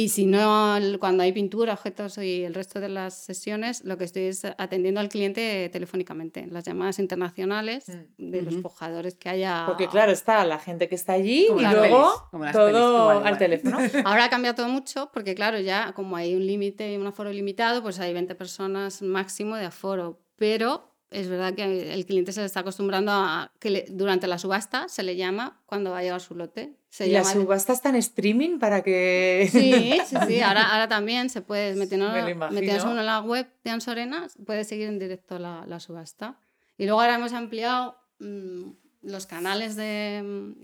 Y 0.00 0.10
si 0.10 0.26
no, 0.26 0.76
cuando 1.00 1.24
hay 1.24 1.32
pintura, 1.32 1.72
objetos 1.72 2.18
y 2.18 2.44
el 2.44 2.54
resto 2.54 2.78
de 2.78 2.88
las 2.88 3.14
sesiones, 3.14 3.82
lo 3.84 3.98
que 3.98 4.04
estoy 4.04 4.22
es 4.26 4.44
atendiendo 4.44 5.00
al 5.00 5.08
cliente 5.08 5.68
telefónicamente, 5.72 6.46
las 6.46 6.64
llamadas 6.64 7.00
internacionales 7.00 7.86
Mm. 7.88 8.30
de 8.30 8.42
los 8.42 8.54
Ujú. 8.54 8.62
pujadores 8.62 9.16
que 9.16 9.28
haya. 9.28 9.64
Porque 9.66 9.88
claro, 9.88 10.12
está 10.12 10.44
la 10.44 10.58
gente 10.60 10.88
que 10.88 10.94
está 10.94 11.14
allí 11.14 11.46
Como 11.48 11.60
y 11.60 11.64
luego 11.64 12.28
pelis, 12.30 12.40
pelis, 12.52 12.52
todo 12.52 13.00
igual, 13.12 13.26
al 13.26 13.38
teléfono. 13.38 13.76
Ahora 14.06 14.26
ha 14.26 14.30
cambiado 14.30 14.54
todo 14.54 14.68
mucho 14.68 15.10
porque, 15.12 15.34
claro, 15.34 15.58
ya 15.58 15.92
como 15.94 16.14
hay 16.16 16.36
un 16.36 16.46
límite 16.46 16.92
y 16.92 16.96
un 16.96 17.06
aforo 17.08 17.32
limitado, 17.32 17.82
pues 17.82 17.98
hay 17.98 18.12
20 18.12 18.36
personas 18.36 19.02
máximo 19.02 19.56
de 19.56 19.64
aforo. 19.66 20.20
Pero 20.36 20.87
es 21.10 21.28
verdad 21.28 21.54
que 21.54 21.94
el 21.94 22.04
cliente 22.06 22.32
se 22.32 22.44
está 22.44 22.60
acostumbrando 22.60 23.12
a 23.12 23.52
que 23.58 23.70
le- 23.70 23.86
durante 23.90 24.26
la 24.26 24.38
subasta 24.38 24.88
se 24.88 25.02
le 25.02 25.16
llama 25.16 25.60
cuando 25.66 25.90
va 25.90 25.98
a 25.98 26.02
llegar 26.02 26.20
su 26.20 26.34
lote. 26.34 26.76
Se 26.90 27.06
y 27.06 27.10
la 27.12 27.20
llama 27.22 27.32
subasta 27.32 27.72
está 27.72 27.88
en 27.90 27.96
streaming 27.96 28.58
para 28.58 28.82
que... 28.82 29.48
Sí, 29.50 29.98
sí, 30.06 30.16
sí. 30.26 30.40
Ahora, 30.40 30.70
ahora 30.72 30.88
también 30.88 31.30
se 31.30 31.40
puede, 31.42 31.74
metiendo, 31.76 32.10
Me 32.12 32.34
metiéndose 32.34 32.86
uno 32.86 33.00
en 33.00 33.06
la 33.06 33.20
web 33.20 33.46
de 33.64 33.70
Ansorena, 33.70 34.26
puede 34.46 34.64
seguir 34.64 34.88
en 34.88 34.98
directo 34.98 35.38
la, 35.38 35.64
la 35.66 35.80
subasta. 35.80 36.38
Y 36.76 36.84
luego 36.84 37.00
ahora 37.00 37.14
hemos 37.16 37.32
ampliado 37.32 37.96
mm, 38.18 38.70
los 39.02 39.26
canales 39.26 39.76
de, 39.76 40.54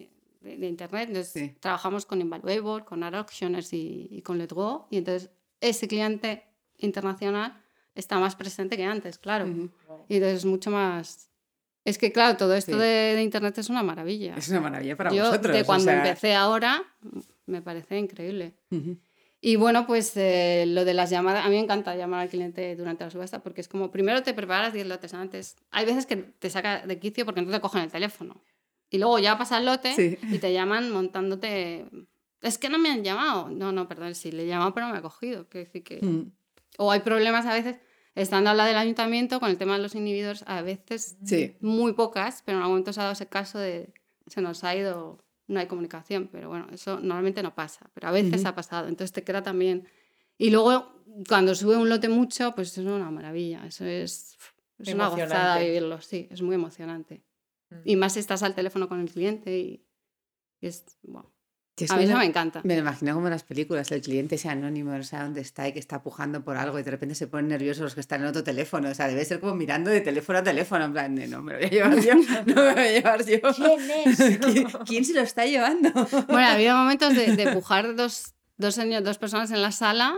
de- 0.43 0.57
de 0.59 0.67
internet. 0.69 1.09
Entonces, 1.09 1.33
Sí. 1.33 1.55
Trabajamos 1.61 2.05
con 2.07 2.21
Invaluable, 2.21 2.85
con 2.85 3.03
Art 3.03 3.17
Auctioners 3.17 3.73
y, 3.73 4.09
y 4.11 4.21
con 4.23 4.37
Let's 4.39 4.53
Go. 4.53 4.89
Y 4.91 4.99
entonces 4.99 5.31
ese 5.61 5.89
cliente 5.89 6.45
internacional 6.79 7.61
está 7.95 8.19
más 8.19 8.35
presente 8.37 8.77
que 8.77 8.85
antes, 8.85 9.19
claro. 9.19 9.47
Ujú. 9.47 9.71
Y 10.09 10.17
entonces 10.17 10.39
es 10.41 10.45
mucho 10.45 10.71
más... 10.71 11.31
Es 11.85 11.99
que, 11.99 12.13
claro, 12.13 12.37
todo 12.39 12.55
esto 12.55 12.73
Sí. 12.73 12.79
de, 12.79 13.15
de 13.15 13.23
internet 13.23 13.59
es 13.59 13.69
una 13.69 13.83
maravilla. 13.83 14.35
Es 14.37 14.49
una 14.49 14.61
maravilla 14.63 14.97
para 14.97 15.13
Yo, 15.13 15.25
vosotros. 15.27 15.55
de 15.55 15.63
o 15.63 15.67
cuando 15.67 15.85
sea, 15.85 15.97
empecé 15.99 16.35
ahora, 16.35 16.83
me 17.47 17.61
parece 17.63 17.99
increíble. 17.99 18.55
ujú. 18.71 18.97
Y 19.41 19.57
bueno, 19.57 19.87
pues 19.87 20.17
eh, 20.17 20.65
lo 20.67 20.87
de 20.87 20.95
las 20.95 21.11
llamadas, 21.11 21.45
a 21.45 21.49
mí 21.51 21.57
me 21.57 21.61
encanta 21.61 21.95
llamar 21.95 22.21
al 22.23 22.29
cliente 22.31 22.75
durante 22.77 23.05
la 23.05 23.11
subasta 23.11 23.43
porque 23.43 23.61
es 23.61 23.69
como, 23.69 23.91
primero 23.91 24.23
te 24.23 24.33
preparas 24.33 24.73
10 24.73 24.87
lotes 24.87 25.13
antes. 25.13 25.57
Hay 25.71 25.85
veces 25.85 26.07
que 26.07 26.17
te 26.17 26.49
saca 26.49 26.87
de 26.87 26.99
quicio 26.99 27.27
porque 27.27 27.43
no 27.43 27.51
te 27.53 27.61
cogen 27.61 27.83
el 27.83 27.91
teléfono. 27.91 28.41
Y 28.89 28.97
luego 28.97 29.19
ya 29.19 29.37
pasa 29.37 29.59
el 29.59 29.67
lote 29.67 29.93
Sí. 29.95 30.17
y 30.31 30.39
te 30.39 30.51
llaman 30.55 30.91
montándote... 30.91 31.85
Es 32.41 32.57
que 32.57 32.71
no 32.71 32.79
me 32.79 32.91
han 32.91 33.05
llamado. 33.05 33.51
No, 33.51 33.71
no, 33.73 33.87
perdón, 33.87 34.15
sí, 34.15 34.33
le 34.33 34.45
he 34.45 34.47
llamado 34.47 34.73
pero 34.73 34.87
no 34.87 34.93
me 34.95 35.01
ha 35.01 35.03
cogido. 35.03 35.47
Quiero 35.51 35.67
decir 35.67 35.85
que... 35.85 36.01
Mm. 36.01 36.33
O 36.79 36.91
hay 36.91 37.01
problemas 37.01 37.45
a 37.45 37.53
veces, 37.53 37.77
estando 38.15 38.51
al 38.51 38.57
lado 38.57 38.69
del 38.69 38.79
ayuntamiento 38.79 39.41
con 39.41 39.51
el 39.51 39.59
tema 39.59 39.77
de 39.77 39.83
los 39.83 39.95
inhibidores, 39.95 40.45
a 40.47 40.63
veces 40.63 41.17
Sí. 41.25 41.57
muy 41.61 41.93
pocas, 41.95 42.43
pero 42.45 42.59
en 42.59 42.63
algún 42.63 42.75
momento 42.75 42.93
se 42.93 43.01
ha 43.01 43.05
dado 43.05 43.13
ese 43.15 43.27
caso 43.27 43.59
de 43.59 43.93
se 44.27 44.41
nos 44.41 44.65
ha 44.65 44.75
ido, 44.75 45.25
no 45.49 45.61
hay 45.61 45.67
comunicación, 45.67 46.29
pero 46.33 46.49
bueno, 46.49 46.67
eso 46.73 46.99
normalmente 47.01 47.43
no 47.43 47.55
pasa, 47.55 47.91
pero 47.93 48.09
a 48.09 48.11
veces 48.13 48.41
Ujú. 48.41 48.49
ha 48.49 48.55
pasado, 48.55 48.89
entonces 48.89 49.13
te 49.13 49.23
queda 49.23 49.43
también. 49.43 49.87
Y 50.39 50.51
luego, 50.51 51.05
cuando 51.29 51.55
sube 51.55 51.77
un 51.77 51.89
lote 51.89 52.09
mucho, 52.09 52.55
pues 52.55 52.77
es 52.79 52.85
una 52.85 53.11
maravilla, 53.11 53.67
eso 53.67 53.85
es, 53.85 54.39
es 54.79 54.95
una 54.95 55.09
gozada 55.09 55.59
vivirlo, 55.59 56.01
sí, 56.01 56.29
es 56.31 56.41
muy 56.41 56.55
emocionante. 56.55 57.23
Mm. 57.71 57.77
Y 57.85 57.97
más 57.97 58.15
si 58.15 58.21
estás 58.21 58.43
al 58.43 58.55
teléfono 58.55 58.89
con 58.89 59.01
el 59.01 59.11
cliente 59.11 59.59
y, 59.59 59.87
y 60.61 60.67
es, 60.67 60.85
bueno, 61.03 61.34
A 61.91 61.97
mí 61.97 62.05
eso 62.05 62.17
me- 62.17 62.25
encanta. 62.25 62.61
Me 62.63 62.75
lo 62.75 62.81
imagino 62.83 63.15
como 63.15 63.27
en 63.27 63.33
las 63.33 63.43
películas, 63.43 63.91
el 63.91 64.01
cliente 64.01 64.37
ese 64.37 64.49
anónimo, 64.49 64.93
no 64.93 65.03
sabe 65.03 65.25
dónde 65.25 65.41
está 65.41 65.67
y 65.67 65.73
que 65.73 65.81
está 65.81 66.03
pujando 66.03 66.45
por 66.45 66.57
algo 66.57 66.79
y 66.79 66.83
de 66.85 66.91
repente 66.93 67.15
se 67.17 67.27
ponen 67.27 67.49
nerviosos 67.49 67.83
los 67.83 67.95
que 67.95 68.01
están 68.01 68.21
en 68.21 68.29
otro 68.29 68.45
teléfono. 68.45 68.89
O 68.91 68.95
sea, 68.95 69.09
debe 69.09 69.25
ser 69.25 69.41
como 69.41 69.55
mirando 69.57 69.91
de 69.91 70.01
teléfono 70.01 70.39
a 70.39 70.43
teléfono, 70.45 70.85
en 70.85 70.93
plan 70.93 71.15
de 71.17 71.27
no 71.27 71.43
me 71.43 71.53
lo 71.55 71.59
voy 71.59 71.67
a 71.67 71.71
llevar 71.71 72.01
yo, 72.01 72.15
no 72.47 72.55
me 72.55 72.55
lo 72.55 72.63
voy 72.75 72.81
a 72.83 72.93
llevar 72.93 73.25
yo. 73.27 73.39
¿Quién 73.55 73.91
es? 74.07 74.39
¿Quién, 74.53 74.67
quién 74.87 75.05
se 75.05 75.15
lo 75.15 75.21
está 75.23 75.47
llevando? 75.47 75.91
Bueno, 75.93 76.39
ha 76.47 76.53
habido 76.53 76.77
momentos 76.77 77.15
de, 77.15 77.35
de 77.35 77.53
pujar 77.53 77.97
dos, 77.97 78.35
dos, 78.57 78.77
señor- 78.79 79.03
dos 79.03 79.19
personas 79.19 79.51
en 79.51 79.61
la 79.61 79.73
sala, 79.73 80.15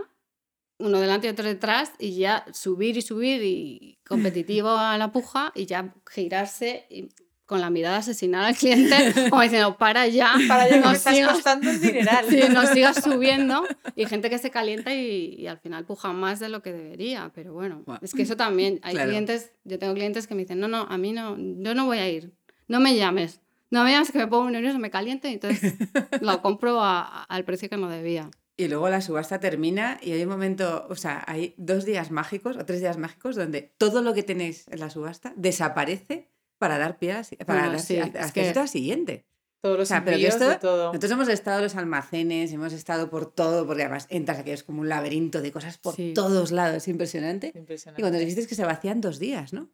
uno 0.79 0.99
delante 0.99 1.25
y 1.25 1.31
otro 1.31 1.43
detrás, 1.45 1.91
y 1.97 2.17
ya 2.19 2.45
subir 2.53 2.97
y 2.97 3.01
subir 3.01 3.41
y 3.43 3.97
competitivo 4.07 4.69
a 4.77 4.95
la 4.99 5.11
puja 5.11 5.51
y 5.55 5.65
ya 5.65 5.95
girarse 6.07 6.85
y 6.91 7.09
con 7.47 7.59
la 7.61 7.71
mirada 7.71 7.97
asesinar 7.97 8.43
al 8.45 8.55
cliente, 8.55 8.95
como 9.31 9.41
diciendo, 9.41 9.75
para 9.77 10.05
ya, 10.07 10.33
Para 10.47 10.63
allá 10.63 10.75
que 10.75 10.81
no 10.81 10.89
me 10.91 10.95
estás 10.97 11.15
sigas, 11.15 11.33
costando 11.33 11.69
el 11.71 11.81
dineral. 11.81 12.25
sí, 12.29 12.41
no 12.53 12.67
sigas 12.67 13.01
subiendo. 13.03 13.63
Y 13.95 14.05
gente 14.05 14.29
que 14.29 14.37
se 14.37 14.51
calienta 14.51 14.93
y, 14.93 15.33
y 15.39 15.47
al 15.47 15.57
final 15.57 15.85
puja 15.85 16.11
más 16.13 16.39
de 16.39 16.49
lo 16.49 16.61
que 16.61 16.71
debería. 16.73 17.31
Pero 17.33 17.53
bueno, 17.53 17.81
Bueno, 17.85 17.99
es 18.03 18.13
que 18.13 18.21
eso 18.21 18.37
también, 18.37 18.79
hay 18.83 18.93
claro. 18.93 19.09
clientes, 19.09 19.53
yo 19.63 19.79
tengo 19.79 19.95
clientes 19.95 20.27
que 20.27 20.35
me 20.35 20.41
dicen, 20.41 20.59
no, 20.59 20.67
no, 20.67 20.81
a 20.89 20.97
mí 20.99 21.11
no, 21.13 21.35
yo 21.37 21.73
no 21.73 21.85
voy 21.85 21.97
a 21.97 22.07
ir, 22.09 22.33
no 22.67 22.79
me 22.79 22.95
llames. 22.95 23.41
No 23.71 23.83
me 23.83 23.91
llames 23.91 24.11
que 24.11 24.17
me 24.19 24.27
pongo 24.27 24.49
nervioso, 24.49 24.79
me 24.79 24.89
caliento 24.89 25.27
y 25.27 25.33
entonces 25.33 25.73
lo 26.21 26.41
compro 26.41 26.81
a- 26.81 27.23
al 27.23 27.43
precio 27.43 27.67
que 27.69 27.75
no 27.77 27.89
debía. 27.89 28.29
Y 28.59 28.67
luego 28.69 28.89
la 28.89 29.01
subasta 29.01 29.39
termina 29.39 29.99
y 30.01 30.11
hay 30.13 30.23
un 30.23 30.29
momento, 30.29 30.87
o 30.89 30.95
sea, 30.95 31.23
hay 31.27 31.53
dos 31.57 31.85
días 31.85 32.09
mágicos 32.11 32.57
o 32.57 32.65
tres 32.65 32.79
días 32.79 32.97
mágicos 32.97 33.35
donde 33.35 33.61
todo 33.77 34.01
lo 34.01 34.13
que 34.13 34.23
tenéis 34.23 34.67
en 34.69 34.79
la 34.79 34.89
subasta 34.89 35.33
desaparece 35.35 36.29
para 36.57 36.77
dar 36.77 36.97
pie 36.99 37.11
a 37.13 37.15
la, 37.23 37.45
para 37.45 37.59
Bueno, 37.61 37.71
dar- 37.77 37.81
sí, 37.81 37.97
a- 37.99 38.11
que- 38.11 38.49
al 38.49 38.67
siguiente. 38.69 39.25
Todos 39.61 39.77
los 39.79 39.87
O 39.87 39.89
sea, 39.89 40.05
pero 40.05 40.17
que 40.17 40.27
esto- 40.27 40.47
de 40.49 40.55
todo. 40.57 40.87
Nosotros 40.87 41.11
hemos 41.11 41.27
estado 41.29 41.57
en 41.57 41.63
los 41.63 41.75
almacenes, 41.75 42.51
hemos 42.51 42.73
estado 42.73 43.09
por 43.09 43.31
todo, 43.33 43.65
porque 43.65 43.83
además 43.83 44.05
entras 44.09 44.37
aquí, 44.39 44.51
es 44.51 44.63
como 44.63 44.81
un 44.81 44.89
laberinto 44.89 45.41
de 45.41 45.51
cosas 45.51 45.77
por 45.79 45.95
Sí. 45.95 46.13
todos 46.13 46.51
lados, 46.51 46.77
es 46.77 46.87
impresionante. 46.87 47.51
Y 47.53 47.57
Impresionante. 47.57 48.01
cuando 48.01 48.19
dijiste 48.19 48.45
que 48.45 48.55
se 48.55 48.63
vacían 48.65 49.01
dos 49.01 49.17
días, 49.19 49.53
¿no? 49.53 49.69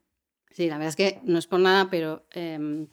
Sí, 0.52 0.68
la 0.70 0.78
verdad 0.78 0.90
es 0.90 0.96
que 0.96 1.20
no 1.24 1.38
es 1.38 1.48
por 1.48 1.60
nada, 1.60 1.90
pero 1.90 2.26
em, 2.32 2.88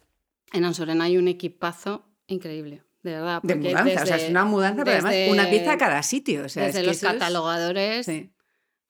en 0.53 0.65
Ansorena 0.65 1.05
hay 1.05 1.17
un 1.17 1.29
equipazo 1.29 2.07
increíble, 2.27 2.83
de 3.03 3.13
verdad. 3.13 3.41
De 3.43 3.55
mudanza, 3.55 4.03
o 4.03 4.07
sea, 4.07 4.17
es 4.17 4.29
una 4.31 4.45
mudanza, 4.45 4.83
pero 4.85 4.97
además 5.07 5.15
una 5.31 5.49
pieza 5.49 5.73
a 5.73 5.79
cada 5.79 6.03
sitio. 6.03 6.45
O 6.45 6.49
sea, 6.49 6.67
desde 6.67 6.81
es 6.81 6.83
que 6.83 6.87
los 6.89 6.97
es- 6.97 7.03
catalogadores 7.03 8.07
Sí. 8.07 8.31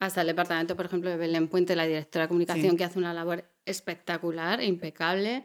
Hasta 0.01 0.23
el 0.23 0.27
departamento, 0.27 0.75
por 0.77 0.87
ejemplo, 0.87 1.11
de 1.11 1.17
Belén 1.17 1.47
Puente, 1.49 1.77
la 1.77 1.87
directora 1.87 2.25
de 2.25 2.29
comunicación, 2.29 2.71
Sí. 2.73 2.77
que 2.77 2.85
hace 2.85 2.99
una 2.99 3.15
labor 3.15 3.45
espectacular, 3.67 4.61
e 4.61 4.67
impecable. 4.67 5.45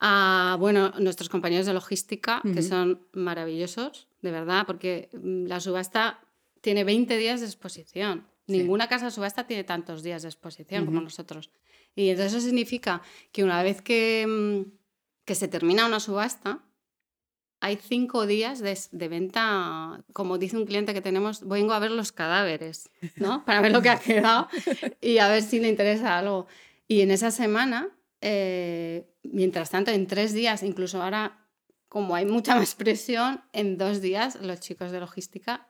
A, 0.00 0.56
bueno, 0.60 0.92
nuestros 1.00 1.28
compañeros 1.28 1.66
de 1.66 1.74
logística, 1.74 2.40
que 2.54 2.62
son 2.62 3.06
maravillosos, 3.12 4.06
de 4.22 4.30
verdad, 4.30 4.64
porque 4.66 5.10
mm, 5.12 5.46
la 5.46 5.58
subasta 5.58 6.20
tiene 6.60 6.84
20 6.84 7.16
días 7.18 7.40
de 7.40 7.46
exposición. 7.46 8.26
Sí. 8.46 8.58
Ninguna 8.58 8.88
casa 8.88 9.06
de 9.06 9.10
subasta 9.10 9.46
tiene 9.48 9.64
tantos 9.64 10.02
días 10.04 10.22
de 10.22 10.28
exposición 10.28 10.86
como 10.86 11.00
nosotros. 11.00 11.50
Y 11.96 12.10
entonces 12.10 12.32
eso 12.34 12.46
significa 12.46 13.02
que 13.32 13.42
una 13.42 13.62
vez 13.64 13.82
que, 13.82 14.24
mm, 14.26 14.70
que 15.24 15.34
se 15.34 15.48
termina 15.48 15.84
una 15.86 15.98
subasta, 15.98 16.60
hay 17.60 17.76
cinco 17.76 18.26
días 18.26 18.60
de, 18.60 18.78
de, 18.92 19.08
venta, 19.08 20.04
como 20.12 20.38
dice 20.38 20.56
un 20.56 20.66
cliente 20.66 20.94
que 20.94 21.00
tenemos, 21.00 21.46
vengo 21.46 21.72
a 21.72 21.78
ver 21.78 21.90
los 21.90 22.12
cadáveres, 22.12 22.90
¿no? 23.16 23.44
Para 23.46 23.60
ver 23.60 23.72
lo 23.72 23.82
que 23.82 23.90
ha 23.90 23.98
quedado 23.98 24.48
y 25.00 25.18
a 25.18 25.28
ver 25.28 25.42
si 25.42 25.58
le 25.58 25.68
interesa 25.68 26.18
algo. 26.18 26.46
Y 26.86 27.00
en 27.00 27.10
esa 27.10 27.30
semana, 27.30 27.88
eh, 28.20 29.08
mientras 29.22 29.70
tanto, 29.70 29.90
en 29.90 30.06
tres 30.06 30.32
días, 30.32 30.62
incluso 30.62 31.02
ahora, 31.02 31.46
como 31.88 32.14
hay 32.14 32.26
mucha 32.26 32.54
más 32.54 32.74
presión, 32.74 33.42
en 33.52 33.76
dos 33.76 34.00
días 34.00 34.36
los 34.40 34.60
chicos 34.60 34.92
de 34.92 35.00
logística 35.00 35.68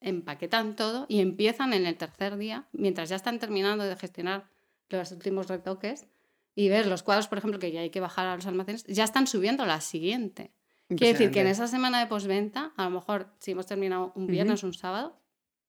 empaquetan 0.00 0.76
todo 0.76 1.06
y 1.08 1.20
empiezan 1.20 1.72
en 1.72 1.86
el 1.86 1.96
tercer 1.96 2.36
día, 2.36 2.68
mientras 2.72 3.08
ya 3.08 3.16
están 3.16 3.38
terminando 3.38 3.84
de 3.84 3.96
gestionar 3.96 4.48
los 4.88 5.10
últimos 5.12 5.48
retoques 5.48 6.06
y 6.54 6.68
ver 6.68 6.86
los 6.86 7.02
cuadros, 7.02 7.28
por 7.28 7.38
ejemplo, 7.38 7.58
que 7.58 7.72
ya 7.72 7.80
hay 7.80 7.90
que 7.90 8.00
bajar 8.00 8.26
a 8.26 8.36
los 8.36 8.46
almacenes, 8.46 8.84
ya 8.84 9.04
están 9.04 9.26
subiendo 9.26 9.66
la 9.66 9.80
siguiente. 9.80 10.52
Quiere 10.88 11.12
decir 11.12 11.30
que 11.30 11.40
en 11.40 11.48
esa 11.48 11.66
semana 11.66 11.98
de 11.98 12.06
postventa, 12.06 12.72
a 12.76 12.84
lo 12.84 12.90
mejor 12.90 13.28
si 13.38 13.52
hemos 13.52 13.66
terminado 13.66 14.12
un 14.14 14.26
viernes 14.28 14.62
o 14.62 14.68
un 14.68 14.74
sábado, 14.74 15.20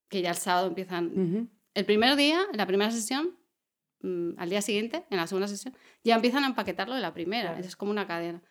que 0.10 0.22
ya 0.22 0.30
el 0.30 0.36
sábado 0.36 0.68
empiezan. 0.68 1.50
El 1.74 1.86
primer 1.86 2.16
día, 2.16 2.42
en 2.52 2.58
la 2.58 2.68
primera 2.68 2.92
sesión, 2.92 3.36
mm, 4.02 4.32
al 4.38 4.50
día 4.50 4.62
siguiente, 4.62 5.06
en 5.10 5.18
la 5.18 5.28
segunda 5.28 5.48
sesión, 5.48 5.76
ya 6.04 6.16
empiezan 6.16 6.44
a 6.44 6.48
empaquetarlo 6.48 6.94
de 6.96 7.02
la 7.02 7.14
primera. 7.14 7.58
Es 7.60 7.76
como 7.76 7.92
una 7.92 8.06
cadena. 8.06 8.44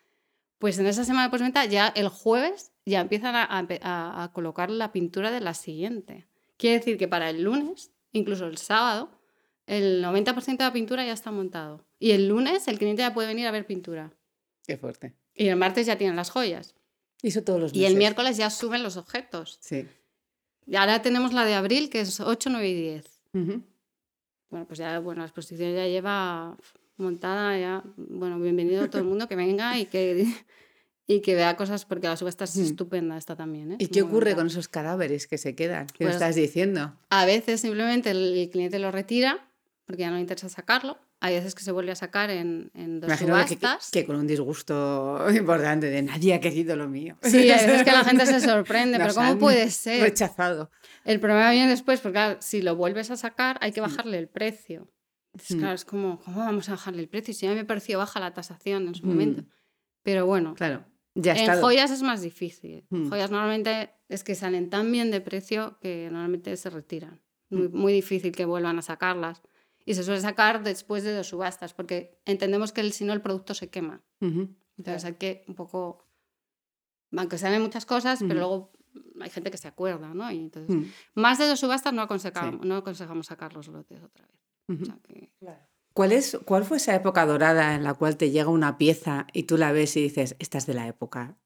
Pues 0.59 0.79
en 0.79 0.87
esa 0.87 1.05
semana 1.05 1.25
de 1.25 1.31
postventa, 1.31 1.65
ya 1.67 1.89
el 1.89 2.09
jueves, 2.09 2.73
ya 2.85 3.01
empiezan 3.01 3.37
a, 3.37 3.45
a, 3.45 4.23
a, 4.23 4.33
colocar 4.33 4.71
la 4.71 4.91
pintura 4.91 5.31
de 5.31 5.41
la 5.41 5.55
siguiente. 5.55 6.27
Quiere 6.57 6.79
decir 6.79 6.97
que 6.99 7.09
para 7.09 7.31
el 7.31 7.43
lunes, 7.43 7.93
incluso 8.13 8.47
el 8.47 8.57
sábado, 8.57 9.11
el 9.67 10.03
90% 10.03 10.57
de 10.57 10.65
la 10.65 10.73
pintura 10.73 11.05
ya 11.05 11.13
está 11.13 11.31
montado. 11.31 11.85
Y 11.99 12.13
el 12.13 12.29
lunes 12.29 12.67
el 12.69 12.79
cliente 12.79 13.03
ya 13.03 13.13
puede 13.13 13.29
venir 13.29 13.47
a 13.47 13.51
ver 13.51 13.67
pintura. 13.67 14.13
Qué 14.67 14.77
fuerte. 14.77 15.15
Y 15.37 15.49
el 15.49 15.57
martes 15.57 15.87
ya 15.87 15.99
tienen 15.99 16.17
las 16.17 16.31
joyas. 16.31 16.75
Y 17.23 17.29
eso 17.29 17.43
todos 17.43 17.61
los 17.61 17.73
meses. 17.73 17.83
Y 17.83 17.87
el 17.87 17.97
miércoles 17.97 18.37
ya 18.37 18.51
suben 18.51 18.83
los 18.83 18.97
objetos. 18.97 19.59
Sí. 19.61 19.87
Y 20.67 20.77
ahora 20.77 21.03
tenemos 21.03 21.33
la 21.33 21.45
de 21.45 21.55
abril, 21.55 21.91
que 21.91 22.01
es 22.01 22.19
8, 22.21 22.51
9 22.51 22.69
y 22.69 22.75
10. 22.75 23.05
Bueno, 24.51 24.67
pues 24.67 24.79
ya, 24.79 24.99
bueno, 24.99 25.21
la 25.21 25.27
exposición 25.27 25.75
ya 25.75 25.87
lleva 25.87 26.57
montada, 26.97 27.59
ya, 27.59 27.85
bueno, 27.97 28.41
bienvenido 28.41 28.85
a 28.85 28.89
todo 28.89 29.03
el 29.03 29.09
mundo 29.09 29.29
que 29.29 29.37
venga 29.37 29.79
y 29.79 29.85
que, 29.85 30.27
y 31.07 31.21
que 31.21 31.35
vea 31.35 31.55
cosas, 31.57 31.85
porque 31.85 32.09
la 32.09 32.17
subasta 32.17 32.45
es 32.45 32.57
estupenda 32.57 33.19
esta 33.19 33.37
también. 33.37 33.73
¿eh? 33.73 33.77
¿Y 33.79 33.89
qué 33.89 34.03
ocurre 34.03 34.35
con 34.35 34.47
esos 34.47 34.69
cadáveres 34.69 35.27
que 35.27 35.37
se 35.37 35.55
quedan? 35.55 35.87
¿Qué 35.89 36.05
pues, 36.05 36.15
estás 36.15 36.35
diciendo? 36.35 36.97
A 37.11 37.27
veces 37.27 37.61
simplemente 37.61 38.11
el 38.11 38.49
cliente 38.51 38.79
lo 38.79 38.91
retira 38.91 39.47
porque 39.85 40.01
ya 40.01 40.11
no 40.11 40.17
le 40.17 40.23
interesa 40.23 40.49
sacarlo 40.49 40.99
hay 41.21 41.35
veces 41.35 41.55
que 41.55 41.63
se 41.63 41.73
vuelve 41.73 41.93
a 41.93 41.97
sacar 41.97 42.31
en, 42.31 42.71
en 42.75 43.01
dos 43.01 43.19
subastas. 43.19 43.91
Que, 43.91 44.05
con 44.05 44.17
un 44.17 44.27
disgusto 44.27 45.27
importante 45.35 45.89
de 45.89 46.03
nadie 46.03 46.35
ha 46.35 46.41
querido 46.41 46.77
lo 46.77 46.89
mío. 46.89 47.17
Sí, 47.23 47.51
hay 47.51 47.67
veces 47.67 47.85
que 47.85 47.93
la 47.93 48.05
gente 48.05 48.27
se 48.27 48.41
sorprende, 48.47 48.99
pero 48.99 49.15
¿cómo 49.15 49.39
puede 49.39 49.71
ser? 49.71 50.03
Rechazado. 50.03 50.71
El 51.05 51.21
problema 51.21 51.51
viene 51.51 51.71
después, 51.71 52.01
porque 52.01 52.15
claro, 52.15 52.37
si 52.41 52.63
lo 52.63 52.77
vuelves 52.77 53.11
a 53.11 53.17
sacar 53.17 53.59
hay 53.61 53.73
que 53.73 53.81
bajarle 53.81 54.19
el 54.19 54.29
precio. 54.29 54.91
Entonces, 55.33 55.57
mm. 55.57 55.61
claro, 55.61 55.75
es 55.75 55.85
como, 55.85 56.21
¿cómo 56.21 56.39
vamos 56.39 56.69
a 56.69 56.73
bajarle 56.73 57.03
el 57.03 57.09
precio? 57.09 57.35
Si 57.35 57.47
a 57.47 57.51
mí 57.51 57.57
me 57.57 57.65
pareció 57.65 57.99
baja 57.99 58.21
la 58.21 58.33
tasación 58.35 58.89
en 58.89 58.95
su 58.95 59.07
momento. 59.07 59.43
Mm. 59.43 59.47
Pero 60.03 60.27
bueno, 60.27 60.55
claro, 60.55 60.85
ya 61.15 61.35
en 61.35 61.61
joyas 61.61 61.91
es 61.91 62.03
más 62.03 62.21
difícil. 62.21 62.87
Mm. 62.91 63.09
Joyas 63.09 63.31
normalmente 63.31 63.91
es 64.09 64.23
que 64.23 64.35
salen 64.35 64.71
tan 64.71 64.93
bien 64.93 65.11
de 65.11 65.21
precio 65.21 65.79
que 65.81 66.09
normalmente 66.11 66.57
se 66.57 66.71
retiran. 66.71 67.23
Muy, 67.49 67.69
muy 67.69 67.93
difícil 67.93 68.33
que 68.33 68.45
vuelvan 68.45 68.79
a 68.79 68.83
sacarlas 68.83 69.41
y 69.87 69.95
se 69.95 70.03
suele 70.03 70.21
sacar 70.21 70.63
después 70.63 71.05
de 71.05 71.15
dos 71.15 71.29
subastas, 71.29 71.73
porque 71.73 72.21
entendemos 72.27 72.73
que 72.73 72.91
si 72.91 73.05
no 73.05 73.13
el 73.13 73.23
producto 73.23 73.55
se 73.55 73.71
quema. 73.71 74.03
Entonces 74.21 75.05
hay 75.05 75.15
que 75.15 75.45
un 75.47 75.55
poco, 75.55 76.05
aunque 77.17 77.39
saben 77.39 77.63
muchas 77.63 77.87
cosas, 77.87 78.19
pero 78.21 78.35
luego 78.35 78.73
hay 79.21 79.31
gente 79.31 79.51
que 79.51 79.57
se 79.57 79.69
acuerda, 79.69 80.13
¿no? 80.13 80.31
Y 80.31 80.39
entonces, 80.39 80.93
más 81.15 81.39
de 81.39 81.47
dos 81.47 81.61
subastas 81.61 81.95
no 81.95 82.03
aconsejamos, 82.03 82.67
no 82.67 82.77
aconsejamos 82.77 83.27
sacar 83.27 83.55
los 83.55 83.69
lotes 83.69 84.03
otra 84.03 84.27
vez. 84.27 85.31
¿Cuál, 85.95 86.13
es, 86.13 86.37
¿Cuál 86.45 86.65
fue 86.65 86.77
esa 86.77 86.95
época 86.95 87.25
dorada 87.25 87.75
en 87.75 87.85
la 87.85 87.95
cual 87.95 88.17
te 88.17 88.31
llega 88.31 88.51
una 88.51 88.77
pieza 88.77 89.29
y 89.33 89.45
tú 89.45 89.57
la 89.57 89.73
ves 89.73 89.97
y 89.97 90.03
dices, 90.03 90.37
esta 90.41 90.59
es 90.59 90.67
de 90.67 90.75
la 90.75 90.89
época? 90.89 91.39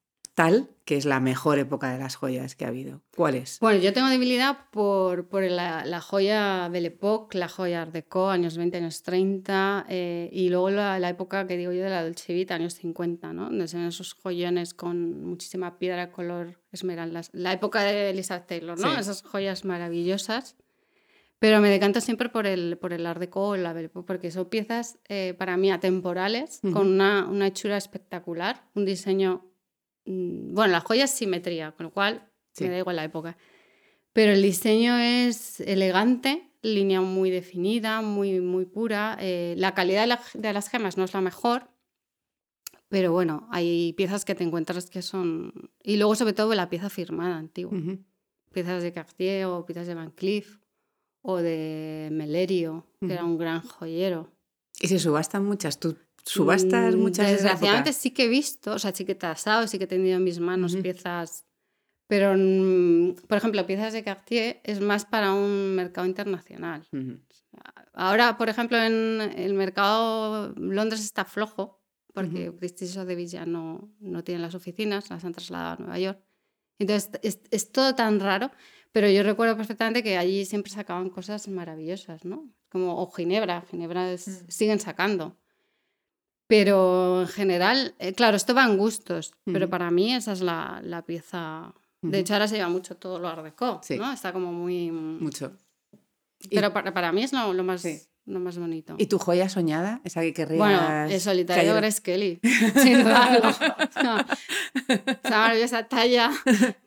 Que 0.84 0.96
es 0.96 1.04
la 1.04 1.20
mejor 1.20 1.58
época 1.58 1.92
de 1.92 1.98
las 1.98 2.16
joyas 2.16 2.56
que 2.56 2.64
ha 2.64 2.68
habido? 2.68 3.02
¿Cuál 3.14 3.36
es? 3.36 3.58
Bueno, 3.60 3.78
yo 3.80 3.92
tengo 3.92 4.08
debilidad 4.08 4.58
por, 4.70 5.28
por 5.28 5.42
la, 5.44 5.84
la, 5.84 6.00
joya 6.00 6.68
Belle 6.68 6.88
Époque, 6.88 7.38
la 7.38 7.48
joya 7.48 7.82
Art 7.82 7.92
Deco, 7.92 8.28
años 8.28 8.56
20, 8.56 8.78
años 8.78 9.02
30, 9.02 9.86
eh, 9.88 10.28
y 10.32 10.48
luego 10.48 10.70
la, 10.70 10.98
la, 10.98 11.08
época 11.08 11.46
que 11.46 11.56
digo 11.56 11.72
yo 11.72 11.82
de 11.82 11.90
la 11.90 12.02
Dolce 12.02 12.32
Vita, 12.32 12.54
años 12.54 12.74
50, 12.74 13.32
¿no? 13.32 13.44
Donde 13.44 13.68
son 13.68 13.82
esos 13.82 14.14
joyones 14.14 14.74
con 14.74 15.22
muchísima 15.22 15.78
piedra 15.78 16.10
color 16.10 16.58
esmeraldas. 16.72 17.30
La 17.32 17.52
época 17.52 17.82
de 17.82 18.10
Elizabeth 18.10 18.46
Taylor, 18.46 18.78
¿no? 18.78 18.98
Esas 18.98 19.22
joyas 19.22 19.64
maravillosas. 19.64 20.56
Pero 21.38 21.60
me 21.62 21.70
decanto 21.70 22.02
siempre 22.02 22.28
por 22.28 22.46
el, 22.46 22.76
por 22.76 22.92
el 22.92 23.06
Art 23.06 23.18
Deco 23.18 23.48
o 23.48 23.56
la 23.56 23.72
Belle 23.72 23.86
Époque, 23.86 24.06
porque 24.06 24.30
son 24.30 24.46
piezas 24.46 24.98
eh, 25.08 25.34
para 25.38 25.56
mí 25.56 25.70
atemporales, 25.70 26.60
con 26.60 26.86
una, 26.86 27.26
una 27.26 27.46
hechura 27.46 27.78
espectacular, 27.78 28.64
un 28.74 28.84
diseño 28.84 29.49
bueno, 30.04 30.72
la 30.72 30.80
joya 30.80 31.04
es 31.04 31.10
simetría, 31.10 31.72
con 31.72 31.84
lo 31.84 31.92
cual 31.92 32.30
me 32.60 32.68
da 32.68 32.78
igual 32.78 32.96
la 32.96 33.04
época. 33.04 33.36
Pero 34.12 34.32
el 34.32 34.42
diseño 34.42 34.96
es 34.98 35.60
elegante, 35.60 36.50
línea 36.62 37.00
muy 37.00 37.30
definida, 37.30 38.02
muy, 38.02 38.40
muy 38.40 38.64
pura. 38.64 39.16
Eh, 39.20 39.54
la 39.56 39.74
calidad 39.74 40.20
de, 40.34 40.52
las 40.52 40.68
gemas 40.68 40.96
no 40.96 41.04
es 41.04 41.14
la 41.14 41.20
mejor, 41.20 41.70
pero 42.88 43.12
bueno, 43.12 43.48
hay 43.52 43.92
piezas 43.92 44.24
que 44.24 44.34
te 44.34 44.44
encuentras 44.44 44.90
que 44.90 45.02
son... 45.02 45.70
Y 45.82 45.96
luego 45.96 46.16
sobre 46.16 46.32
todo 46.32 46.54
la 46.54 46.68
pieza 46.68 46.90
firmada 46.90 47.36
antigua. 47.36 47.78
Piezas 48.52 48.82
de 48.82 48.92
Cartier 48.92 49.46
o 49.46 49.64
piezas 49.64 49.86
de 49.86 49.94
Van 49.94 50.10
Cleef 50.10 50.58
o 51.22 51.36
de 51.36 52.08
Melerio, 52.10 52.86
que 53.00 53.12
era 53.12 53.24
un 53.24 53.38
gran 53.38 53.62
joyero. 53.62 54.32
Y 54.80 54.88
se 54.88 54.98
subastan 54.98 55.44
muchas. 55.44 55.78
¿Tú 55.78 55.96
subastas 56.24 56.94
mm, 56.94 56.98
muchas 56.98 57.30
Desgraciadamente 57.30 57.92
sí 57.92 58.10
que 58.10 58.24
he 58.24 58.28
visto, 58.28 58.72
o 58.72 58.78
sea, 58.78 58.92
sí 58.92 59.04
que 59.04 59.12
he 59.12 59.16
tasado, 59.16 59.66
sí 59.66 59.78
que 59.78 59.84
he 59.84 59.88
tenido 59.88 60.16
en 60.16 60.24
mis 60.24 60.40
manos 60.40 60.76
piezas, 60.76 61.44
pero 62.06 62.34
mm, 62.36 63.14
por 63.28 63.38
ejemplo, 63.38 63.66
piezas 63.66 63.92
de 63.92 64.02
Cartier 64.02 64.60
es 64.64 64.80
más 64.80 65.04
para 65.04 65.32
un 65.32 65.74
mercado 65.74 66.06
internacional. 66.06 66.86
Ahora, 67.92 68.36
por 68.36 68.48
ejemplo, 68.48 68.78
en 68.78 69.20
el 69.36 69.54
mercado 69.54 70.52
Londres 70.56 71.02
está 71.02 71.24
flojo, 71.24 71.80
porque 72.12 72.52
Christie's 72.58 72.94
de 72.94 73.14
Villa 73.14 73.46
no, 73.46 73.92
no 74.00 74.24
tienen 74.24 74.42
las 74.42 74.54
oficinas, 74.54 75.10
las 75.10 75.24
han 75.24 75.32
trasladado 75.32 75.72
a 75.72 75.76
Nueva 75.76 75.98
York. 75.98 76.20
Entonces, 76.78 77.10
es, 77.22 77.40
es, 77.50 77.72
todo 77.72 77.94
tan 77.94 78.20
raro, 78.20 78.50
pero 78.90 79.08
yo 79.08 79.22
recuerdo 79.22 79.56
perfectamente 79.56 80.02
que 80.02 80.16
allí 80.16 80.44
siempre 80.46 80.72
sacaban 80.72 81.10
cosas 81.10 81.46
maravillosas, 81.48 82.24
¿no? 82.24 82.50
Como, 82.70 83.00
o 83.00 83.10
Ginebra, 83.10 83.62
Ginebra 83.70 84.14
mm. 84.14 84.48
siguen 84.48 84.80
sacando. 84.80 85.39
Pero 86.50 87.20
en 87.20 87.28
general, 87.28 87.94
eh, 88.00 88.12
claro, 88.12 88.36
esto 88.36 88.54
va 88.56 88.64
en 88.64 88.76
gustos, 88.76 89.34
pero 89.44 89.70
para 89.70 89.92
mí 89.92 90.12
esa 90.12 90.32
es 90.32 90.40
la, 90.40 90.80
la 90.82 91.02
pieza. 91.02 91.72
De 92.02 92.18
hecho, 92.18 92.32
ahora 92.32 92.48
se 92.48 92.56
lleva 92.56 92.68
mucho 92.68 92.96
todo 92.96 93.20
lo 93.20 93.28
Art 93.28 93.44
Deco, 93.44 93.80
¿no? 93.96 94.12
Está 94.12 94.32
como 94.32 94.52
muy... 94.52 94.90
Mucho. 94.90 95.52
Pero 96.50 96.72
para, 96.72 96.92
para, 96.92 97.12
mí 97.12 97.22
es 97.22 97.32
lo, 97.32 97.52
lo 97.52 97.62
más... 97.62 97.86
Lo 98.26 98.40
más 98.40 98.58
bonito. 98.58 98.96
¿Y 98.98 99.06
tu 99.06 99.18
joya 99.18 99.48
soñada? 99.48 100.00
¿Esa 100.04 100.20
que 100.22 100.32
querrías? 100.34 100.58
Bueno, 100.58 101.04
el 101.04 101.20
solitario 101.20 101.74
Grace 101.74 102.02
Kelly. 102.02 102.38
Sin 102.76 103.02
duda. 103.02 104.26
Esa 104.88 105.30
maravillosa 105.30 105.88
talla, 105.88 106.30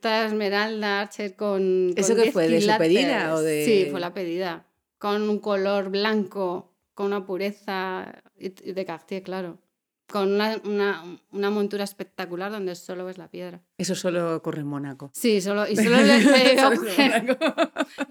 talla 0.00 0.26
esmeralda, 0.26 1.00
Archer 1.02 1.36
con. 1.36 1.92
¿Eso 1.96 2.14
qué 2.14 2.32
fue? 2.32 2.48
¿De 2.48 2.62
su 2.62 2.78
pedida? 2.78 3.34
O 3.34 3.42
de... 3.42 3.64
Sí, 3.64 3.90
fue 3.90 4.00
la 4.00 4.14
pedida. 4.14 4.64
Con 4.96 5.28
un 5.28 5.38
color 5.38 5.90
blanco 5.90 6.74
con 6.94 7.06
una 7.06 7.26
pureza 7.26 8.22
de 8.50 8.84
Cartier, 8.84 9.22
claro. 9.22 9.58
Con 10.06 10.34
una, 10.34 10.60
una, 10.64 11.02
una, 11.32 11.48
montura 11.48 11.82
espectacular 11.82 12.52
donde 12.52 12.74
solo 12.74 13.06
ves 13.06 13.16
la 13.16 13.28
piedra. 13.28 13.62
Eso 13.78 13.94
solo 13.94 14.36
ocurre 14.36 14.60
en 14.60 14.66
Mónaco. 14.66 15.10
Sí, 15.14 15.40
solo, 15.40 15.66
y 15.66 15.76
solo 15.76 15.96
le, 15.96 16.56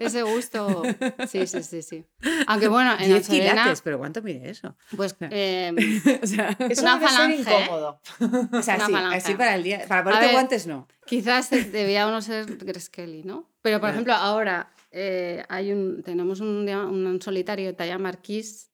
ese 0.00 0.22
gusto. 0.22 0.82
Sí, 1.28 1.46
sí, 1.46 1.62
sí, 1.62 1.82
sí. 1.82 2.04
Aunque 2.48 2.66
bueno, 2.66 2.96
en 2.98 3.12
Azzorena... 3.12 3.72
pero 3.84 3.98
¿cuánto 3.98 4.22
mide 4.22 4.50
eso? 4.50 4.76
Pues 4.96 5.14
eh, 5.20 5.72
o 6.20 6.26
sea, 6.26 6.48
es 6.68 6.80
una 6.80 6.98
falange. 6.98 7.42
incómodo. 7.42 8.00
O 8.52 8.62
sea, 8.62 8.84
sí, 8.84 8.92
así 8.92 9.34
para 9.36 9.54
el 9.54 9.62
día. 9.62 9.84
Para 9.86 10.02
ponerte 10.02 10.32
guantes 10.32 10.66
no. 10.66 10.88
Quizás 11.06 11.50
debía 11.50 12.08
uno 12.08 12.20
ser 12.22 12.56
Greskelly, 12.56 13.22
¿no? 13.22 13.48
Pero 13.62 13.80
por 13.80 13.90
ejemplo, 13.90 14.14
ahora 14.14 14.74
eh, 14.90 15.44
hay 15.48 15.72
un, 15.72 16.02
tenemos 16.02 16.40
un, 16.40 16.68
un 16.68 17.22
solitario 17.22 17.74
talla 17.76 17.98
marquís 17.98 18.73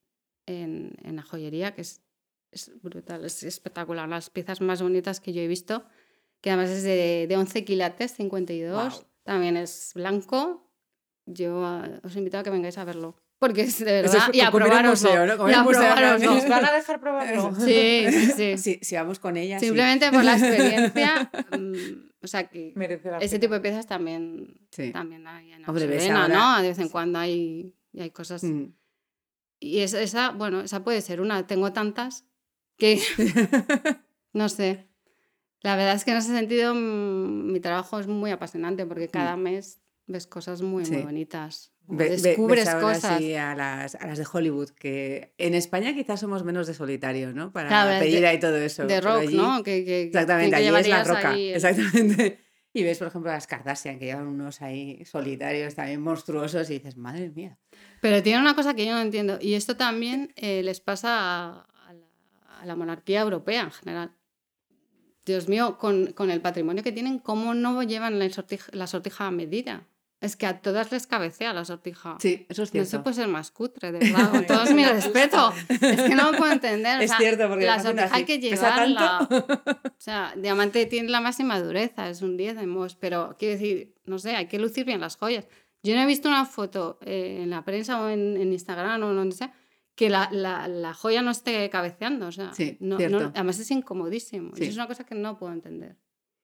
en, 0.57 0.93
en 1.05 1.17
la 1.17 1.23
joyería, 1.23 1.75
que 1.75 1.83
es, 1.83 2.03
es, 2.51 2.71
brutal, 2.83 3.25
es 3.25 3.43
espectacular. 3.43 4.09
Las 4.09 4.31
piezas 4.31 4.61
más 4.61 4.83
bonitas 4.83 5.21
que 5.21 5.33
yo 5.33 5.41
he 5.41 5.49
visto, 5.49 5.85
que 6.41 6.51
además 6.51 6.71
es 6.71 6.83
de, 6.83 7.27
de 7.29 7.37
11 7.37 7.65
quilates, 7.65 8.13
52. 8.15 9.07
También 9.25 9.57
es 9.57 9.93
blanco. 9.95 10.67
Yo 11.27 11.61
uh, 11.61 12.07
os 12.07 12.17
invito 12.17 12.39
a 12.39 12.43
que 12.43 12.51
vengáis 12.51 12.79
a 12.79 12.85
verlo. 12.85 13.17
Porque 13.39 13.63
es 13.63 13.79
de 13.79 14.01
Eso 14.01 14.13
verdad. 14.13 14.29
es 14.31 14.37
y 14.37 14.41
a 14.43 14.51
museo, 14.51 15.27
¿no? 15.27 15.49
Y 15.49 15.55
a 15.55 15.65
probaroslo. 15.65 16.35
¿Nos 16.35 16.49
van 16.49 16.65
a 16.65 16.73
dejar 16.73 17.01
probarlo? 17.01 17.55
Sí, 17.55 18.05
sí, 18.11 18.27
sí. 18.37 18.59
Si, 18.59 18.79
si 18.83 18.95
vamos 18.97 19.19
con 19.19 19.37
ella, 19.39 19.59
sí. 19.59 19.67
Simplemente 19.67 20.11
por 20.11 20.23
la 20.25 20.37
experiencia. 20.37 21.31
mm, 21.59 22.11
o 22.23 22.27
sea 22.27 22.49
que 22.49 22.73
Merece 22.77 23.11
la 23.11 23.17
ese 23.19 23.37
pena. 23.37 23.41
tipo 23.41 23.55
de 23.55 23.61
piezas 23.61 23.87
también, 23.87 24.61
Sí. 24.71 24.93
también 24.93 25.27
hay 25.27 25.53
en 25.53 25.65
ahora- 25.65 25.73
¿no? 26.29 26.61
De 26.63 26.69
vez 26.69 26.79
en 26.79 26.89
cuando 26.91 27.19
hay, 27.19 27.75
y 27.93 28.01
hay 28.01 28.11
cosas. 28.11 28.45
Mm. 28.45 28.75
Y 29.61 29.81
es- 29.81 29.93
esa, 29.95 30.31
bueno, 30.31 30.63
esa 30.63 30.83
puede 30.83 31.01
ser 31.03 31.21
una. 31.21 31.47
Tengo 31.47 31.73
tantas 31.73 32.25
que 32.79 32.99
no 34.33 34.49
sé. 34.49 34.89
La 35.63 35.77
verdad 35.77 35.95
es 35.95 36.05
que 36.05 36.13
en 36.13 36.17
ese 36.17 36.35
sentido 36.35 36.75
mm, 36.75 37.53
mi 37.53 37.61
trabajo 37.61 38.01
es 38.01 38.07
muy 38.07 38.31
apasionante 38.31 38.87
porque 38.87 39.09
cada 39.09 39.37
mes 39.37 39.81
ves 40.07 40.27
cosas 40.27 40.63
muy, 40.63 40.83
muy 40.85 40.91
Mm. 40.91 40.95
Sí. 41.01 41.03
bonitas. 41.03 41.73
Ve- 41.93 42.09
ve- 42.11 42.17
descubres 42.19 42.65
ves 42.67 42.69
ahora 42.75 42.95
cosas. 42.95 43.19
sí 43.19 43.35
a 43.35 43.55
las, 43.57 43.97
a 43.97 44.07
las 44.07 44.17
de 44.17 44.25
Hollywood, 44.33 44.71
que 44.71 45.35
en 45.39 45.55
España 45.55 45.93
quizás 45.93 46.21
somos 46.21 46.45
menos 46.45 46.67
de 46.69 46.75
solitario, 46.75 47.33
¿no? 47.35 47.53
Para 47.53 47.69
Claro, 47.69 47.99
pedir 48.01 48.25
ahí 48.27 48.39
todo 48.39 48.57
eso. 48.57 48.87
de 48.87 49.01
rock, 49.01 49.23
allí- 49.23 49.37
¿no? 49.37 49.63
Que, 49.65 49.85
que- 49.85 50.03
Exactamente, 50.05 50.51
que 50.51 50.57
allí 50.69 50.77
es 50.81 50.89
la 50.89 51.05
roca. 51.05 51.31
ahí 51.33 51.49
Exactamente. 51.51 52.39
Y 52.73 52.85
ves, 52.85 52.99
por 52.99 53.09
ejemplo, 53.09 53.33
las 53.33 53.49
Kardashian, 53.49 53.99
que 53.99 54.05
llevan 54.05 54.29
unos 54.29 54.63
ahí 54.63 55.05
solitarios, 55.05 55.75
también 55.75 56.01
monstruosos, 56.01 56.71
y 56.71 56.75
dices, 56.75 56.97
madre 56.97 57.29
mía. 57.31 57.59
Pero 58.01 58.23
tiene 58.23 58.41
una 58.41 58.55
cosa 58.55 58.75
que 58.75 58.87
yo 58.87 58.93
no 58.95 59.01
entiendo, 59.01 59.39
y 59.41 59.55
esto 59.55 59.77
también 59.77 60.33
eh, 60.37 60.63
les 60.63 60.81
pasa 60.81 61.19
a, 61.19 61.67
a 61.89 61.93
la, 61.93 62.07
a 62.61 62.67
la 62.67 62.77
monarquía 62.77 63.21
europea 63.21 63.63
en 63.63 63.71
general. 63.71 64.13
Dios 65.27 65.49
mío, 65.49 65.77
con, 65.79 66.13
con 66.13 66.31
el 66.31 66.41
patrimonio 66.41 66.83
que 66.83 66.93
tienen, 66.93 67.19
¿cómo 67.19 67.55
no 67.55 67.83
llevan 67.83 68.19
la 68.19 68.29
sortija, 68.31 68.71
la 68.73 68.87
sortija 68.87 69.27
a 69.27 69.31
medida? 69.31 69.87
Es 70.21 70.37
que 70.37 70.45
a 70.47 70.61
todas 70.61 70.93
les 70.93 71.07
cabecea 71.07 71.55
la 71.55 71.65
sortija. 71.65 72.19
Sí, 72.21 72.45
eso 72.51 72.63
es 72.63 72.69
No 72.71 72.73
cierto. 72.73 72.91
se 72.91 72.99
puede 72.99 73.17
ser 73.17 73.29
más 73.29 73.51
cutre, 73.51 73.91
de 73.93 73.99
verdad, 74.13 74.31
con 74.31 74.47
todo 74.47 74.75
mi 74.75 74.85
respeto. 74.85 75.53
Es 75.69 76.03
que 76.03 76.15
no 76.15 76.31
lo 76.33 76.37
puedo 76.37 76.53
entender. 76.53 76.99
o 76.99 77.03
Es 77.03 77.09
sea, 77.11 77.19
cierto, 77.19 77.49
porque 77.49 77.65
la 77.65 77.81
sortija 77.81 78.05
así, 78.07 78.15
hay 78.17 78.25
que 78.25 78.39
¿pesa 78.51 78.71
llevarla. 78.87 79.29
O 79.87 80.03
sea, 80.03 80.33
diamante 80.37 80.85
tiene 80.87 81.09
la 81.11 81.21
máxima 81.21 81.61
dureza, 81.61 82.09
es 82.11 82.21
un 82.23 82.37
10 82.37 82.57
de 82.57 82.67
Moss, 82.67 82.97
pero 82.97 83.37
quiero 83.39 83.59
decir, 83.59 83.95
no 84.05 84.19
sé, 84.19 84.35
hay 84.37 84.47
que 84.47 84.59
lucir 84.59 84.85
bien 84.87 85.01
las 85.01 85.17
joyas. 85.17 85.47
Yo 85.83 85.95
no 85.95 86.03
he 86.03 86.07
visto 86.07 86.29
una 86.29 86.45
foto 86.45 86.99
eh, 87.03 87.41
en 87.43 87.51
la 87.51 87.65
prensa 87.65 88.01
o 88.03 88.09
en, 88.09 88.37
en 88.37 88.53
Instagram 88.53 89.03
o 89.03 89.15
donde 89.15 89.35
sea 89.35 89.53
que 89.95 90.09
la, 90.11 90.29
la- 90.33 90.69
la 90.69 90.95
joya 90.95 91.23
no 91.23 91.31
esté 91.31 91.69
cabeceando. 91.71 92.27
O 92.27 92.33
sea, 92.33 92.53
Sí, 92.55 92.77
no- 92.81 92.99
no- 93.09 93.19
además 93.35 93.59
es 93.59 93.71
incomodísimo. 93.71 94.51
Sí. 94.55 94.63
Eso 94.63 94.71
es 94.71 94.77
una 94.77 94.87
cosa 94.87 95.05
que 95.05 95.15
no 95.15 95.39
puedo 95.39 95.53
entender. 95.53 95.97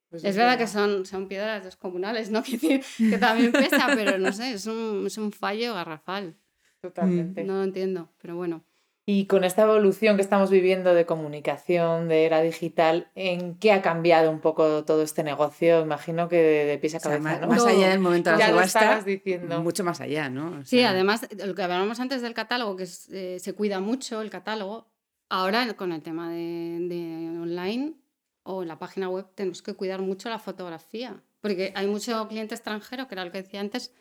Pues 0.08 0.22
Es 0.24 0.36
verdad 0.36 0.56
que 0.56 0.66
son, 0.66 1.04
son 1.04 1.26
piedras 1.28 1.64
descomunales, 1.64 2.30
¿no? 2.30 2.40
Decir, 2.60 2.82
que 2.96 3.18
también 3.18 3.52
pesa, 3.52 3.86
pero 3.94 4.18
no 4.18 4.32
sé, 4.32 4.52
es 4.52 4.66
un, 4.66 5.04
es 5.06 5.18
un 5.18 5.32
fallo 5.32 5.74
garrafal. 5.74 6.36
Totalmente. 6.80 7.42
No 7.44 7.54
lo 7.54 7.64
entiendo, 7.64 8.12
pero 8.18 8.36
bueno. 8.36 8.64
Y 9.08 9.26
con 9.26 9.44
esta 9.44 9.62
evolución 9.62 10.16
que 10.16 10.22
estamos 10.22 10.50
viviendo 10.50 10.92
de 10.92 11.06
comunicación, 11.06 12.08
de 12.08 12.24
era 12.26 12.40
digital, 12.40 13.08
¿en 13.14 13.54
qué 13.56 13.70
ha 13.70 13.80
cambiado 13.80 14.32
un 14.32 14.40
poco 14.40 14.84
todo 14.84 15.02
este 15.02 15.22
negocio? 15.22 15.80
Imagino 15.80 16.28
que 16.28 16.36
de, 16.42 16.64
de 16.64 16.78
pies 16.78 16.94
a 16.94 16.96
O 16.96 17.00
sea, 17.00 17.10
cabeza, 17.12 17.22
más, 17.28 17.40
¿no? 17.40 17.46
más 17.46 17.64
allá 17.66 17.88
del 17.90 18.00
momento 18.00 18.32
de 18.32 18.38
la 18.38 18.48
subasta, 18.48 19.02
diciendo. 19.02 19.62
mucho 19.62 19.84
más 19.84 20.00
allá, 20.00 20.28
¿no? 20.28 20.58
O 20.58 20.64
Sí, 20.64 20.78
sea, 20.78 20.90
además, 20.90 21.28
lo 21.44 21.54
que 21.54 21.62
hablábamos 21.62 22.00
antes 22.00 22.20
del 22.20 22.34
catálogo, 22.34 22.74
que 22.74 22.82
es, 22.82 23.08
eh, 23.10 23.38
se 23.38 23.52
cuida 23.52 23.78
mucho 23.78 24.20
el 24.22 24.28
catálogo, 24.30 24.88
ahora 25.28 25.72
con 25.74 25.92
el 25.92 26.02
tema 26.02 26.28
de, 26.32 26.78
de 26.88 27.38
online 27.40 27.94
o 28.42 28.62
en 28.62 28.68
la 28.68 28.78
página 28.80 29.08
web 29.08 29.26
tenemos 29.36 29.62
que 29.62 29.74
cuidar 29.74 30.02
mucho 30.02 30.28
la 30.30 30.40
fotografía, 30.40 31.22
porque 31.40 31.72
hay 31.76 31.86
mucho 31.86 32.26
cliente 32.26 32.56
extranjero, 32.56 33.06
que 33.06 33.14
era 33.14 33.24
lo 33.24 33.30
que 33.30 33.42
decía 33.42 33.60
antes, 33.60 33.92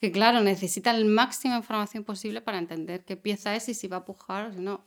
que 0.00 0.12
claro, 0.12 0.40
necesita 0.42 0.90
el 0.96 1.04
máximo 1.04 1.54
de 1.54 1.60
información 1.60 2.04
posible 2.04 2.40
para 2.40 2.58
entender 2.58 3.04
qué 3.04 3.16
pieza 3.16 3.54
es 3.56 3.68
y 3.68 3.74
si 3.74 3.88
va 3.88 3.98
a 3.98 4.04
pujar 4.04 4.46
o 4.50 4.52
si 4.52 4.60
no. 4.60 4.84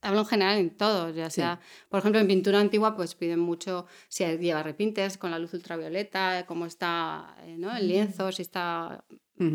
Hablo 0.00 0.20
en 0.20 0.26
general 0.26 0.58
en 0.58 0.70
todo, 0.76 1.10
ya 1.10 1.28
Sí. 1.28 1.40
sea, 1.40 1.60
por 1.88 1.98
ejemplo, 1.98 2.20
en 2.20 2.28
pintura 2.28 2.60
antigua, 2.60 2.94
pues 2.94 3.16
piden 3.16 3.40
mucho 3.40 3.86
si 4.08 4.24
lleva 4.24 4.62
repintes 4.62 5.18
con 5.18 5.32
la 5.32 5.40
luz 5.40 5.54
ultravioleta, 5.54 6.44
cómo 6.46 6.66
está 6.66 7.36
eh, 7.42 7.56
¿no? 7.58 7.76
el 7.76 7.88
lienzo, 7.88 8.30
si 8.30 8.42
está 8.42 9.04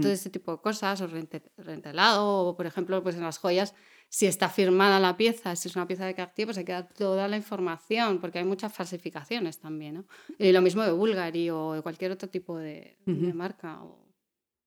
todo 0.01 0.12
ese 0.12 0.29
tipo 0.29 0.51
de 0.51 0.62
cosas, 0.62 0.99
o 1.01 1.08
rente- 1.08 1.49
rentelado, 1.58 2.25
o 2.47 2.58
por 2.58 2.65
ejemplo, 2.65 3.01
pues 3.01 3.15
en 3.15 3.23
las 3.23 3.38
joyas, 3.38 3.73
si 4.10 4.25
está 4.25 4.49
firmada 4.49 4.99
la 4.99 5.15
pieza, 5.15 5.56
si 5.56 5.69
es 5.69 5.75
una 5.77 5.88
pieza 5.88 6.06
de 6.06 6.13
Cartier, 6.13 6.47
pues 6.47 6.58
hay 6.58 6.65
que 6.65 6.71
dar 6.73 6.88
toda 6.93 7.27
la 7.29 7.38
información, 7.38 8.19
porque 8.19 8.39
hay 8.39 8.45
muchas 8.45 8.73
falsificaciones 8.73 9.60
también, 9.60 9.95
¿no? 9.95 10.06
Y 10.38 10.51
lo 10.51 10.62
mismo 10.62 10.84
de 10.84 10.91
Bulgari 10.91 11.49
o 11.51 11.73
de 11.73 11.82
cualquier 11.82 12.12
otro 12.12 12.27
tipo 12.29 12.58
de, 12.58 12.97
marca, 13.34 13.82
o, 13.82 14.02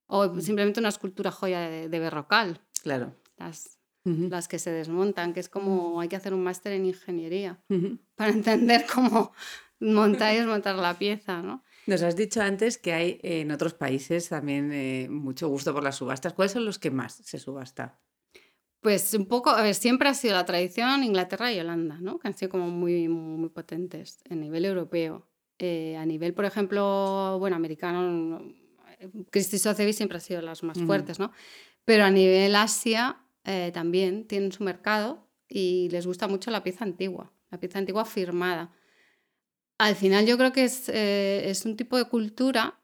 o 0.07 0.41
simplemente 0.41 0.81
una 0.81 0.89
escultura 0.91 1.31
joya 1.31 1.61
de, 1.61 1.89
de 1.89 1.99
Berrocal, 1.99 2.61
Claro. 2.83 3.15
las, 3.37 3.79
Ujú, 4.05 4.29
las 4.29 4.47
que 4.49 4.59
se 4.59 4.71
desmontan, 4.71 5.33
que 5.35 5.41
es 5.41 5.49
como 5.49 6.01
hay 6.01 6.09
que 6.09 6.17
hacer 6.17 6.33
un 6.35 6.43
máster 6.45 6.73
en 6.73 6.87
ingeniería 6.87 7.61
ujú. 7.69 7.99
para 8.15 8.31
entender 8.33 8.87
cómo 8.93 9.33
montar 9.81 10.35
y 10.35 10.39
desmontar 10.39 10.77
la 10.77 10.97
pieza, 10.99 11.43
¿no? 11.43 11.65
Nos 11.87 12.03
has 12.03 12.17
dicho 12.17 12.41
antes 12.43 12.79
que 12.79 12.93
hay 12.93 13.11
eh, 13.23 13.41
en 13.41 13.51
otros 13.53 13.75
países 13.75 14.29
también 14.29 14.73
eh, 14.73 15.09
mucho 15.09 15.49
gusto 15.49 15.73
por 15.73 15.83
las 15.83 15.97
subastas. 15.97 16.33
¿Cuáles 16.33 16.53
son 16.53 16.65
los 16.65 16.79
que 16.79 16.91
más 16.91 17.15
se 17.15 17.39
subasta? 17.39 18.01
Pues 18.81 19.13
un 19.15 19.27
poco, 19.27 19.51
a 19.51 19.63
ver, 19.63 19.75
siempre 19.75 20.09
ha 20.09 20.15
sido 20.15 20.35
la 20.35 20.45
tradición 20.45 21.03
Inglaterra 21.03 21.53
y 21.53 21.59
Holanda, 21.59 21.99
¿no? 22.01 22.19
Que 22.19 22.29
han 22.29 22.35
sido 22.35 22.51
como 22.51 22.69
muy, 22.69 23.09
muy 23.09 23.49
potentes 23.49 24.21
a 24.31 24.35
nivel 24.35 24.65
europeo. 24.65 25.29
Eh, 25.59 25.97
a 25.97 26.05
nivel, 26.07 26.35
por 26.35 26.45
ejemplo, 26.45 27.37
bueno, 27.39 27.57
americano, 27.57 28.41
no, 29.13 29.25
Christie's 29.31 29.63
Sotheby's 29.63 29.97
siempre 29.97 30.19
ha 30.19 30.21
sido 30.21 30.41
las 30.43 30.63
más 30.63 30.79
fuertes, 30.87 31.19
¿no? 31.19 31.33
Pero 31.85 32.05
a 32.05 32.11
nivel 32.11 32.55
Asia 32.57 33.19
eh, 33.45 33.71
también 33.73 34.27
tienen 34.27 34.53
su 34.53 34.65
mercado 34.65 35.29
y 35.49 35.89
les 35.91 36.07
gusta 36.07 36.27
mucho 36.29 36.51
la 36.51 36.63
pieza 36.63 36.85
antigua, 36.85 37.33
la 37.51 37.59
pieza 37.61 37.79
antigua 37.79 38.05
firmada. 38.05 38.73
Al 39.79 39.95
final 39.95 40.27
yo 40.27 40.37
creo 40.39 40.53
que 40.53 40.65
es, 40.65 40.89
eh, 40.89 41.49
es 41.51 41.65
un 41.65 41.77
tipo 41.77 41.97
de 41.97 42.07
cultura 42.07 42.81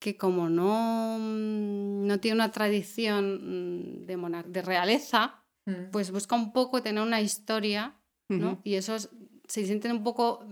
que 0.00 0.16
como 0.16 0.48
no, 0.48 1.18
mm, 1.20 2.06
no 2.06 2.18
tiene 2.20 2.34
una 2.36 2.50
tradición 2.50 4.00
mm, 4.02 4.06
de, 4.06 4.16
monar- 4.16 4.46
de 4.46 4.62
realeza, 4.62 5.38
Mm. 5.64 5.90
pues 5.92 6.10
busca 6.10 6.34
un 6.34 6.52
poco 6.52 6.82
tener 6.82 7.00
una 7.04 7.20
historia, 7.20 7.94
¿no? 8.28 8.60
Y 8.64 8.74
eso 8.74 8.96
es- 8.96 9.10
se 9.46 9.64
sienten 9.64 9.92
un 9.92 10.02
poco 10.02 10.44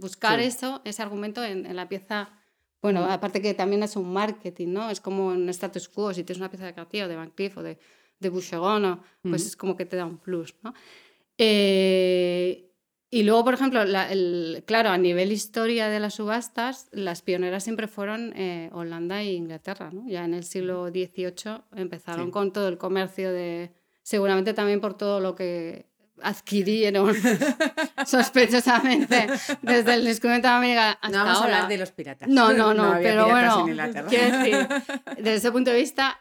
buscar 0.00 0.40
Sí. 0.40 0.46
eso, 0.46 0.80
ese 0.86 1.02
argumento 1.02 1.44
en, 1.44 1.66
en 1.66 1.76
la 1.76 1.86
pieza. 1.88 2.30
Bueno, 2.86 3.04
aparte 3.10 3.40
que 3.42 3.52
también 3.54 3.82
es 3.82 3.96
un 3.96 4.12
marketing, 4.12 4.68
¿no? 4.72 4.88
Es 4.90 5.00
como 5.00 5.26
un 5.28 5.48
status 5.48 5.88
quo, 5.88 6.12
si 6.14 6.22
tienes 6.24 6.38
una 6.40 6.50
pieza 6.50 6.66
de 6.66 6.72
Cartier 6.74 7.04
o 7.06 7.08
de 7.08 7.16
Van 7.16 7.30
Cleef 7.30 7.56
o 7.58 7.62
de, 7.62 7.78
de 8.20 8.28
Boucheron, 8.28 8.84
o- 8.84 9.00
pues 9.22 9.42
Ujú. 9.42 9.48
es 9.48 9.56
como 9.56 9.76
que 9.76 9.86
te 9.86 9.96
da 9.96 10.04
un 10.06 10.18
plus, 10.18 10.54
¿no? 10.62 10.72
Eh, 11.38 12.70
y 13.10 13.22
luego, 13.22 13.44
por 13.44 13.54
ejemplo, 13.54 13.84
la- 13.84 14.10
el- 14.10 14.62
claro, 14.66 14.90
a 14.90 14.98
nivel 14.98 15.32
historia 15.32 15.88
de 15.88 16.00
las 16.00 16.14
subastas, 16.14 16.88
las 16.92 17.22
pioneras 17.22 17.62
siempre 17.64 17.86
fueron 17.88 18.32
eh, 18.36 18.68
Holanda 18.72 19.20
e 19.22 19.32
Inglaterra, 19.32 19.90
¿no? 19.92 20.08
Ya 20.08 20.24
en 20.24 20.34
el 20.34 20.44
siglo 20.44 20.88
XVIII 20.88 21.62
empezaron 21.76 22.26
Sí. 22.26 22.30
con 22.32 22.52
todo 22.52 22.68
el 22.68 22.78
comercio 22.78 23.32
de... 23.32 23.72
Seguramente 24.02 24.54
también 24.54 24.80
por 24.80 24.94
todo 24.96 25.18
lo 25.20 25.34
que 25.34 25.86
adquirieron 26.22 27.14
sospechosamente 28.06 29.26
desde 29.62 29.94
el 29.94 30.04
descubrimiento 30.04 30.48
de 30.48 30.54
América 30.54 30.90
hasta 30.92 31.08
No 31.08 31.24
vamos 31.24 31.38
ahora. 31.42 31.52
a 31.52 31.56
hablar 31.56 31.68
de 31.68 31.78
los 31.78 31.90
piratas. 31.92 32.28
No, 32.28 32.52
no, 32.52 32.74
no, 32.74 32.94
pero 33.02 33.28
bueno, 33.28 33.64
quiero 34.08 34.38
decir, 34.38 34.68
desde 35.18 35.34
ese 35.34 35.52
punto 35.52 35.70
de 35.70 35.76
vista, 35.78 36.18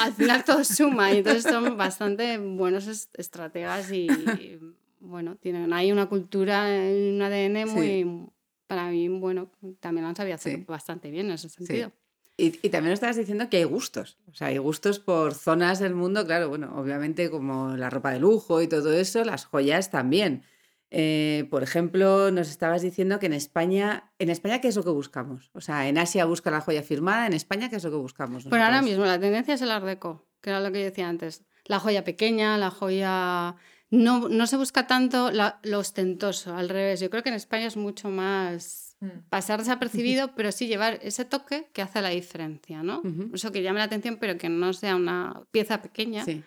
al 0.00 0.12
final 0.12 0.44
todo 0.44 0.64
suma 0.64 1.12
y 1.12 1.18
entonces 1.18 1.42
son 1.44 1.76
bastante 1.76 2.38
buenos 2.38 2.86
est- 2.86 3.14
estrategas 3.18 3.90
y, 3.92 4.06
y, 4.06 4.58
bueno, 5.00 5.36
tienen 5.36 5.72
ahí 5.72 5.92
una 5.92 6.06
cultura, 6.06 6.64
un 6.68 7.20
ADN 7.22 7.66
muy, 7.66 8.26
para 8.66 8.88
mí, 8.88 9.08
bueno, 9.08 9.50
también 9.80 10.02
lo 10.04 10.08
han 10.08 10.16
sabido 10.16 10.34
hacer 10.34 10.56
Sí. 10.56 10.64
bastante 10.66 11.10
bien 11.10 11.26
en 11.26 11.32
ese 11.32 11.48
sentido. 11.48 11.92
Y, 12.38 12.58
y 12.66 12.68
también 12.70 12.92
estabas 12.92 13.16
diciendo 13.16 13.48
que 13.48 13.56
hay 13.56 13.64
gustos, 13.64 14.18
o 14.30 14.34
sea, 14.34 14.48
hay 14.48 14.58
gustos 14.58 14.98
por 14.98 15.32
zonas 15.34 15.78
del 15.78 15.94
mundo, 15.94 16.26
claro, 16.26 16.50
bueno, 16.50 16.74
obviamente 16.78 17.30
como 17.30 17.76
la 17.76 17.88
ropa 17.88 18.10
de 18.12 18.20
lujo 18.20 18.60
y 18.60 18.68
todo 18.68 18.92
eso, 18.92 19.24
las 19.24 19.46
joyas 19.46 19.90
también. 19.90 20.42
Eh, 20.90 21.48
por 21.50 21.62
ejemplo, 21.62 22.30
nos 22.30 22.48
estabas 22.48 22.82
diciendo 22.82 23.18
que 23.18 23.26
en 23.26 23.32
España, 23.32 24.12
¿en 24.18 24.28
España 24.30 24.60
qué 24.60 24.68
es 24.68 24.76
lo 24.76 24.84
que 24.84 24.90
buscamos? 24.90 25.50
O 25.54 25.60
sea, 25.60 25.88
en 25.88 25.96
Asia 25.98 26.26
busca 26.26 26.50
la 26.50 26.60
joya 26.60 26.82
firmada, 26.82 27.26
en 27.26 27.32
España 27.32 27.70
qué 27.70 27.76
es 27.76 27.84
lo 27.84 27.90
que 27.90 27.96
buscamos? 27.96 28.44
Pero 28.44 28.56
ahora 28.62 28.76
nosotros? 28.76 28.90
mismo 28.90 29.04
la 29.06 29.18
tendencia 29.18 29.54
es 29.54 29.62
el 29.62 29.70
art 29.70 29.86
deco, 29.86 30.26
que 30.42 30.50
era 30.50 30.60
lo 30.60 30.70
que 30.70 30.80
yo 30.80 30.84
decía 30.84 31.08
antes. 31.08 31.42
La 31.64 31.80
joya 31.80 32.04
pequeña, 32.04 32.58
la 32.58 32.70
joya... 32.70 33.56
No, 33.90 34.28
no 34.28 34.46
se 34.46 34.56
busca 34.56 34.86
tanto 34.86 35.30
la- 35.30 35.58
lo 35.62 35.78
ostentoso, 35.78 36.54
al 36.54 36.68
revés. 36.68 37.00
Yo 37.00 37.08
creo 37.08 37.22
que 37.22 37.28
en 37.30 37.36
España 37.36 37.66
es 37.66 37.76
mucho 37.76 38.08
más. 38.10 38.85
Pasar 39.28 39.58
desapercibido, 39.60 40.32
pero 40.36 40.52
sí 40.52 40.66
llevar 40.66 40.98
ese 41.02 41.24
toque 41.24 41.68
que 41.72 41.82
hace 41.82 42.00
la 42.02 42.10
diferencia, 42.10 42.82
¿no? 42.82 43.00
Ujú. 43.00 43.30
Eso 43.34 43.52
que 43.52 43.62
llame 43.62 43.78
la 43.78 43.84
atención, 43.84 44.16
pero 44.20 44.38
que 44.38 44.48
no 44.48 44.72
sea 44.72 44.96
una 44.96 45.42
pieza 45.50 45.82
pequeña. 45.82 46.24
Sí. 46.24 46.42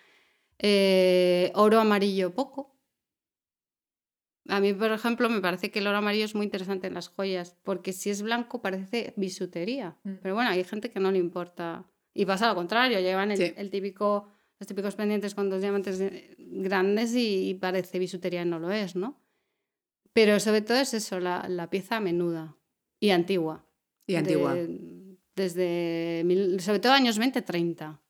Eh, 0.58 1.52
oro 1.54 1.80
amarillo 1.80 2.34
poco. 2.34 2.76
A 4.48 4.58
mí, 4.60 4.72
por 4.72 4.90
ejemplo, 4.90 5.28
me 5.28 5.40
parece 5.40 5.70
que 5.70 5.78
el 5.78 5.86
oro 5.86 5.98
amarillo 5.98 6.24
es 6.24 6.34
muy 6.34 6.44
interesante 6.44 6.86
en 6.88 6.94
las 6.94 7.08
joyas, 7.08 7.56
porque 7.62 7.92
si 7.92 8.10
es 8.10 8.22
blanco 8.22 8.60
parece 8.60 9.14
bisutería. 9.16 9.96
Mm. 10.02 10.14
Pero 10.22 10.34
bueno, 10.34 10.50
hay 10.50 10.64
gente 10.64 10.90
que 10.90 10.98
no 11.00 11.12
le 11.12 11.18
importa. 11.18 11.84
Y 12.12 12.26
pasa 12.26 12.48
lo 12.48 12.54
contrario, 12.54 12.98
llevan 13.00 13.30
el, 13.30 13.36
Sí. 13.36 13.52
el 13.56 13.70
típico, 13.70 14.28
los 14.58 14.66
típicos 14.66 14.96
pendientes 14.96 15.34
con 15.34 15.48
dos 15.50 15.60
diamantes 15.60 16.02
grandes 16.38 17.14
y, 17.14 17.54
parece 17.54 17.98
bisutería 17.98 18.42
y 18.42 18.46
no 18.46 18.58
lo 18.58 18.72
es, 18.72 18.96
¿no? 18.96 19.20
Pero 20.12 20.40
sobre 20.40 20.62
todo 20.62 20.78
es 20.78 20.94
eso, 20.94 21.20
la, 21.20 21.46
la 21.48 21.70
pieza 21.70 22.00
menuda 22.00 22.56
y 22.98 23.10
antigua. 23.10 23.64
Y 24.06 24.16
antigua. 24.16 24.56
desde, 25.36 26.24
sobre 26.58 26.80
todo 26.80 26.92
años 26.92 27.18
20, 27.18 27.42
30. 27.42 28.00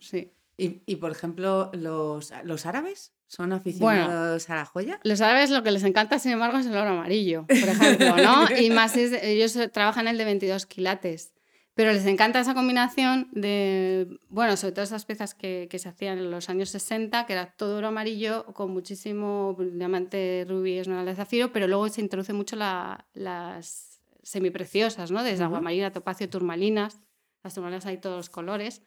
Sí. 0.00 0.30
Y, 0.56 0.82
y, 0.86 0.96
por 0.96 1.10
ejemplo, 1.10 1.70
los, 1.74 2.32
los 2.44 2.66
árabes 2.66 3.12
son 3.26 3.52
aficionados 3.52 4.50
a 4.50 4.56
la 4.56 4.64
joya. 4.66 5.00
Los 5.04 5.20
árabes 5.20 5.50
lo 5.50 5.62
que 5.62 5.70
les 5.70 5.82
encanta, 5.84 6.18
sin 6.18 6.32
embargo, 6.32 6.58
es 6.58 6.66
el 6.66 6.76
oro 6.76 6.90
amarillo, 6.90 7.46
por 7.46 7.56
ejemplo, 7.56 8.16
¿no? 8.18 8.46
y 8.60 8.70
más 8.70 8.96
ellos 8.96 9.58
trabajan 9.72 10.06
el 10.06 10.18
de 10.18 10.24
22 10.24 10.66
quilates. 10.66 11.32
Pero 11.74 11.92
les 11.92 12.04
encanta 12.04 12.40
esa 12.40 12.54
combinación 12.54 13.28
de, 13.32 14.18
bueno, 14.28 14.56
sobre 14.58 14.72
todo 14.72 14.84
esas 14.84 15.06
piezas 15.06 15.34
que, 15.34 15.68
que, 15.70 15.78
se 15.78 15.88
hacían 15.88 16.18
en 16.18 16.30
los 16.30 16.50
años 16.50 16.68
60, 16.68 17.24
que 17.24 17.32
era 17.32 17.46
todo 17.46 17.78
oro 17.78 17.88
amarillo 17.88 18.44
con 18.52 18.70
muchísimo 18.70 19.56
diamante, 19.58 20.44
rubí, 20.46 20.78
esmeralda 20.78 21.12
de 21.12 21.16
zafiro, 21.16 21.50
pero 21.50 21.66
luego 21.68 21.88
se 21.88 22.02
introduce 22.02 22.34
mucho 22.34 22.56
la, 22.56 23.06
las 23.14 23.92
semipreciosas, 24.22 25.10
¿no? 25.10 25.22
Desde 25.22 25.44
agua 25.44 25.60
marina, 25.60 25.92
topacio, 25.92 26.28
turmalinas. 26.28 27.00
Las 27.42 27.54
turmalinas 27.54 27.86
hay 27.86 27.98
todos 27.98 28.16
los 28.16 28.30
colores. 28.30 28.82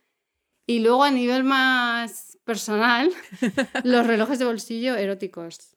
Y 0.68 0.80
luego 0.80 1.04
a 1.04 1.12
nivel 1.12 1.44
más 1.44 2.38
personal, 2.44 3.12
los 3.84 4.08
relojes 4.08 4.40
de 4.40 4.46
bolsillo 4.46 4.96
eróticos. 4.96 5.76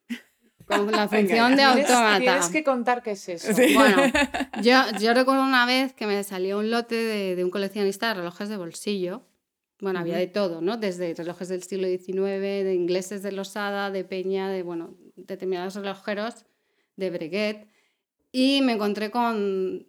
Con 0.68 0.90
la 0.92 1.08
función 1.08 1.56
de 1.56 1.62
automata. 1.62 2.18
Tienes 2.18 2.48
que 2.48 2.62
contar 2.62 3.02
qué 3.02 3.12
es 3.12 3.28
eso. 3.28 3.52
Bueno, 3.74 4.02
yo, 4.62 4.82
yo, 5.00 5.14
recuerdo 5.14 5.42
una 5.42 5.66
vez 5.66 5.92
que 5.94 6.06
me 6.06 6.22
salió 6.24 6.58
un 6.58 6.70
lote 6.70 6.94
de, 6.94 7.36
de 7.36 7.44
un 7.44 7.50
coleccionista 7.50 8.08
de 8.08 8.14
relojes 8.14 8.48
de 8.48 8.56
bolsillo. 8.56 9.22
Bueno, 9.80 10.00
había 10.00 10.16
de 10.16 10.26
todo, 10.26 10.60
¿no? 10.60 10.76
Desde 10.76 11.14
relojes 11.14 11.48
del 11.48 11.62
siglo 11.62 11.86
XIX, 11.86 12.40
de 12.40 12.74
ingleses 12.74 13.22
de 13.22 13.32
Losada, 13.32 13.90
de 13.90 14.04
Peña, 14.04 14.48
de, 14.48 14.62
bueno, 14.62 14.96
determinados 15.14 15.76
relojeros, 15.76 16.46
de 16.96 17.10
Breguet. 17.10 17.68
Y 18.32 18.60
me 18.62 18.72
encontré 18.72 19.10
con, 19.10 19.86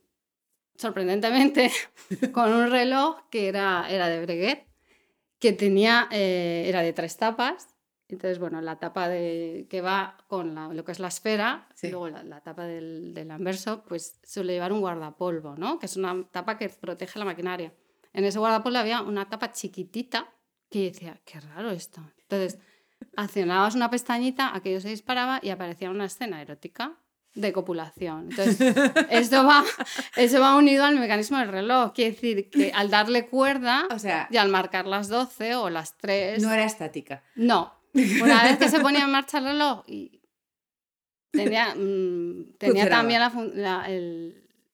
sorprendentemente, 0.75 1.71
con 2.31 2.53
un 2.53 2.69
reloj 2.69 3.17
que 3.31 3.47
era, 3.47 3.87
era 3.89 4.07
de 4.07 4.21
Breguet 4.21 4.69
que 5.39 5.53
tenía, 5.53 6.07
eh, 6.11 6.65
era 6.67 6.81
de 6.81 6.93
tres 6.93 7.17
tapas. 7.17 7.67
Entonces, 8.09 8.39
bueno, 8.39 8.59
la 8.59 8.79
tapa 8.79 9.07
de, 9.07 9.67
que 9.69 9.81
va 9.81 10.17
con 10.27 10.55
lo 10.75 10.83
que 10.83 10.91
es 10.91 10.99
la 10.99 11.09
esfera, 11.09 11.67
y 11.81 11.89
luego 11.89 12.09
la, 12.09 12.41
tapa 12.41 12.65
del, 12.65 13.13
del, 13.13 13.29
anverso, 13.29 13.83
pues 13.87 14.19
suele 14.23 14.53
llevar 14.53 14.73
un 14.73 14.81
guardapolvo, 14.81 15.55
¿no? 15.55 15.77
Que 15.77 15.85
es 15.85 15.95
una 15.95 16.23
tapa 16.31 16.57
que 16.57 16.69
protege 16.69 17.19
la 17.19 17.25
maquinaria. 17.25 17.71
En 18.11 18.25
ese 18.25 18.39
guardapolvo 18.39 18.79
había 18.79 19.03
una 19.03 19.29
tapa 19.29 19.51
chiquitita 19.51 20.27
que 20.71 20.85
decía, 20.85 21.21
qué 21.23 21.39
raro 21.39 21.69
esto. 21.69 22.01
Entonces, 22.23 22.59
accionabas 23.15 23.75
una 23.75 23.91
pestañita, 23.91 24.55
aquello 24.55 24.81
se 24.81 24.89
disparaba 24.89 25.39
y 25.43 25.49
aparecía 25.49 25.91
una 25.91 26.05
escena 26.05 26.41
erótica 26.41 26.97
de 27.35 27.53
copulación. 27.53 28.29
Entonces, 28.31 28.59
esto 29.11 29.45
va, 29.45 29.63
eso 30.15 30.39
va 30.41 30.55
unido 30.55 30.83
al 30.83 30.99
mecanismo 30.99 31.37
del 31.37 31.49
reloj. 31.49 31.93
Quiere 31.93 32.11
decir 32.11 32.49
que 32.49 32.71
al 32.73 32.89
darle 32.89 33.27
cuerda 33.27 33.87
o 33.91 33.99
sea, 33.99 34.27
y 34.31 34.37
al 34.37 34.49
marcar 34.49 34.87
las 34.87 35.09
12 35.09 35.55
o 35.55 35.69
las 35.69 35.95
3... 35.97 36.41
No 36.41 36.51
era 36.51 36.65
estática. 36.65 37.23
No. 37.35 37.78
Una 37.93 38.43
vez 38.43 38.57
que 38.57 38.69
se 38.69 38.79
ponía 38.79 39.03
en 39.03 39.11
marcha 39.11 39.39
el 39.39 39.45
reloj 39.45 39.83
y 39.87 40.21
tenía, 41.31 41.75
mm, 41.75 42.57
tenía 42.57 42.89
también 42.89 43.21
la, 43.55 43.87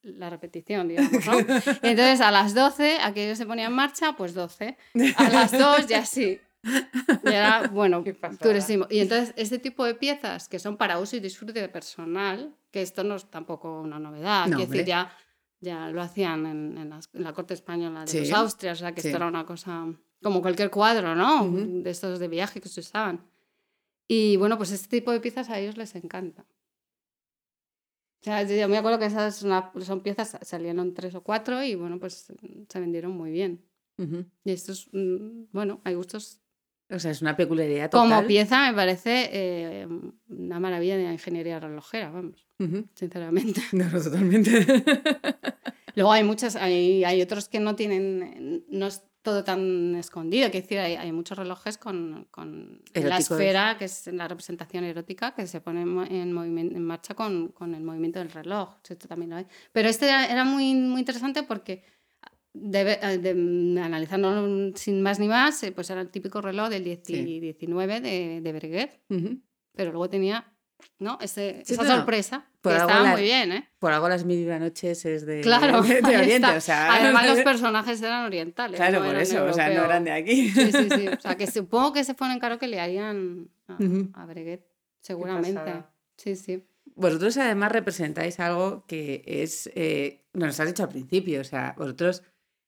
la, 0.01 0.29
repetición, 0.29 0.87
digamos, 0.87 1.25
¿no? 1.25 1.39
Entonces, 1.81 2.21
a 2.21 2.31
las 2.31 2.53
12, 2.53 2.97
aquello 3.01 3.35
se 3.35 3.45
ponía 3.45 3.65
en 3.65 3.73
marcha, 3.73 4.13
pues 4.13 4.33
12. 4.33 4.77
A 5.17 5.29
las 5.29 5.51
2 5.51 5.87
ya 5.87 6.05
sí. 6.05 6.39
Y 6.63 7.27
era, 7.27 7.67
bueno, 7.67 8.03
durísimo. 8.41 8.87
Y 8.89 8.99
entonces, 8.99 9.33
este 9.37 9.59
tipo 9.59 9.85
de 9.85 9.93
piezas 9.93 10.47
que 10.47 10.57
son 10.57 10.77
para 10.77 10.97
uso 10.99 11.15
y 11.15 11.19
disfrute 11.19 11.67
personal, 11.69 12.55
que 12.71 12.81
esto 12.81 13.03
no 13.03 13.15
es 13.15 13.29
tampoco 13.29 13.81
una 13.81 13.99
novedad, 13.99 14.47
no, 14.47 14.57
decir, 14.57 14.83
ya, 14.83 15.15
ya 15.59 15.89
lo 15.89 16.01
hacían 16.01 16.45
en, 16.47 16.77
en, 16.77 16.93
la, 17.13 17.33
corte 17.33 17.53
española 17.53 18.05
de 18.05 18.19
los 18.19 18.31
Austrias, 18.31 18.79
o 18.79 18.81
sea, 18.81 18.93
que 18.93 19.01
esto 19.01 19.15
era 19.15 19.27
una 19.27 19.45
cosa 19.45 19.85
como 20.25 20.41
cualquier 20.41 20.71
cuadro, 20.71 21.13
¿no? 21.13 21.47
De 21.51 21.91
estos 21.91 22.17
de 22.17 22.27
viaje 22.27 22.59
que 22.59 22.67
se 22.67 22.79
usaban. 22.79 23.23
Y 24.07 24.37
bueno, 24.37 24.57
pues 24.57 24.71
este 24.71 24.87
tipo 24.97 25.11
de 25.11 25.19
piezas 25.19 25.51
a 25.51 25.59
ellos 25.59 25.77
les 25.77 25.93
encanta. 25.93 26.47
O 28.21 28.23
sea, 28.23 28.41
yo 28.41 28.67
me 28.67 28.79
acuerdo 28.79 28.97
que 28.97 29.05
esas 29.05 29.35
son 29.35 30.01
piezas, 30.01 30.35
salieron 30.41 30.95
tres 30.95 31.13
o 31.13 31.21
cuatro 31.21 31.61
y 31.61 31.75
bueno, 31.75 31.99
pues 31.99 32.25
se 32.67 32.79
vendieron 32.79 33.11
muy 33.11 33.29
bien. 33.29 33.63
Y 34.43 34.51
estos, 34.51 34.89
mm, 34.93 35.43
bueno, 35.51 35.79
hay 35.83 35.93
gustos 35.93 36.41
o 36.89 36.97
sea, 36.97 37.11
es 37.11 37.21
una 37.21 37.37
peculiaridad 37.37 37.91
total. 37.91 38.09
Como 38.09 38.27
pieza 38.27 38.67
me 38.67 38.75
parece 38.75 39.29
eh, 39.31 39.87
una 40.27 40.59
maravilla 40.59 40.97
de 40.97 41.03
la 41.03 41.13
ingeniería 41.13 41.59
relojera, 41.59 42.09
vamos, 42.09 42.47
sinceramente. 42.95 43.61
No, 43.73 43.91
totalmente. 43.91 44.65
Luego 45.95 46.11
hay 46.11 46.23
muchas, 46.23 46.55
hay, 46.55 47.03
hay, 47.03 47.21
otros 47.21 47.47
que 47.47 47.59
no 47.59 47.75
tienen, 47.75 48.65
no 48.69 48.87
es 48.87 49.03
todo 49.25 49.43
tan 49.43 49.95
escondido, 49.95 50.49
que 50.51 50.61
decir, 50.61 50.77
hay, 50.79 50.95
hay 50.95 51.11
muchos 51.11 51.37
relojes 51.37 51.77
con, 51.77 52.27
con 52.29 52.81
la 52.93 53.17
esfera, 53.17 53.75
que 53.77 53.85
es 53.85 54.07
la 54.07 54.27
representación 54.27 54.83
erótica, 54.83 55.33
que 55.33 55.47
se 55.47 55.59
pone 55.59 55.81
en, 55.81 56.37
en 56.37 56.85
marcha 56.85 57.15
con, 57.15 57.49
con, 57.49 57.73
el 57.73 57.83
movimiento 57.83 58.19
del 58.19 58.31
reloj. 58.31 58.75
Esto 58.87 59.07
también 59.07 59.31
lo 59.31 59.37
hay. 59.37 59.47
Pero 59.73 59.89
este 59.89 60.05
era, 60.05 60.27
era 60.27 60.43
muy, 60.45 60.75
muy 60.75 60.99
interesante 60.99 61.41
porque 61.41 61.83
eh, 62.53 63.19
de, 63.21 63.33
mm, 63.35 63.77
analizando 63.79 64.71
sin 64.77 65.01
más 65.01 65.19
ni 65.19 65.27
más, 65.27 65.61
eh, 65.63 65.71
pues 65.71 65.89
era 65.89 66.01
el 66.01 66.09
típico 66.11 66.39
reloj 66.39 66.69
del 66.69 66.83
19 66.83 68.01
de, 68.01 68.41
de 68.41 68.53
Breguet, 68.53 69.01
pero 69.73 69.91
luego 69.91 70.07
tenía 70.07 70.55
¿no? 70.99 71.17
Ese, 71.21 71.61
esa 71.61 71.85
sorpresa. 71.85 72.47
Que 72.69 72.77
estaba 72.77 73.05
muy 73.05 73.21
bien, 73.21 73.51
¿eh? 73.51 73.69
Por 73.79 73.91
algo 73.93 74.09
las 74.09 74.25
mil 74.25 74.47
noches 74.47 75.05
es 75.05 75.25
de, 75.25 75.41
claro, 75.41 75.81
de, 75.83 75.99
Oriente. 76.17 76.47
O 76.47 76.61
sea, 76.61 76.93
Además, 76.95 77.27
los 77.35 77.39
personajes 77.41 78.01
eran 78.01 78.25
orientales. 78.25 78.77
Claro, 78.77 79.03
por 79.03 79.15
eso, 79.15 79.45
o 79.45 79.53
sea, 79.53 79.69
no 79.69 79.85
eran 79.85 80.03
de 80.03 80.11
aquí. 80.11 80.49
Sí, 80.49 80.71
sí, 80.71 80.87
sí. 80.89 81.07
O 81.17 81.21
sea, 81.21 81.35
que 81.35 81.47
supongo 81.47 81.93
que 81.93 82.03
se 82.03 82.13
ponen 82.13 82.39
caro 82.39 82.59
que 82.59 82.67
le 82.67 82.79
harían 82.79 83.49
a, 83.67 83.77
a 84.21 84.25
Breguet, 84.25 84.65
seguramente. 85.01 85.83
Sí, 86.17 86.35
sí. 86.35 86.63
Vosotros 86.95 87.37
además 87.37 87.71
representáis 87.71 88.39
algo 88.39 88.85
que 88.87 89.23
es, 89.25 89.69
eh, 89.75 90.25
nos 90.33 90.59
has 90.59 90.67
dicho 90.67 90.83
al 90.83 90.89
principio, 90.89 91.41
o 91.41 91.43
sea, 91.43 91.75
vosotros 91.77 92.23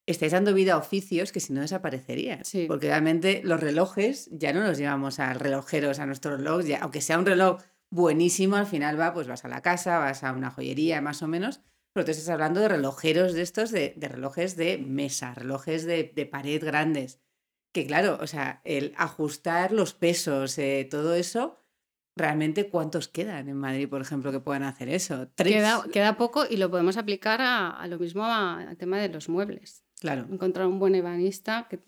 estáis 0.07 0.31
dando 0.31 0.53
vida 0.53 0.73
a 0.73 0.77
oficios 0.77 1.31
que 1.31 1.39
si 1.39 1.53
no 1.53 1.61
desaparecerían. 1.61 2.41
Porque 2.67 2.87
realmente 2.87 3.41
los 3.43 3.59
relojes 3.59 4.29
ya 4.31 4.53
no 4.53 4.61
los 4.61 4.77
llevamos 4.77 5.19
a 5.19 5.33
relojeros, 5.33 5.99
a 5.99 6.05
nuestros 6.05 6.39
relojes, 6.39 6.67
ya, 6.67 6.79
aunque 6.79 7.01
sea 7.01 7.19
un 7.19 7.25
reloj 7.25 7.61
buenísimo, 7.89 8.55
al 8.55 8.65
final 8.65 8.99
va, 8.99 9.13
pues 9.13 9.27
vas 9.27 9.45
a 9.45 9.47
la 9.47 9.61
casa, 9.61 9.99
vas 9.99 10.23
a 10.23 10.33
una 10.33 10.51
joyería 10.51 11.01
más 11.01 11.21
o 11.23 11.27
menos, 11.27 11.61
pero 11.93 12.05
tú 12.05 12.11
estás 12.11 12.29
hablando 12.29 12.59
de 12.59 12.67
relojeros 12.67 13.33
de 13.33 13.41
estos, 13.41 13.71
de, 13.71 13.95
relojes 13.99 14.55
de 14.55 14.77
mesa, 14.77 15.33
relojes 15.33 15.85
de, 15.85 16.29
pared 16.31 16.63
grandes. 16.63 17.21
Que 17.73 17.85
claro, 17.85 18.17
o 18.21 18.27
sea, 18.27 18.61
el 18.63 18.93
ajustar 18.97 19.71
los 19.71 19.93
pesos, 19.93 20.57
eh, 20.57 20.87
todo 20.89 21.15
eso, 21.15 21.57
realmente 22.15 22.69
cuántos 22.69 23.07
quedan 23.07 23.49
en 23.49 23.57
Madrid, 23.57 23.89
por 23.89 24.01
ejemplo, 24.01 24.31
que 24.31 24.39
puedan 24.39 24.63
hacer 24.63 24.89
eso. 24.89 25.27
Queda, 25.35 25.83
queda, 25.91 26.17
poco 26.17 26.45
y 26.49 26.57
lo 26.57 26.69
podemos 26.69 26.97
aplicar 26.97 27.41
a, 27.41 27.69
a 27.69 27.87
lo 27.87 27.99
mismo 27.99 28.25
al 28.25 28.77
tema 28.77 28.97
de 28.99 29.09
los 29.09 29.29
muebles. 29.29 29.83
Claro. 29.99 30.27
Encontrar 30.31 30.67
un 30.67 30.79
buen 30.79 30.93
ebanista, 30.93 31.67
que 31.69 31.79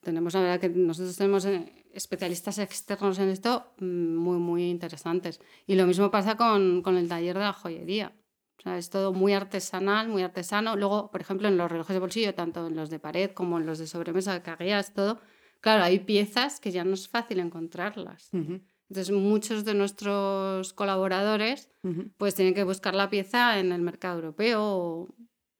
tenemos 0.00 0.34
la 0.34 0.40
verdad 0.40 0.60
que 0.60 0.68
nosotros 0.68 1.16
tenemos 1.16 1.44
eh, 1.46 1.81
especialistas 1.94 2.58
externos 2.58 3.18
en 3.18 3.28
esto 3.28 3.74
mm, 3.78 4.16
muy, 4.16 4.38
muy 4.38 4.70
interesantes. 4.70 5.40
Y 5.66 5.74
lo 5.74 5.86
mismo 5.86 6.10
pasa 6.10 6.36
con, 6.36 6.82
con 6.82 6.96
el 6.96 7.08
taller 7.08 7.36
de 7.36 7.44
la 7.44 7.52
joyería. 7.52 8.12
O 8.58 8.62
sea, 8.62 8.78
es 8.78 8.90
todo 8.90 9.12
muy 9.12 9.32
artesanal, 9.32 10.08
muy 10.08 10.22
artesano. 10.22 10.76
Luego, 10.76 11.10
por 11.10 11.20
ejemplo, 11.20 11.48
en 11.48 11.56
los 11.56 11.70
relojes 11.70 11.94
de 11.94 12.00
bolsillo, 12.00 12.34
tanto 12.34 12.66
en 12.68 12.76
los 12.76 12.90
de 12.90 13.00
pared 13.00 13.32
como 13.32 13.58
en 13.58 13.66
los 13.66 13.78
de 13.78 13.88
sobremesa, 13.88 14.40
es 14.58 14.94
todo, 14.94 15.20
claro, 15.60 15.82
hay 15.82 15.98
piezas 15.98 16.60
que 16.60 16.70
ya 16.70 16.84
no 16.84 16.94
es 16.94 17.08
fácil 17.08 17.40
encontrarlas. 17.40 18.30
Entonces, 18.32 19.10
muchos 19.10 19.64
de 19.64 19.74
nuestros 19.74 20.72
colaboradores 20.74 21.70
pues 22.18 22.34
tienen 22.36 22.54
que 22.54 22.62
buscar 22.62 22.94
la 22.94 23.10
pieza 23.10 23.58
en 23.58 23.72
el 23.72 23.82
mercado 23.82 24.16
europeo 24.16 25.08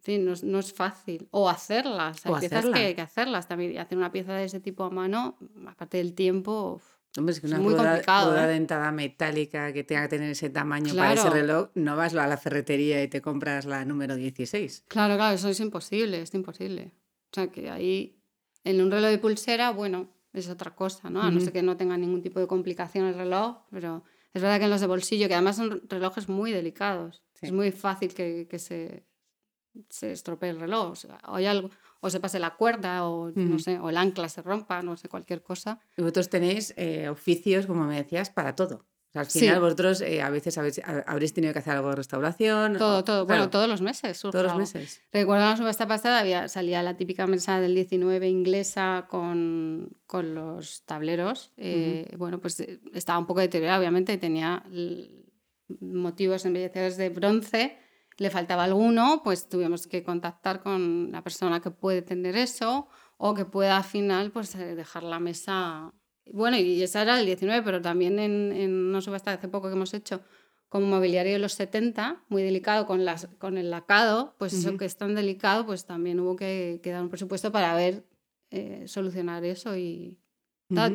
Sí, 0.05 0.19
no, 0.19 0.35
no, 0.43 0.59
es 0.59 0.73
fácil. 0.73 1.29
O 1.31 1.49
hacerlas. 1.49 2.27
Hay 2.27 2.35
piezas 2.41 2.67
que 2.67 2.79
hay 2.79 2.95
que 2.95 3.03
hacerlas 3.03 3.47
también. 3.47 3.79
Hacer 3.79 3.97
una 3.97 4.11
pieza 4.11 4.35
de 4.35 4.45
ese 4.45 4.59
tipo 4.59 4.83
a 4.83 4.91
mano, 4.91 5.39
aparte 5.67 5.99
del 5.99 6.13
tiempo, 6.15 6.81
Hombre, 7.17 7.35
es 7.35 7.41
que 7.41 7.47
una 7.47 7.59
muy 7.59 7.75
rueda, 7.75 7.91
complicado. 7.91 8.37
¿eh? 8.37 8.47
dentada 8.47 8.91
metálica 8.91 9.73
que 9.73 9.85
tenga 9.85 10.03
que 10.03 10.09
tener 10.09 10.31
ese 10.31 10.49
tamaño 10.49 10.95
para 10.95 11.13
ese 11.13 11.29
reloj, 11.29 11.69
no 11.75 11.95
vas 11.95 12.15
a 12.15 12.27
la 12.27 12.37
ferretería 12.39 13.03
y 13.03 13.09
te 13.09 13.21
compras 13.21 13.67
la 13.67 13.85
número 13.85 14.17
16. 14.17 14.85
Claro, 14.89 15.17
claro, 15.17 15.35
eso 15.35 15.49
es 15.51 15.61
imposible, 15.61 16.23
es 16.23 16.33
imposible. 16.35 16.93
O 17.31 17.35
sea, 17.35 17.49
que 17.49 17.71
ahí, 17.71 18.19
en 18.65 18.81
un 18.81 18.91
reloj 18.91 19.11
de 19.11 19.19
pulsera, 19.19 19.71
bueno, 19.71 20.09
es 20.33 20.49
otra 20.49 20.75
cosa, 20.75 21.11
¿no? 21.11 21.21
A 21.21 21.31
no 21.31 21.39
ser 21.41 21.53
que 21.53 21.63
no 21.63 21.77
tenga 21.77 21.99
ningún 21.99 22.23
tipo 22.23 22.41
de 22.41 22.47
complicación 22.47 23.05
el 23.07 23.15
reloj, 23.15 23.59
pero 23.71 24.03
es 24.33 24.41
verdad 24.41 24.59
que 24.59 24.65
en 24.65 24.71
los 24.71 24.81
de 24.81 24.87
bolsillo, 24.87 25.29
que 25.29 25.35
además 25.35 25.57
son 25.57 25.83
relojes 25.89 26.31
muy 26.31 26.51
delicados, 26.51 27.23
es 27.43 27.53
muy 27.53 27.73
fácil 27.73 28.15
que, 28.15 28.47
que 28.49 28.59
se 28.59 29.05
se 29.89 30.13
estropea 30.13 30.51
el 30.51 30.61
reloj. 30.61 30.95
O, 31.27 31.35
hay 31.35 31.47
algo, 31.47 31.71
o 32.01 32.11
se 32.11 32.21
pase 32.21 32.39
la 32.39 32.57
cuerda, 32.57 33.09
o 33.09 33.31
no 33.35 33.59
sé, 33.59 33.79
o 33.79 33.91
el 33.91 33.97
ancla 33.97 34.29
se 34.29 34.43
rompa, 34.43 34.83
no 34.83 34.97
sé, 34.97 35.09
cualquier 35.09 35.43
cosa. 35.43 35.81
Y 35.97 36.03
vosotros 36.03 36.29
tenéis 36.29 36.75
eh, 36.77 37.09
oficios, 37.09 37.67
como 37.67 37.85
me 37.85 37.97
decías, 37.97 38.31
para 38.31 38.55
todo. 38.55 38.87
O 39.09 39.13
sea, 39.13 39.21
al 39.21 39.27
final 39.27 39.61
vosotros 39.61 40.01
eh, 40.01 40.23
a 40.23 40.31
veces 40.31 40.57
habéis, 40.57 40.81
habréis 41.07 41.35
tenido 41.35 41.53
que 41.53 41.59
hacer 41.59 41.75
algo 41.75 41.91
de 41.91 41.97
restauración. 41.97 42.79
Todo, 42.79 43.05
todo. 43.05 43.27
Bueno, 43.27 43.51
todos 43.51 43.69
los 43.69 43.83
meses. 43.83 44.19
Todos 44.19 44.43
los 44.43 44.57
meses. 44.57 45.03
Recuerdo 45.13 45.45
la 45.45 45.57
subasta 45.59 45.87
pasada, 45.87 46.21
había, 46.21 46.49
salía 46.49 46.83
la 46.83 46.97
típica 46.97 47.27
mesa 47.27 47.61
del 47.61 47.75
19 47.75 48.27
inglesa 48.31 49.07
con, 49.11 49.91
con 50.07 50.35
los 50.35 50.87
tableros. 50.87 51.53
Eh, 51.59 52.11
bueno, 52.17 52.41
pues 52.41 52.59
eh, 52.61 52.81
estaba 52.95 53.19
un 53.19 53.27
poco 53.27 53.41
deteriorada, 53.41 53.79
obviamente, 53.79 54.17
tenía 54.17 54.65
motivos 55.81 56.47
embellecedores 56.47 56.97
de 56.97 57.11
bronce. 57.11 57.77
Le 58.23 58.31
faltaba 58.31 58.65
alguno, 58.65 59.23
pues 59.25 59.49
tuvimos 59.49 59.87
que 59.87 60.03
contactar 60.03 60.63
con 60.63 61.11
la 61.11 61.23
persona 61.23 61.61
que 61.61 61.71
puede 61.71 62.03
tener 62.03 62.37
eso 62.37 62.87
o 63.17 63.35
que 63.35 63.45
pueda 63.45 63.77
al 63.77 63.85
final 63.85 64.31
pues 64.31 64.57
dejar 64.57 65.03
la 65.03 65.19
mesa. 65.19 65.93
Bueno, 66.33 66.57
y 66.57 66.83
esa 66.83 67.03
era 67.03 67.19
el 67.19 67.27
19, 67.27 67.63
pero 67.63 67.83
también 67.83 68.19
en, 68.19 68.53
en 68.53 68.73
una 68.73 69.01
subasta 69.01 69.33
hace 69.33 69.49
poco 69.49 69.69
que 69.69 69.75
hemos 69.75 69.93
hecho 69.93 70.23
con 70.73 70.89
mobiliario 70.89 71.35
de 71.35 71.39
los 71.39 71.53
70, 71.53 72.25
muy 72.31 72.43
delicado 72.43 72.87
con, 72.87 73.05
las, 73.05 73.29
con 73.39 73.59
el 73.59 73.71
lacado, 73.71 74.35
pues 74.39 74.55
eso 74.55 74.79
que 74.79 74.87
es 74.87 74.97
tan 74.97 75.15
delicado, 75.15 75.67
pues 75.67 75.85
también 75.85 76.19
hubo 76.19 76.35
que, 76.35 76.81
dar 76.83 77.03
un 77.03 77.11
presupuesto 77.11 77.53
para 77.53 77.75
ver, 77.75 78.07
eh, 78.51 78.85
solucionar 78.87 79.45
eso 79.45 79.77
y 79.77 80.19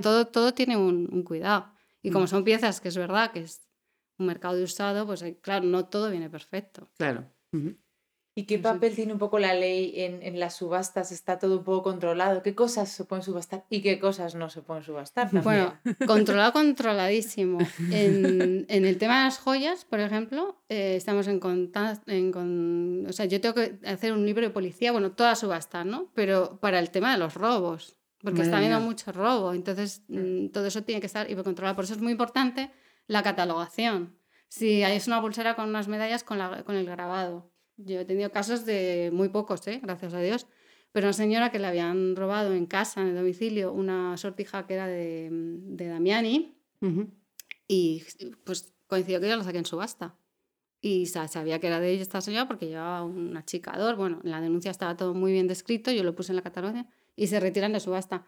todo, 0.02 0.26
todo 0.26 0.56
tiene 0.56 0.78
un, 0.78 1.22
cuidado. 1.22 1.72
Y 2.02 2.10
como 2.10 2.26
son 2.26 2.44
piezas 2.44 2.82
que 2.82 2.88
es 2.88 2.98
verdad 2.98 3.32
que 3.32 3.42
es 3.42 3.70
un 4.18 4.26
mercado 4.26 4.56
de 4.56 4.64
usado, 4.64 5.06
pues 5.06 5.22
eh, 5.22 5.38
claro, 5.42 5.66
no 5.66 5.86
todo 5.86 6.10
viene 6.10 6.30
perfecto. 6.30 6.90
Claro. 6.98 7.26
¿Y 8.38 8.44
qué 8.44 8.60
papel 8.60 8.94
tiene 8.94 9.14
un 9.14 9.18
poco 9.18 9.40
la 9.40 9.56
ley 9.56 9.94
en, 9.96 10.40
las 10.40 10.58
subastas? 10.58 11.12
¿Está 11.12 11.40
todo 11.40 11.58
un 11.58 11.64
poco 11.64 11.82
controlado? 11.82 12.44
¿Qué 12.44 12.54
cosas 12.54 12.88
se 12.88 13.04
pueden 13.04 13.24
subastar 13.24 13.66
y 13.68 13.82
qué 13.82 13.98
cosas 13.98 14.36
no 14.36 14.52
se 14.52 14.62
pueden 14.62 14.84
subastar? 14.84 15.32
Bueno, 15.42 15.74
controlado, 16.06 16.54
controladísimo. 16.54 17.58
En, 17.92 18.68
el 18.70 18.98
tema 19.00 19.18
de 19.18 19.24
las 19.26 19.40
joyas, 19.40 19.86
por 19.86 20.00
ejemplo, 20.00 20.62
eh, 20.70 20.96
estamos 20.96 21.28
en 21.28 21.40
contacto, 21.40 22.12
o 22.12 23.12
sea, 23.12 23.26
yo 23.26 23.42
tengo 23.42 23.56
que 23.56 23.80
hacer 23.88 24.14
un 24.14 24.24
libro 24.24 24.44
de 24.44 24.52
policía, 24.52 24.92
bueno, 24.92 25.14
toda 25.14 25.34
subasta, 25.34 25.84
¿no? 25.84 26.12
Pero 26.14 26.60
para 26.60 26.78
el 26.78 26.92
tema 26.92 27.12
de 27.14 27.18
los 27.18 27.34
robos, 27.34 27.98
porque 28.22 28.44
está 28.44 28.58
habiendo 28.58 28.80
mucho 28.82 29.12
robo, 29.12 29.52
entonces 29.52 30.04
mm. 30.10 30.18
Mm, 30.18 30.50
todo 30.50 30.68
eso 30.68 30.84
tiene 30.84 31.02
que 31.02 31.08
estar 31.08 31.28
hipercontrolado. 31.28 31.76
Por 31.76 31.86
eso 31.86 31.96
es 31.96 32.02
muy 32.02 32.12
importante 32.12 32.72
la 33.08 33.24
catalogación. 33.24 34.18
Si 34.48 34.84
hay 34.84 35.02
una 35.08 35.22
pulsera 35.22 35.56
con 35.56 35.70
unas 35.70 35.88
medallas 35.88 36.24
con, 36.24 36.38
la, 36.38 36.64
con 36.64 36.76
el 36.76 36.86
grabado 36.86 37.52
yo 37.78 38.00
he 38.00 38.06
tenido 38.06 38.32
casos 38.32 38.66
de 38.66 39.12
muy 39.14 39.30
pocos, 39.30 39.66
¿eh? 39.68 39.80
gracias 39.82 40.14
a 40.14 40.20
Dios, 40.20 40.48
pero 40.92 41.08
una 41.08 41.14
señora 41.14 41.52
que 41.52 41.60
le 41.60 41.68
habían 41.68 42.16
robado 42.16 42.54
en 42.54 42.66
casa, 42.66 43.02
en 43.02 43.10
el 43.10 43.16
domicilio, 43.16 43.72
una 43.72 44.18
sortija 44.18 44.66
que 44.66 44.74
era 44.74 44.88
de, 44.88 45.30
de 45.32 45.88
Damiani 45.88 46.56
y 47.68 48.04
pues 48.44 48.74
coincidió 48.88 49.22
que 49.22 49.30
yo 49.30 49.36
la 49.36 49.44
saqué 49.44 49.60
en 49.60 49.66
subasta. 49.66 50.18
Y 50.80 51.08
sabía 51.08 51.60
que 51.60 51.68
era 51.68 51.80
de 51.80 51.92
ella 51.92 52.02
esta 52.04 52.22
señora 52.22 52.48
porque 52.48 52.68
llevaba 52.68 53.04
un 53.04 53.36
achicador. 53.36 53.96
Bueno, 53.96 54.22
en 54.24 54.30
la 54.30 54.40
denuncia 54.40 54.70
estaba 54.70 54.96
todo 54.96 55.14
muy 55.14 55.32
bien 55.32 55.48
descrito, 55.48 55.92
yo 55.92 56.04
lo 56.04 56.16
puse 56.16 56.32
en 56.32 56.38
la 56.38 56.44
catalonia 56.44 56.88
y 57.16 57.28
se 57.28 57.40
retiran 57.40 57.74
de 57.74 57.80
subasta. 57.80 58.26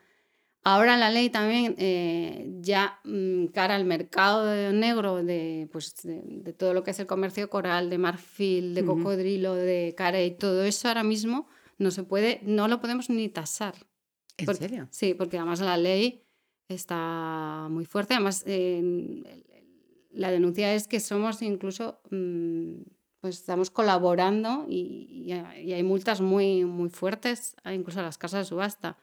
Ahora 0.64 0.98
la 0.98 1.10
ley 1.10 1.30
también, 1.30 1.76
eh, 1.78 2.58
ya 2.60 3.00
mm, 3.06 3.46
cara 3.48 3.76
al 3.76 3.86
mercado 3.86 4.74
negro 4.74 5.24
de, 5.24 5.70
pues, 5.72 5.96
de, 6.04 6.54
todo 6.54 6.74
lo 6.74 6.84
que 6.84 6.92
es 6.92 7.00
el 7.00 7.08
comercio 7.08 7.50
coral, 7.50 7.90
de 7.90 7.98
marfil, 7.98 8.76
de 8.76 8.84
cocodrilo, 8.84 9.56
de 9.56 9.94
carey, 9.96 10.32
todo 10.32 10.64
eso 10.66 10.90
ahora 10.90 11.04
mismo 11.04 11.48
no 11.78 11.92
se 11.92 12.04
puede, 12.04 12.42
no 12.44 12.68
lo 12.68 12.82
podemos 12.82 13.10
ni 13.10 13.30
tasar. 13.30 13.74
¿En 14.38 14.54
serio? 14.54 14.88
Sí, 14.92 15.14
porque 15.14 15.38
además 15.38 15.62
la 15.62 15.78
ley 15.78 16.24
está 16.68 17.68
muy 17.70 17.86
fuerte. 17.86 18.16
Además, 18.16 18.44
la 18.46 20.32
denuncia 20.32 20.74
es 20.74 20.88
que 20.90 21.00
somos 21.00 21.42
incluso, 21.42 22.02
mm, 22.12 22.82
pues 23.22 23.38
estamos 23.38 23.72
colaborando 23.72 24.66
y, 24.68 25.24
y, 25.26 25.72
hay 25.72 25.84
multas 25.84 26.20
muy, 26.20 26.66
muy 26.66 26.90
fuertes, 26.90 27.56
incluso 27.66 28.02
a 28.02 28.04
las 28.04 28.18
casas 28.18 28.42
de 28.42 28.50
subasta 28.50 28.98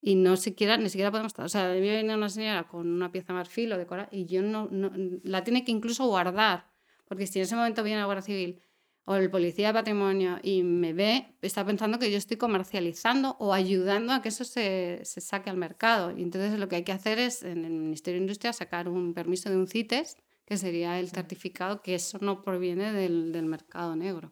y 0.00 0.14
no 0.14 0.36
siquiera, 0.36 0.76
ni 0.76 0.88
siquiera 0.88 1.10
podemos 1.10 1.30
estar. 1.30 1.44
O 1.44 1.48
sea, 1.48 1.68
me 1.68 1.80
viene 1.80 2.14
una 2.14 2.28
señora 2.28 2.68
con 2.68 2.88
una 2.88 3.10
pieza 3.10 3.32
marfil 3.32 3.72
o 3.72 3.78
de 3.78 3.86
coral 3.86 4.08
y 4.10 4.26
yo 4.26 4.42
no, 4.42 4.68
no, 4.70 4.90
la 5.22 5.44
tiene 5.44 5.64
que 5.64 5.72
incluso 5.72 6.06
guardar, 6.06 6.70
porque 7.06 7.26
si 7.26 7.38
en 7.38 7.44
ese 7.44 7.56
momento 7.56 7.82
viene 7.82 8.00
la 8.00 8.06
Guardia 8.06 8.22
Civil 8.22 8.60
o 9.04 9.14
el 9.16 9.30
policía 9.30 9.68
de 9.68 9.74
patrimonio 9.74 10.38
y 10.42 10.62
me 10.62 10.92
ve, 10.92 11.34
está 11.40 11.64
pensando 11.64 11.98
que 11.98 12.10
yo 12.10 12.18
estoy 12.18 12.36
comercializando 12.36 13.36
o 13.40 13.54
ayudando 13.54 14.12
a 14.12 14.20
que 14.20 14.28
eso 14.28 14.44
se, 14.44 15.00
se 15.02 15.22
saque 15.22 15.48
al 15.48 15.56
mercado. 15.56 16.14
Y 16.16 16.22
entonces 16.22 16.58
lo 16.58 16.68
que 16.68 16.76
hay 16.76 16.84
que 16.84 16.92
hacer 16.92 17.18
es, 17.18 17.42
en 17.42 17.64
el 17.64 17.72
Ministerio 17.72 18.20
de 18.20 18.24
Industria, 18.24 18.52
sacar 18.52 18.86
un 18.86 19.14
permiso 19.14 19.48
de 19.48 19.56
un 19.56 19.66
CITES, 19.66 20.18
que 20.44 20.58
sería 20.58 21.00
el 21.00 21.08
certificado 21.08 21.80
que 21.80 21.94
eso 21.94 22.18
no 22.20 22.42
proviene 22.42 22.92
del, 22.92 23.32
del 23.32 23.46
mercado 23.46 23.96
negro. 23.96 24.30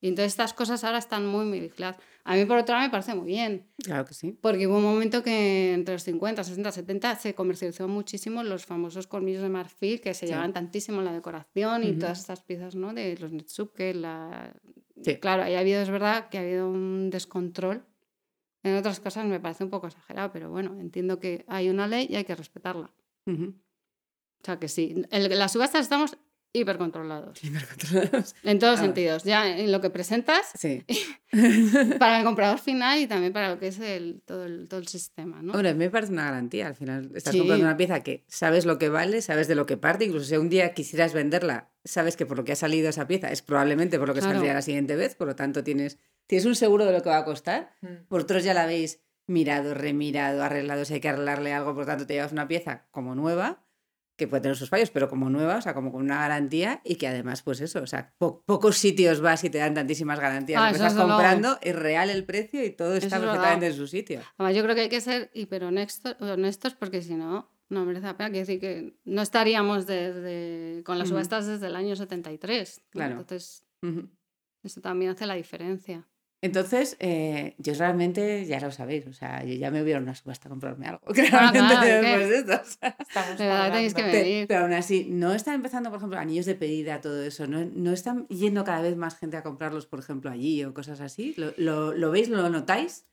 Y 0.00 0.08
entonces 0.08 0.32
estas 0.32 0.52
cosas 0.52 0.84
ahora 0.84 0.98
están 0.98 1.26
muy, 1.26 1.44
muy 1.44 1.60
vigiladas. 1.60 1.96
A 2.24 2.36
mí, 2.36 2.44
por 2.44 2.58
otro 2.58 2.74
lado, 2.74 2.86
me 2.86 2.90
parece 2.90 3.14
muy 3.14 3.26
bien. 3.26 3.66
Claro 3.82 4.04
que 4.04 4.14
sí. 4.14 4.32
Porque 4.40 4.66
hubo 4.66 4.76
un 4.76 4.82
momento 4.84 5.22
que 5.22 5.72
entre 5.72 5.94
los 5.94 6.04
50, 6.04 6.44
60, 6.44 6.72
70 6.72 7.16
se 7.16 7.34
comercializó 7.34 7.88
muchísimo 7.88 8.42
los 8.42 8.66
famosos 8.66 9.06
colmillos 9.06 9.42
de 9.42 9.48
marfil 9.48 10.00
que 10.00 10.14
se 10.14 10.26
llevaban 10.26 10.52
tantísimo 10.52 10.98
en 10.98 11.06
la 11.06 11.12
decoración 11.12 11.84
y 11.84 11.94
todas 11.94 12.20
estas 12.20 12.42
piezas, 12.42 12.74
¿no? 12.74 12.92
De 12.92 13.16
los 13.16 13.32
que 13.74 13.94
la... 13.94 14.54
Sí. 15.02 15.16
Claro, 15.16 15.44
ahí 15.44 15.54
ha 15.54 15.60
habido, 15.60 15.80
es 15.80 15.90
verdad, 15.90 16.28
que 16.28 16.38
ha 16.38 16.42
habido 16.42 16.68
un 16.68 17.08
descontrol. 17.10 17.84
En 18.62 18.76
otras 18.76 19.00
cosas 19.00 19.24
me 19.24 19.40
parece 19.40 19.64
un 19.64 19.70
poco 19.70 19.86
exagerado, 19.86 20.30
pero 20.32 20.50
bueno, 20.50 20.76
entiendo 20.80 21.18
que 21.18 21.44
hay 21.48 21.70
una 21.70 21.86
ley 21.86 22.06
y 22.10 22.16
hay 22.16 22.24
que 22.24 22.34
respetarla. 22.34 22.92
O 23.26 24.44
sea 24.44 24.58
que 24.58 24.68
sí, 24.68 25.02
en 25.10 25.38
las 25.38 25.52
subastas 25.52 25.82
estamos 25.82 26.18
hipercontrolados. 26.52 27.42
Hipercontrolados. 27.42 28.34
En 28.42 28.58
todos 28.58 28.80
sentidos. 28.80 29.24
Ya 29.24 29.58
en 29.58 29.70
lo 29.70 29.80
que 29.80 29.90
presentas, 29.90 30.50
sí. 30.54 30.84
para 31.98 32.18
el 32.18 32.24
comprador 32.24 32.58
final 32.58 33.00
y 33.00 33.06
también 33.06 33.32
para 33.32 33.50
lo 33.50 33.58
que 33.58 33.68
es 33.68 33.78
el, 33.80 34.22
todo, 34.24 34.44
el, 34.44 34.68
todo 34.68 34.80
el 34.80 34.88
sistema. 34.88 35.42
¿no? 35.42 35.52
Hombre, 35.52 35.74
me 35.74 35.90
parece 35.90 36.12
una 36.12 36.24
garantía. 36.24 36.68
Al 36.68 36.74
final 36.74 37.10
estás 37.14 37.36
comprando 37.36 37.64
una 37.64 37.76
pieza 37.76 38.02
que 38.02 38.24
sabes 38.28 38.66
lo 38.66 38.78
que 38.78 38.88
vale, 38.88 39.22
sabes 39.22 39.48
de 39.48 39.54
lo 39.54 39.66
que 39.66 39.76
parte. 39.76 40.04
Incluso 40.04 40.26
si 40.26 40.36
un 40.36 40.48
día 40.48 40.74
quisieras 40.74 41.12
venderla, 41.12 41.70
sabes 41.84 42.16
que 42.16 42.26
por 42.26 42.36
lo 42.36 42.44
que 42.44 42.52
ha 42.52 42.56
salido 42.56 42.88
esa 42.88 43.06
pieza 43.06 43.30
es 43.30 43.42
probablemente 43.42 43.98
por 43.98 44.08
lo 44.08 44.14
que 44.14 44.22
saldría 44.22 44.54
la 44.54 44.62
siguiente 44.62 44.96
vez. 44.96 45.14
Por 45.14 45.26
lo 45.26 45.36
tanto, 45.36 45.62
tienes, 45.64 45.98
tienes 46.26 46.46
un 46.46 46.54
seguro 46.54 46.84
de 46.84 46.92
lo 46.92 47.02
que 47.02 47.10
va 47.10 47.18
a 47.18 47.24
costar. 47.24 47.74
Mm. 47.82 48.12
otros 48.14 48.44
ya 48.44 48.54
la 48.54 48.62
habéis 48.62 49.00
mirado, 49.26 49.74
remirado, 49.74 50.42
arreglado. 50.42 50.84
Si 50.84 50.94
hay 50.94 51.00
que 51.00 51.08
arreglarle 51.10 51.52
algo, 51.52 51.74
por 51.74 51.82
lo 51.82 51.86
tanto, 51.86 52.06
te 52.06 52.14
llevas 52.14 52.32
una 52.32 52.48
pieza 52.48 52.86
como 52.90 53.14
nueva 53.14 53.64
que 54.18 54.26
puede 54.26 54.42
tener 54.42 54.56
sus 54.56 54.68
fallos, 54.68 54.90
pero 54.90 55.08
como 55.08 55.30
nueva, 55.30 55.56
o 55.56 55.62
sea, 55.62 55.74
como 55.74 55.92
con 55.92 56.02
una 56.02 56.18
garantía 56.18 56.80
y 56.84 56.96
que 56.96 57.06
además, 57.06 57.42
pues 57.42 57.60
eso, 57.60 57.80
o 57.80 57.86
sea, 57.86 58.12
pocos 58.18 58.76
sitios 58.76 59.20
vas 59.20 59.44
y 59.44 59.50
te 59.50 59.58
dan 59.58 59.74
tantísimas 59.74 60.18
garantías. 60.18 60.60
Ah, 60.60 60.66
lo 60.66 60.70
que 60.72 60.84
estás 60.84 61.00
comprando 61.00 61.56
es 61.62 61.74
real 61.74 62.10
el 62.10 62.24
precio 62.24 62.64
y 62.64 62.70
todo 62.70 62.96
está 62.96 63.20
perfectamente 63.20 63.68
en 63.68 63.74
su 63.74 63.86
sitio. 63.86 64.20
Además, 64.36 64.56
yo 64.56 64.62
creo 64.64 64.74
que 64.74 64.80
hay 64.82 64.88
que 64.88 65.00
ser 65.00 65.30
hiper 65.34 65.62
honestos 65.62 66.74
porque 66.74 67.00
si 67.00 67.14
no, 67.14 67.48
no 67.68 67.84
merece 67.84 68.06
la 68.06 68.16
pena. 68.16 68.30
Quiero 68.30 68.46
decir 68.46 68.60
que 68.60 68.98
no 69.04 69.22
estaríamos 69.22 69.86
desde, 69.86 70.82
con 70.84 70.98
las 70.98 71.08
subastas 71.08 71.46
desde 71.46 71.68
el 71.68 71.76
año 71.76 71.94
73. 71.94 72.82
Claro. 72.90 73.20
Entonces, 73.20 73.64
eso 74.64 74.80
también 74.80 75.12
hace 75.12 75.26
la 75.26 75.34
diferencia. 75.34 76.08
Entonces, 76.40 76.96
eh, 77.00 77.56
yo 77.58 77.74
realmente, 77.74 78.46
ya 78.46 78.60
lo 78.60 78.70
sabéis, 78.70 79.06
o 79.08 79.12
sea, 79.12 79.42
yo 79.44 79.54
ya 79.54 79.72
me 79.72 79.82
hubiera 79.82 79.98
una 79.98 80.14
subasta 80.14 80.48
a 80.48 80.50
comprarme 80.50 80.86
algo. 80.86 81.00
Claramente 81.12 81.74
ah, 81.74 81.84
después 81.84 82.28
de 82.28 82.38
esto. 82.38 83.94
que 83.94 84.44
Pero, 84.46 84.60
aún 84.60 84.72
así, 84.72 85.06
no 85.10 85.34
están 85.34 85.54
empezando, 85.56 85.90
por 85.90 85.98
ejemplo, 85.98 86.18
anillos 86.18 86.46
de 86.46 86.54
pedida, 86.54 87.00
todo 87.00 87.22
eso. 87.24 87.48
No, 87.48 87.64
no 87.64 87.92
están 87.92 88.28
yendo 88.28 88.62
cada 88.62 88.82
vez 88.82 88.96
más 88.96 89.16
gente 89.16 89.36
a 89.36 89.42
comprarlos, 89.42 89.86
por 89.86 89.98
ejemplo, 89.98 90.30
allí 90.30 90.62
o 90.64 90.72
cosas 90.74 91.00
así. 91.00 91.34
¿Lo, 91.36 91.52
lo, 91.56 91.92
lo 91.92 92.10
veis? 92.12 92.28
¿Lo 92.28 92.48
notáis? 92.48 93.06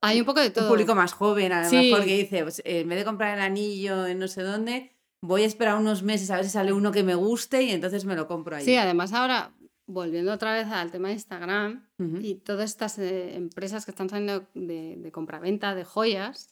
Hay 0.00 0.18
un 0.18 0.26
poco 0.26 0.40
de 0.40 0.50
todo. 0.50 0.64
Un 0.64 0.70
público 0.70 0.96
más 0.96 1.12
joven, 1.12 1.52
a 1.52 1.62
lo 1.62 1.70
mejor, 1.70 2.04
que 2.04 2.18
dice, 2.18 2.42
pues, 2.42 2.60
en 2.64 2.88
vez 2.88 2.98
de 2.98 3.04
comprar 3.04 3.38
el 3.38 3.44
anillo 3.44 4.04
en 4.06 4.18
no 4.18 4.26
sé 4.26 4.42
dónde, 4.42 4.90
voy 5.20 5.44
a 5.44 5.46
esperar 5.46 5.76
unos 5.76 6.02
meses 6.02 6.30
a 6.30 6.36
ver 6.36 6.44
si 6.44 6.50
sale 6.50 6.72
uno 6.72 6.90
que 6.90 7.04
me 7.04 7.14
guste 7.14 7.62
y 7.62 7.70
entonces 7.70 8.04
me 8.04 8.16
lo 8.16 8.26
compro 8.26 8.56
ahí. 8.56 8.64
Sí, 8.64 8.76
además 8.76 9.12
ahora 9.12 9.54
volviendo 9.86 10.32
otra 10.32 10.54
vez 10.54 10.66
al 10.68 10.90
tema 10.90 11.08
de 11.08 11.14
Instagram 11.14 11.88
y 12.20 12.36
todas 12.36 12.70
estas 12.70 12.98
eh, 12.98 13.34
empresas 13.36 13.84
que 13.84 13.90
están 13.90 14.08
saliendo 14.08 14.48
de, 14.54 14.96
de 14.96 15.12
compraventa 15.12 15.74
de 15.74 15.84
joyas, 15.84 16.48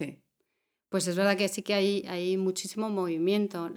pues 0.89 1.09
es 1.09 1.17
verdad 1.17 1.37
que 1.37 1.49
sí 1.49 1.63
que 1.63 1.75
hay, 1.75 2.05
hay 2.09 2.37
muchísimo 2.37 2.91
movimiento. 2.91 3.71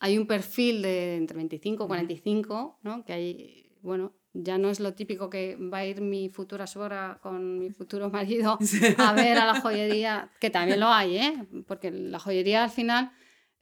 hay 0.00 0.18
un 0.18 0.26
perfil 0.26 0.82
de 0.82 1.16
entre 1.16 1.36
25 1.36 1.84
y 1.84 1.86
45, 1.86 2.80
¿no? 2.82 3.04
que 3.04 3.12
hay, 3.12 3.72
bueno, 3.82 4.12
ya 4.32 4.58
no 4.58 4.68
es 4.68 4.80
lo 4.80 4.94
típico 4.94 5.30
que 5.30 5.56
va 5.56 5.78
a 5.78 5.86
ir 5.86 6.00
mi 6.00 6.28
futura 6.28 6.66
suegra 6.66 7.20
con 7.22 7.58
mi 7.58 7.70
futuro 7.70 8.10
marido 8.10 8.58
a 8.98 9.12
ver 9.12 9.38
a 9.38 9.46
la 9.46 9.60
joyería, 9.60 10.30
que 10.40 10.50
también 10.50 10.80
lo 10.80 10.88
hay, 10.88 11.16
¿eh? 11.16 11.46
porque 11.66 11.90
la 11.90 12.18
joyería 12.18 12.64
al 12.64 12.70
final 12.70 13.12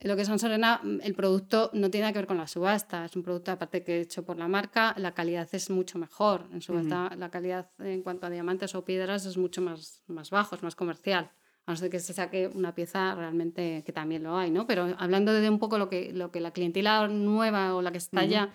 lo 0.09 0.17
que 0.17 0.23
es 0.23 0.29
Sorena, 0.29 0.81
mm, 0.83 1.01
el 1.03 1.15
producto 1.15 1.71
no 1.73 1.91
tiene 1.91 2.03
nada 2.03 2.13
que 2.13 2.19
ver 2.19 2.27
con 2.27 2.37
la 2.37 2.47
subasta, 2.47 3.05
es 3.05 3.17
un 3.17 3.23
producto 3.23 3.53
aparte 3.53 3.83
que 3.83 4.01
hecho 4.01 4.25
por 4.25 4.37
la 4.37 4.49
marca, 4.49 4.95
la 4.99 5.15
calidad 5.15 5.49
es 5.53 5.71
mucho 5.71 5.99
mejor. 5.99 6.47
En 6.53 6.61
subasta 6.61 7.15
la 7.17 7.31
calidad 7.31 7.71
en 7.79 8.03
cuanto 8.03 8.27
a 8.27 8.31
diamantes 8.31 8.75
o 8.75 8.85
piedras 8.85 9.25
es 9.25 9.37
mucho 9.37 9.63
más, 9.63 10.03
más 10.07 10.31
bajo, 10.31 10.57
es 10.57 10.63
más 10.63 10.77
comercial. 10.77 11.31
A 11.67 11.73
no 11.73 11.77
ser 11.77 11.89
que 11.89 12.01
se 12.01 12.13
saque 12.13 12.49
una 12.49 12.75
pieza 12.75 13.15
realmente 13.15 13.83
que 13.87 13.93
también 13.93 14.23
lo 14.23 14.37
hay, 14.37 14.51
¿no? 14.51 14.67
Pero 14.67 14.95
hablando 14.99 15.33
de 15.33 15.49
un 15.49 15.59
poco 15.59 15.79
lo 15.79 15.89
que, 15.89 16.13
lo 16.13 16.31
que 16.31 16.41
la 16.41 16.51
clientela 16.51 17.09
nueva 17.09 17.75
o 17.75 17.81
la 17.81 17.91
que 17.91 17.99
está 17.99 18.25
ya 18.27 18.53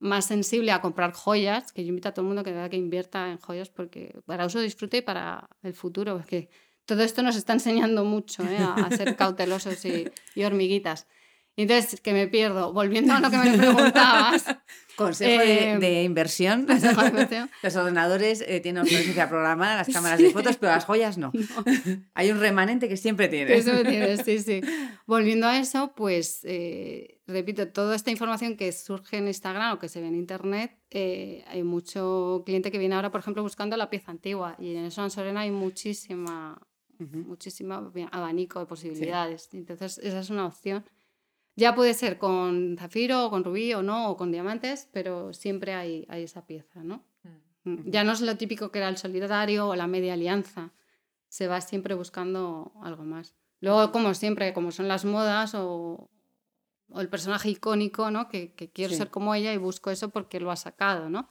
más 0.00 0.24
sensible 0.24 0.72
a 0.72 0.80
comprar 0.80 1.12
joyas, 1.12 1.72
que 1.72 1.84
yo 1.84 1.90
invito 1.90 2.08
a 2.08 2.12
todo 2.12 2.22
el 2.22 2.28
mundo 2.28 2.42
que, 2.42 2.68
que 2.68 2.76
invierta 2.76 3.30
en 3.30 3.38
joyas 3.38 3.68
porque 3.68 4.18
para 4.26 4.46
uso 4.46 4.58
disfrute 4.58 4.96
y 4.96 5.02
para 5.02 5.48
el 5.62 5.74
futuro, 5.74 6.16
porque 6.16 6.48
todo 6.90 7.04
esto 7.04 7.22
nos 7.22 7.36
está 7.36 7.52
enseñando 7.52 8.04
mucho 8.04 8.42
¿eh? 8.42 8.58
a, 8.58 8.90
ser 8.90 9.14
cautelosos 9.16 9.84
y, 9.84 10.10
hormiguitas. 10.42 11.06
Entonces, 11.56 12.00
que 12.00 12.12
me 12.12 12.26
pierdo. 12.26 12.72
Volviendo 12.72 13.12
a 13.12 13.20
lo 13.20 13.30
que 13.30 13.36
me 13.36 13.56
preguntabas. 13.56 14.44
Consejo 14.96 15.40
de, 15.40 16.00
eh, 16.00 16.02
inversión. 16.02 16.66
Los 17.62 17.76
ordenadores 17.76 18.42
eh, 18.44 18.58
tienen 18.58 18.82
obsolescencia 18.82 19.28
programada, 19.28 19.76
las 19.76 19.88
cámaras 19.88 20.18
de 20.18 20.30
fotos, 20.30 20.56
pero 20.56 20.72
las 20.72 20.84
joyas 20.84 21.16
no. 21.16 21.32
Hay 22.14 22.30
un 22.32 22.40
remanente 22.40 22.88
que 22.88 22.96
siempre 22.96 23.28
tiene. 23.28 23.54
Eso 23.54 23.70
tiene, 23.82 24.16
sí, 24.22 24.40
sí. 24.40 24.60
Volviendo 25.06 25.46
a 25.46 25.58
eso, 25.58 25.92
pues 25.94 26.42
repito, 27.26 27.68
toda 27.68 27.94
esta 27.94 28.10
información 28.10 28.56
que 28.56 28.72
surge 28.72 29.18
en 29.18 29.28
Instagram 29.28 29.74
o 29.74 29.78
que 29.78 29.88
se 29.88 30.00
ve 30.00 30.08
en 30.08 30.16
Internet, 30.16 30.76
hay 30.92 31.62
mucho 31.62 32.42
cliente 32.44 32.70
que 32.70 32.78
viene 32.78 32.96
ahora, 32.96 33.10
por 33.10 33.20
ejemplo, 33.20 33.42
buscando 33.42 33.76
la 33.76 33.88
pieza 33.88 34.10
antigua. 34.10 34.56
Y 34.58 34.74
en 34.74 34.86
eso 34.86 35.02
en 35.02 35.10
Sorena 35.10 35.40
hay 35.40 35.50
muchísima 35.50 36.60
muchísimo 37.00 37.92
abanico 38.10 38.60
de 38.60 38.66
posibilidades. 38.66 39.48
Entonces, 39.52 39.98
esa 39.98 40.20
es 40.20 40.30
una 40.30 40.46
opción. 40.46 40.84
Ya 41.56 41.74
puede 41.74 41.94
ser 41.94 42.18
con 42.18 42.76
zafiro, 42.78 43.26
o 43.26 43.30
con 43.30 43.44
rubí 43.44 43.74
o 43.74 43.82
no, 43.82 44.10
o 44.10 44.16
con 44.16 44.32
diamantes, 44.32 44.88
pero 44.92 45.32
siempre 45.32 45.74
hay, 45.74 46.06
hay 46.08 46.22
esa 46.22 46.46
pieza, 46.46 46.82
¿no? 46.82 47.04
Mm. 47.64 47.70
Mm. 47.70 47.90
Ya 47.90 48.04
no 48.04 48.12
es 48.12 48.20
lo 48.20 48.36
típico 48.36 48.70
que 48.70 48.78
era 48.78 48.88
el 48.88 48.96
solidario 48.96 49.68
o 49.68 49.76
la 49.76 49.86
media 49.86 50.14
alianza. 50.14 50.72
Se 51.28 51.46
va 51.46 51.60
siempre 51.60 51.94
buscando 51.94 52.72
algo 52.82 53.04
más. 53.04 53.34
Luego, 53.60 53.92
como 53.92 54.14
siempre, 54.14 54.52
como 54.52 54.72
son 54.72 54.88
las 54.88 55.04
modas 55.04 55.54
o, 55.54 56.10
o 56.88 57.00
el 57.00 57.08
personaje 57.08 57.50
icónico, 57.50 58.10
¿no? 58.10 58.28
Que, 58.28 58.52
que 58.54 58.70
quiero 58.70 58.94
ser 58.94 59.10
como 59.10 59.34
ella 59.34 59.52
y 59.52 59.58
busco 59.58 59.90
eso 59.90 60.08
porque 60.08 60.40
lo 60.40 60.50
ha 60.50 60.56
sacado, 60.56 61.10
¿no? 61.10 61.28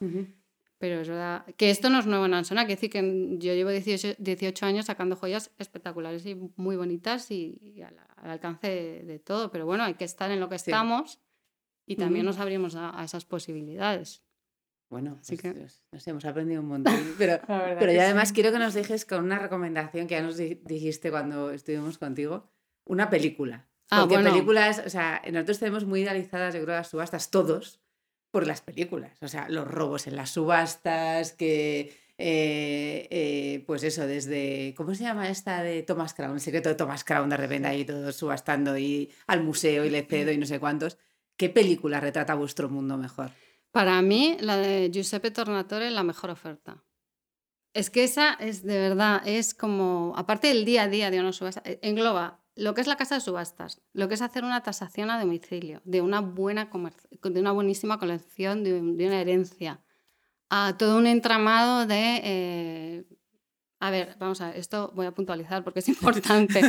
Pero 0.80 1.02
es 1.02 1.08
verdad 1.10 1.44
que 1.58 1.68
esto 1.68 1.90
no 1.90 1.98
es 1.98 2.06
nuevo 2.06 2.24
en 2.24 2.32
Ansona, 2.32 2.64
que 2.64 2.72
decir 2.72 2.88
que 2.88 3.36
yo 3.38 3.52
llevo 3.52 3.68
18, 3.68 4.14
18 4.18 4.64
años 4.64 4.86
sacando 4.86 5.14
joyas 5.14 5.50
espectaculares 5.58 6.24
y 6.24 6.34
muy 6.56 6.74
bonitas 6.76 7.30
y, 7.30 7.82
al, 7.82 7.98
alcance 8.16 9.02
de, 9.04 9.18
todo. 9.18 9.50
Pero 9.50 9.66
bueno, 9.66 9.84
hay 9.84 9.92
que 9.94 10.06
estar 10.06 10.30
en 10.30 10.40
lo 10.40 10.48
que 10.48 10.54
estamos 10.54 11.20
y 11.84 11.96
también 11.96 12.24
nos 12.24 12.38
abrimos 12.38 12.76
a, 12.76 13.04
esas 13.04 13.26
posibilidades. 13.26 14.24
Bueno, 14.88 15.18
Así 15.20 15.36
pues, 15.36 15.54
que... 15.54 15.66
no 15.92 16.00
sé, 16.00 16.10
hemos 16.10 16.24
aprendido 16.24 16.62
un 16.62 16.68
montón. 16.68 16.94
Pero, 17.18 17.38
pero 17.46 17.92
ya 17.92 18.04
además 18.04 18.32
quiero 18.32 18.50
que 18.50 18.58
nos 18.58 18.72
dejes 18.72 19.04
con 19.04 19.22
una 19.22 19.38
recomendación 19.38 20.06
que 20.06 20.14
ya 20.14 20.22
nos 20.22 20.38
dijiste 20.38 21.10
cuando 21.10 21.50
estuvimos 21.50 21.98
contigo, 21.98 22.50
una 22.86 23.10
película. 23.10 23.68
Ah, 23.90 24.06
Porque 24.08 24.24
películas, 24.24 24.82
o 24.86 24.88
sea, 24.88 25.20
nosotros 25.30 25.58
tenemos 25.58 25.84
muy 25.84 26.00
idealizadas, 26.00 26.54
yo 26.54 26.62
creo, 26.62 26.76
las 26.76 26.88
subastas, 26.88 27.30
todos, 27.30 27.79
por 28.30 28.46
las 28.46 28.60
películas. 28.60 29.12
O 29.22 29.28
sea, 29.28 29.48
los 29.48 29.66
robos 29.66 30.06
en 30.06 30.16
las 30.16 30.30
subastas, 30.30 31.32
que. 31.32 31.98
Eh, 32.22 33.08
eh, 33.10 33.64
pues 33.66 33.82
eso, 33.82 34.06
desde. 34.06 34.74
¿Cómo 34.76 34.94
se 34.94 35.04
llama 35.04 35.28
esta 35.28 35.62
de 35.62 35.82
Thomas 35.82 36.14
Crown? 36.14 36.34
El 36.34 36.40
secreto 36.40 36.68
de 36.68 36.74
Thomas 36.74 37.04
Crown, 37.04 37.30
de 37.30 37.36
repente 37.36 37.68
ahí 37.68 37.84
todos 37.84 38.14
subastando 38.14 38.76
y 38.76 39.10
al 39.26 39.42
museo 39.42 39.84
y 39.84 39.90
le 39.90 40.02
cedo 40.02 40.30
y 40.30 40.38
no 40.38 40.46
sé 40.46 40.60
cuántos. 40.60 40.98
¿Qué 41.36 41.48
película 41.48 42.00
retrata 42.00 42.34
vuestro 42.34 42.68
mundo 42.68 42.98
mejor? 42.98 43.30
Para 43.72 44.02
mí, 44.02 44.36
la 44.40 44.56
de 44.56 44.90
Giuseppe 44.92 45.30
Tornatore, 45.30 45.90
la 45.90 46.02
mejor 46.02 46.30
oferta. 46.30 46.84
Es 47.72 47.88
que 47.88 48.04
esa 48.04 48.34
es 48.34 48.64
de 48.64 48.78
verdad, 48.78 49.22
es 49.24 49.54
como, 49.54 50.12
aparte 50.16 50.48
del 50.48 50.64
día 50.64 50.82
a 50.82 50.88
día 50.88 51.10
de 51.10 51.20
una 51.20 51.32
subasta, 51.32 51.62
e, 51.64 51.78
engloba 51.82 52.40
lo 52.60 52.74
que 52.74 52.82
es 52.82 52.86
la 52.86 52.96
casa 52.96 53.14
de 53.14 53.22
subastas, 53.22 53.80
lo 53.94 54.06
que 54.08 54.14
es 54.14 54.22
hacer 54.22 54.44
una 54.44 54.62
tasación 54.62 55.10
a 55.10 55.18
domicilio, 55.18 55.80
de 55.84 56.02
una, 56.02 56.20
buena 56.20 56.68
de 57.22 57.40
una 57.40 57.52
buenísima 57.52 57.98
colección, 57.98 58.62
de, 58.62 58.80
una 58.80 59.20
herencia, 59.20 59.80
a 60.50 60.76
todo 60.78 60.98
un 60.98 61.06
entramado 61.06 61.86
de... 61.86 62.20
Eh, 62.22 63.04
a 63.82 63.90
ver, 63.90 64.14
vamos 64.18 64.42
a 64.42 64.48
ver, 64.48 64.58
esto 64.58 64.92
voy 64.94 65.06
a 65.06 65.12
puntualizar 65.12 65.64
porque 65.64 65.78
es 65.78 65.88
importante. 65.94 66.60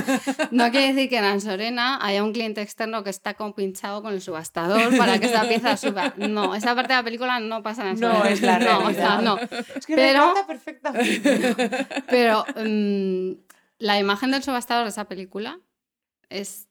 No 0.51 0.71
quiere 0.71 0.93
decir 0.93 1.09
que 1.09 1.17
en 1.17 1.25
Ansorena 1.25 1.99
haya 2.01 2.23
un 2.23 2.31
cliente 2.31 2.61
externo 2.61 3.03
que 3.03 3.09
está 3.09 3.33
compinchado 3.33 4.01
con 4.01 4.13
el 4.13 4.21
subastador 4.21 4.97
para 4.97 5.19
que 5.19 5.25
esa 5.25 5.45
pieza 5.45 5.75
suba. 5.75 6.13
No, 6.15 6.55
esa 6.55 6.73
parte 6.73 6.93
de 6.93 6.99
la 6.99 7.03
película 7.03 7.41
no 7.41 7.61
pasa 7.63 7.81
en 7.81 7.89
Ansorena. 7.89 8.19
No, 8.19 8.25
es 8.29 8.41
la 8.41 8.59
realidad. 8.59 9.21
No, 9.21 9.37
Es 9.75 9.85
que 9.85 9.95
pero, 9.95 10.33
perfectamente. 10.47 11.85
Pero 12.09 12.45
mm, 12.55 13.31
la 13.79 13.99
imagen 13.99 14.31
del 14.31 14.41
subastador 14.41 14.85
de 14.85 14.91
esa 14.91 15.09
película 15.09 15.59
es, 16.31 16.69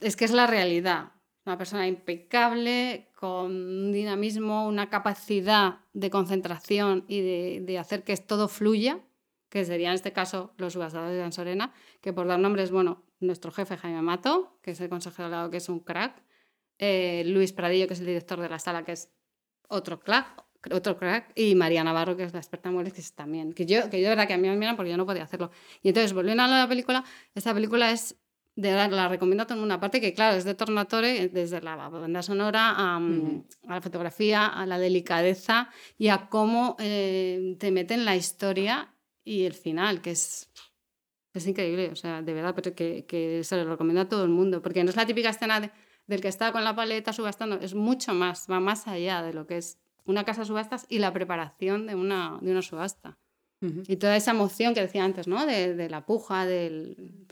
es 0.00 0.16
que 0.16 0.24
es 0.24 0.32
la 0.32 0.46
realidad. 0.46 1.12
Una 1.44 1.56
persona 1.56 1.88
impecable, 1.88 3.10
con 3.14 3.50
un 3.50 3.92
dinamismo, 3.92 4.68
una 4.68 4.90
capacidad 4.90 5.80
de 5.92 6.10
concentración 6.10 7.04
y 7.08 7.20
de, 7.60 7.78
hacer 7.78 8.04
que 8.04 8.16
todo 8.16 8.48
fluya, 8.48 9.00
que 9.48 9.64
serían 9.64 9.92
en 9.92 9.96
este 9.96 10.12
caso 10.12 10.52
los 10.58 10.74
subastadores 10.74 11.16
de 11.16 11.22
Ansorena, 11.22 11.72
que 12.02 12.12
por 12.12 12.26
dar 12.26 12.38
nombres, 12.38 12.70
bueno, 12.70 13.02
nuestro 13.18 13.50
jefe 13.50 13.76
Jaime 13.78 14.02
Mato, 14.02 14.58
que 14.62 14.72
es 14.72 14.80
el 14.80 14.90
consejero 14.90 15.30
lado 15.30 15.50
que 15.50 15.56
es 15.56 15.68
un 15.68 15.80
crack, 15.80 16.22
eh, 16.78 17.24
Luis 17.26 17.52
Pradillo, 17.52 17.88
que 17.88 17.94
es 17.94 18.00
el 18.00 18.06
director 18.06 18.38
de 18.40 18.48
la 18.48 18.58
sala, 18.58 18.84
que 18.84 18.92
es 18.92 19.10
otro 19.68 20.00
crack, 20.00 20.44
otro 20.72 20.96
crack, 20.98 21.32
y 21.34 21.54
María 21.54 21.84
Navarro, 21.84 22.16
que 22.16 22.24
es 22.24 22.32
la 22.32 22.40
experta 22.40 22.68
en 22.68 22.74
muebles, 22.74 22.92
que 22.92 23.00
es 23.00 23.12
también, 23.12 23.52
que 23.52 23.66
yo, 23.66 23.88
que 23.90 23.98
yo 23.98 24.04
de 24.04 24.10
verdad 24.10 24.26
que 24.26 24.34
a 24.34 24.38
mí 24.38 24.48
me 24.48 24.56
miran 24.56 24.76
porque 24.76 24.90
yo 24.90 24.96
no 24.96 25.06
podía 25.06 25.24
hacerlo. 25.24 25.50
Y 25.82 25.88
entonces, 25.88 26.12
volviendo 26.12 26.42
a 26.42 26.48
la 26.48 26.68
película, 26.68 27.04
esta 27.34 27.54
película 27.54 27.90
es, 27.90 28.16
de 28.56 28.72
la 28.72 29.08
recomiendo 29.08 29.46
a 29.48 29.54
una 29.54 29.78
parte 29.78 30.00
que, 30.00 30.12
claro, 30.14 30.36
es 30.36 30.44
de 30.44 30.54
Tornatore, 30.54 31.28
desde 31.28 31.60
la 31.60 31.76
banda 31.76 32.22
sonora 32.22 32.74
a, 32.76 33.00
la 33.68 33.80
fotografía, 33.80 34.46
a 34.46 34.66
la 34.66 34.78
delicadeza 34.78 35.70
y 35.96 36.08
a 36.08 36.28
cómo 36.28 36.76
eh, 36.80 37.56
te 37.60 37.70
mete 37.70 37.94
en 37.94 38.04
la 38.04 38.16
historia 38.16 38.92
y 39.24 39.44
el 39.44 39.54
final, 39.54 40.02
que 40.02 40.10
es... 40.10 40.50
Es 41.34 41.46
increíble, 41.46 41.90
o 41.92 41.94
sea, 41.94 42.20
de 42.20 42.32
verdad, 42.32 42.52
pero 42.56 42.74
que, 42.74 43.04
que 43.06 43.44
se 43.44 43.56
lo 43.56 43.70
recomiendo 43.70 44.00
a 44.00 44.08
todo 44.08 44.24
el 44.24 44.30
mundo, 44.30 44.60
porque 44.60 44.82
no 44.82 44.90
es 44.90 44.96
la 44.96 45.06
típica 45.06 45.28
escena 45.28 45.70
del 46.06 46.20
que 46.20 46.26
está 46.26 46.50
con 46.50 46.64
la 46.64 46.74
paleta 46.74 47.12
subastando, 47.12 47.60
es 47.60 47.74
mucho 47.74 48.12
más, 48.12 48.46
va 48.50 48.58
más 48.58 48.88
allá 48.88 49.22
de 49.22 49.34
lo 49.34 49.46
que 49.46 49.58
es 49.58 49.78
una 50.08 50.24
casa 50.24 50.40
de 50.40 50.46
subastas 50.46 50.86
y 50.88 50.98
la 50.98 51.12
preparación 51.12 51.86
de 51.86 51.94
una, 51.94 52.38
de 52.40 52.50
una 52.50 52.62
subasta. 52.62 53.18
Y 53.60 53.96
toda 53.96 54.16
esa 54.16 54.30
emoción 54.30 54.72
que 54.72 54.80
decía 54.80 55.04
antes, 55.04 55.26
¿no? 55.26 55.44
De, 55.44 55.88
la 55.88 56.06
puja, 56.06 56.46
del... 56.46 57.26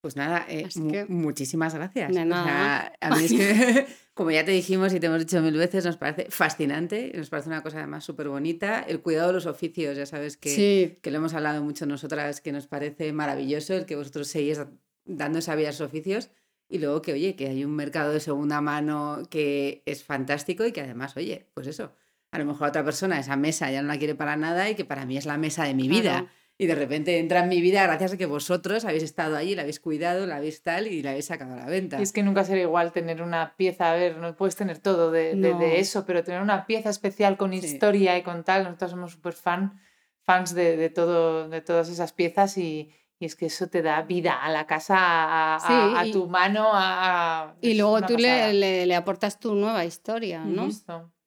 Pues 0.00 0.16
nada, 0.16 0.46
eh, 0.48 0.68
muchísimas 1.08 1.74
gracias. 1.74 2.16
a 2.16 3.16
mí 3.16 3.24
es 3.24 3.32
que, 3.36 3.86
como 4.14 4.30
ya 4.30 4.44
te 4.44 4.52
dijimos 4.52 4.94
y 4.94 5.00
te 5.00 5.06
hemos 5.06 5.18
dicho 5.18 5.42
mil 5.42 5.56
veces, 5.56 5.84
nos 5.84 5.96
parece 5.96 6.30
fascinante, 6.30 7.12
nos 7.14 7.28
parece 7.28 7.48
una 7.48 7.62
cosa 7.62 7.78
además 7.78 8.04
súper 8.04 8.28
bonita. 8.28 8.80
El 8.80 9.02
cuidado 9.02 9.28
de 9.28 9.34
los 9.34 9.46
oficios, 9.46 9.96
ya 9.96 10.06
sabes 10.06 10.36
que, 10.36 10.98
que 11.02 11.10
lo 11.10 11.18
hemos 11.18 11.34
hablado 11.34 11.62
mucho 11.62 11.84
nosotras, 11.84 12.40
que 12.40 12.52
nos 12.52 12.66
parece 12.66 13.12
maravilloso 13.12 13.74
el 13.74 13.84
que 13.84 13.96
vosotros 13.96 14.28
seguís 14.28 14.60
dando 15.04 15.40
esa 15.40 15.54
vida 15.54 15.68
a 15.68 15.70
esos 15.70 15.86
oficios. 15.86 16.30
Y 16.68 16.78
luego 16.78 17.00
que, 17.00 17.14
oye, 17.14 17.34
que 17.34 17.48
hay 17.48 17.64
un 17.64 17.74
mercado 17.74 18.12
de 18.12 18.20
segunda 18.20 18.60
mano 18.60 19.22
que 19.30 19.82
es 19.86 20.04
fantástico 20.04 20.66
y 20.66 20.72
que 20.72 20.82
además, 20.82 21.16
oye, 21.16 21.46
pues 21.54 21.66
eso, 21.66 21.92
a 22.30 22.38
lo 22.38 22.44
mejor 22.44 22.68
otra 22.68 22.84
persona 22.84 23.18
esa 23.18 23.36
mesa 23.36 23.70
ya 23.70 23.80
no 23.80 23.88
la 23.88 23.98
quiere 23.98 24.14
para 24.14 24.36
nada 24.36 24.68
y 24.68 24.74
que 24.74 24.84
para 24.84 25.06
mí 25.06 25.16
es 25.16 25.24
la 25.24 25.38
mesa 25.38 25.64
de 25.64 25.74
mi 25.74 25.88
vida. 25.88 26.30
Y 26.60 26.66
de 26.66 26.74
repente 26.74 27.18
entra 27.20 27.44
en 27.44 27.48
mi 27.48 27.60
vida 27.60 27.84
gracias 27.84 28.14
a 28.14 28.16
que 28.16 28.26
vosotros 28.26 28.84
habéis 28.84 29.04
estado 29.04 29.36
allí, 29.36 29.54
la 29.54 29.62
habéis 29.62 29.78
cuidado, 29.78 30.26
la 30.26 30.36
habéis 30.36 30.62
tal 30.62 30.88
y 30.88 31.02
la 31.02 31.10
habéis 31.10 31.26
sacado 31.26 31.54
a 31.54 31.56
la 31.56 31.66
venta. 31.66 32.00
Y 32.00 32.02
es 32.02 32.12
que 32.12 32.24
nunca 32.24 32.44
será 32.44 32.60
igual 32.60 32.92
tener 32.92 33.22
una 33.22 33.54
pieza, 33.56 33.92
a 33.92 33.94
ver, 33.94 34.16
no 34.16 34.34
puedes 34.34 34.56
tener 34.56 34.78
todo 34.78 35.12
de, 35.12 35.36
de, 35.36 35.78
eso, 35.78 36.04
pero 36.04 36.24
tener 36.24 36.42
una 36.42 36.66
pieza 36.66 36.90
especial 36.90 37.36
con 37.36 37.54
historia 37.54 38.18
y 38.18 38.22
con 38.22 38.42
tal, 38.42 38.64
nosotros 38.64 38.90
somos 38.90 39.12
súper 39.12 39.34
fan, 39.34 39.80
fans 40.24 40.52
de, 40.52 40.76
de, 40.76 40.90
todo, 40.90 41.48
de 41.48 41.60
todas 41.60 41.88
esas 41.90 42.12
piezas 42.12 42.58
y, 42.58 42.90
y 43.20 43.26
es 43.26 43.34
que 43.34 43.46
eso 43.46 43.68
te 43.68 43.82
da 43.82 44.02
vida 44.02 44.32
a 44.32 44.50
la 44.50 44.66
casa, 44.66 45.56
a, 45.56 46.04
tu 46.12 46.28
mano. 46.28 46.70
A, 46.72 47.56
y 47.60 47.74
luego 47.74 48.02
tú 48.02 48.16
le, 48.16 48.52
le, 48.86 48.94
aportas 48.94 49.40
tu 49.40 49.54
nueva 49.54 49.84
historia, 49.84 50.44
¿no? 50.44 50.68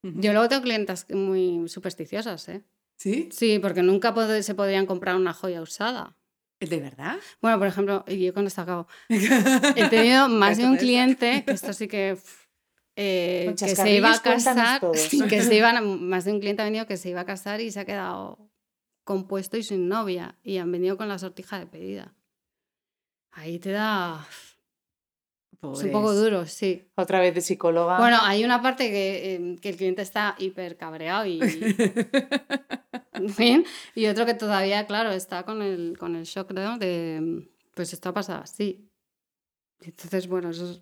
Yo 0.03 0.31
luego 0.31 0.47
tengo 0.47 0.63
clientas 0.63 1.05
muy 1.09 1.67
supersticiosas, 1.67 2.47
¿eh? 2.49 2.63
¿Sí? 2.97 3.29
Sí, 3.31 3.59
porque 3.59 3.83
nunca 3.83 4.13
se 4.41 4.55
podrían 4.55 4.85
comprar 4.85 5.15
una 5.15 5.33
joya 5.33 5.61
usada. 5.61 6.15
¿De 6.59 6.79
verdad? 6.79 7.17
Bueno, 7.41 7.57
por 7.57 7.67
ejemplo, 7.67 8.05
y 8.07 8.23
yo 8.23 8.33
con 8.33 8.45
esto 8.45 8.61
acabo. 8.61 8.87
He 9.09 9.89
tenido 9.89 10.29
más 10.29 10.57
de 10.57 10.65
un 10.65 10.77
cliente, 10.77 11.43
que 11.43 11.51
esto 11.53 11.73
sí 11.73 11.87
que... 11.87 12.17
Eh, 12.95 13.55
que 13.57 13.75
se 13.75 13.95
iba 13.95 14.13
a 14.13 14.21
casar, 14.21 14.81
que 15.29 15.41
se 15.41 15.55
iban, 15.55 16.07
más 16.07 16.25
de 16.25 16.33
un 16.33 16.39
cliente 16.39 16.61
ha 16.61 16.65
venido 16.65 16.85
que 16.85 16.97
se 16.97 17.09
iba 17.09 17.21
a 17.21 17.25
casar 17.25 17.61
y 17.61 17.71
se 17.71 17.79
ha 17.79 17.85
quedado 17.85 18.50
compuesto 19.03 19.57
y 19.57 19.63
sin 19.63 19.87
novia 19.87 20.37
y 20.43 20.57
han 20.57 20.71
venido 20.71 20.97
con 20.97 21.07
la 21.07 21.19
sortija 21.19 21.59
de 21.59 21.67
pedida. 21.67 22.13
Ahí 23.31 23.59
te 23.59 23.71
da... 23.71 24.27
Es 25.61 25.83
un 25.83 25.91
poco 25.91 26.13
duro, 26.13 26.47
sí. 26.47 26.89
Otra 26.95 27.19
vez 27.19 27.35
de 27.35 27.41
psicóloga. 27.41 27.99
Bueno, 27.99 28.17
hay 28.23 28.43
una 28.43 28.63
parte 28.63 28.89
que, 28.89 29.35
em, 29.35 29.57
que 29.59 29.69
el 29.69 29.77
cliente 29.77 30.01
está 30.01 30.35
hiper 30.39 30.75
cabreado 30.75 31.27
y. 31.27 31.39
en 33.13 33.29
fin. 33.29 33.63
Y 33.93 34.07
otro 34.07 34.25
que 34.25 34.33
todavía, 34.33 34.87
claro, 34.87 35.11
está 35.11 35.43
con 35.43 35.61
el, 35.61 35.99
con 35.99 36.15
el 36.15 36.23
shock 36.23 36.51
¿no? 36.53 36.79
de. 36.79 37.47
Pues 37.75 37.93
esto 37.93 38.09
ha 38.09 38.13
pasado 38.13 38.41
así. 38.41 38.89
Entonces, 39.81 40.27
bueno, 40.27 40.49
eso 40.49 40.71
es... 40.71 40.81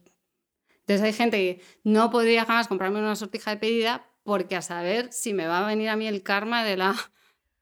Entonces 0.81 1.01
hay 1.05 1.13
gente 1.13 1.37
que 1.37 1.61
no 1.83 2.09
podría 2.09 2.45
jamás 2.45 2.67
comprarme 2.67 2.99
una 2.99 3.15
sortija 3.15 3.51
de 3.51 3.57
pedida 3.57 4.09
porque 4.23 4.55
a 4.55 4.61
saber 4.61 5.11
si 5.11 5.33
me 5.33 5.45
va 5.45 5.59
a 5.59 5.67
venir 5.67 5.89
a 5.89 5.95
mí 5.95 6.07
el 6.07 6.23
karma 6.23 6.63
de 6.63 6.77
la 6.77 6.95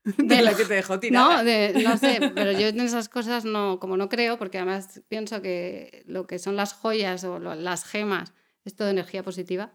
de 0.17 0.41
la 0.41 0.55
que 0.55 0.65
te 0.65 0.75
dejó 0.75 0.99
tirada. 0.99 1.43
No, 1.43 1.81
no 1.81 1.97
sé, 1.97 2.31
pero 2.33 2.51
yo 2.51 2.67
en 2.67 2.79
esas 2.79 3.09
cosas 3.09 3.45
no, 3.45 3.79
como 3.79 3.97
no 3.97 4.09
creo, 4.09 4.37
porque 4.37 4.57
además 4.57 5.01
pienso 5.07 5.41
que 5.41 6.03
lo 6.07 6.27
que 6.27 6.39
son 6.39 6.55
las 6.55 6.73
joyas 6.73 7.23
o 7.23 7.39
las 7.39 7.83
gemas 7.83 8.33
es 8.63 8.75
todo 8.75 8.89
energía 8.89 9.23
positiva. 9.23 9.71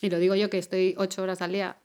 Y 0.00 0.10
lo 0.10 0.18
digo 0.18 0.34
yo 0.34 0.50
que 0.50 0.58
estoy 0.58 0.94
ocho 0.98 1.22
horas 1.22 1.42
al 1.42 1.52
día 1.52 1.78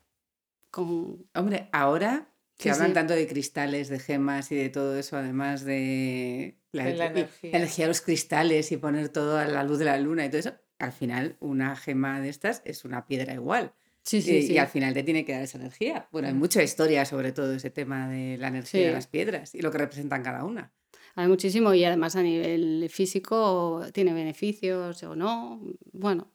con... 0.71 1.27
Hombre, 1.35 1.69
ahora 1.71 2.29
que 2.57 2.71
hablan 2.71 2.93
tanto 2.93 3.13
de 3.13 3.27
cristales, 3.27 3.87
de 3.89 3.99
gemas 3.99 4.51
y 4.51 4.55
de 4.55 4.69
todo 4.69 4.97
eso, 4.97 5.15
además 5.15 5.63
de 5.63 6.57
la, 6.71 6.89
energía. 6.89 7.51
energía 7.55 7.85
de 7.85 7.89
los 7.89 8.01
cristales 8.01 8.71
y 8.71 8.77
poner 8.77 9.09
todo 9.09 9.37
a 9.37 9.45
la 9.45 9.63
luz 9.63 9.77
de 9.77 9.85
la 9.85 9.99
luna 9.99 10.25
y 10.25 10.29
todo 10.29 10.39
eso, 10.39 10.53
al 10.79 10.91
final 10.91 11.37
una 11.39 11.75
gema 11.75 12.19
de 12.19 12.29
estas 12.29 12.63
es 12.65 12.83
una 12.83 13.05
piedra 13.05 13.33
igual. 13.33 13.73
Sí, 14.07 14.21
sí, 14.21 14.53
y, 14.53 14.57
al 14.57 14.69
final 14.69 14.93
te 14.93 15.03
tiene 15.03 15.25
que 15.25 15.33
dar 15.33 15.41
esa 15.41 15.57
energía. 15.57 16.07
Bueno, 16.13 16.29
hay 16.29 16.33
mm. 16.33 16.37
mucha 16.37 16.63
historia 16.63 17.03
sobre 17.03 17.33
todo 17.33 17.53
ese 17.53 17.69
tema 17.69 18.07
de 18.07 18.37
la 18.37 18.47
energía 18.47 18.87
de 18.87 18.93
las 18.93 19.05
piedras 19.05 19.53
y 19.53 19.61
lo 19.61 19.69
que 19.69 19.79
representan 19.79 20.23
cada 20.23 20.45
una. 20.45 20.71
Hay 21.15 21.27
muchísimo 21.27 21.73
y 21.73 21.83
además 21.83 22.15
a 22.15 22.23
nivel 22.23 22.87
físico 22.89 23.83
tiene 23.91 24.13
beneficios 24.13 25.03
o 25.03 25.13
no. 25.13 25.61
Bueno, 25.91 26.31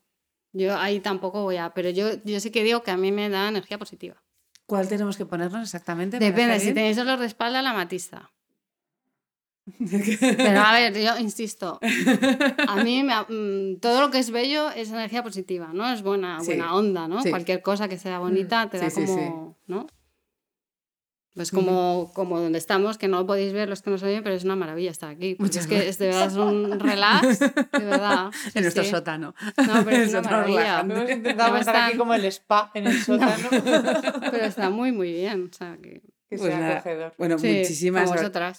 yo 0.53 0.77
ahí 0.77 1.01
tampoco 1.01 1.45
voy 1.45 1.57
a... 1.57 1.73
Pero 1.73 1.89
yo, 1.89 2.23
yo 2.25 2.41
sí 2.41 2.51
que 2.51 2.63
digo 2.63 2.83
que 2.83 2.91
a 2.91 2.99
mí 2.99 3.11
me 3.11 3.31
da 3.31 3.49
energía 3.49 3.79
positiva. 3.79 4.23
¿Cuál 4.67 4.87
tenemos 4.87 5.17
que 5.17 5.25
ponernos 5.25 5.63
exactamente? 5.63 6.19
Depende, 6.19 6.61
si 6.61 6.75
tenéis 6.75 6.97
dolor 6.97 7.21
de 7.21 7.27
espalda, 7.27 7.63
la 7.63 7.73
matista. 7.73 8.33
Pero 9.79 10.61
a 10.61 10.73
ver, 10.73 10.99
yo 11.01 11.19
insisto, 11.19 11.79
a 12.69 12.83
mí 12.83 13.05
mm, 13.05 13.79
todo 13.81 14.01
lo 14.01 14.11
que 14.11 14.19
es 14.19 14.31
bello 14.31 14.71
es 14.71 14.91
energía 14.91 15.23
positiva, 15.23 15.71
¿no? 15.73 15.89
Es 15.93 16.03
buena, 16.03 16.39
buena 16.43 16.75
onda, 16.75 17.07
¿no? 17.07 17.23
Cualquier 17.23 17.63
cosa 17.63 17.89
que 17.89 17.97
sea 17.97 18.19
bonita 18.19 18.69
te 18.69 18.79
da 18.79 18.91
como, 18.91 19.57
¿no? 19.67 19.87
Pues 21.35 21.51
como, 21.51 22.11
como 22.15 22.39
donde 22.39 22.59
estamos, 22.59 22.99
que 22.99 23.09
no 23.09 23.21
lo 23.21 23.27
podéis 23.27 23.55
ver 23.55 23.67
los 23.67 23.81
que 23.81 23.89
nos 23.89 24.03
oyen, 24.03 24.23
pero 24.23 24.35
es 24.35 24.45
una 24.45 24.55
maravilla 24.55 24.91
estar 24.91 25.09
aquí. 25.09 25.39
es 25.41 25.67
que 25.67 25.89
es 25.89 25.97
de 25.97 26.09
verdad 26.09 26.27
es 26.27 26.37
un 26.37 26.79
relax, 26.79 27.39
de 27.41 27.85
verdad. 27.85 28.31
en 28.53 28.63
nuestro 28.63 28.85
sótano. 28.85 29.35
No, 29.67 29.85
pero 29.85 29.97
es, 29.97 30.11
una 30.11 30.23
maravilla. 30.23 30.81
Hemos 30.81 31.11
intentado 31.11 31.57
estar 31.57 31.77
aquí 31.77 31.97
como 31.97 32.13
el 32.13 32.27
spa 32.27 32.71
en 32.75 32.87
el 32.87 33.01
sótano. 33.03 33.49
pero 33.51 34.45
está 34.45 34.69
muy, 34.69 34.93
muy 34.93 35.11
bien. 35.11 35.49
O 35.51 35.57
sea, 35.57 35.79
que 35.79 36.03
pues 36.37 37.13
bueno, 37.19 37.37
muchísimas, 37.37 38.11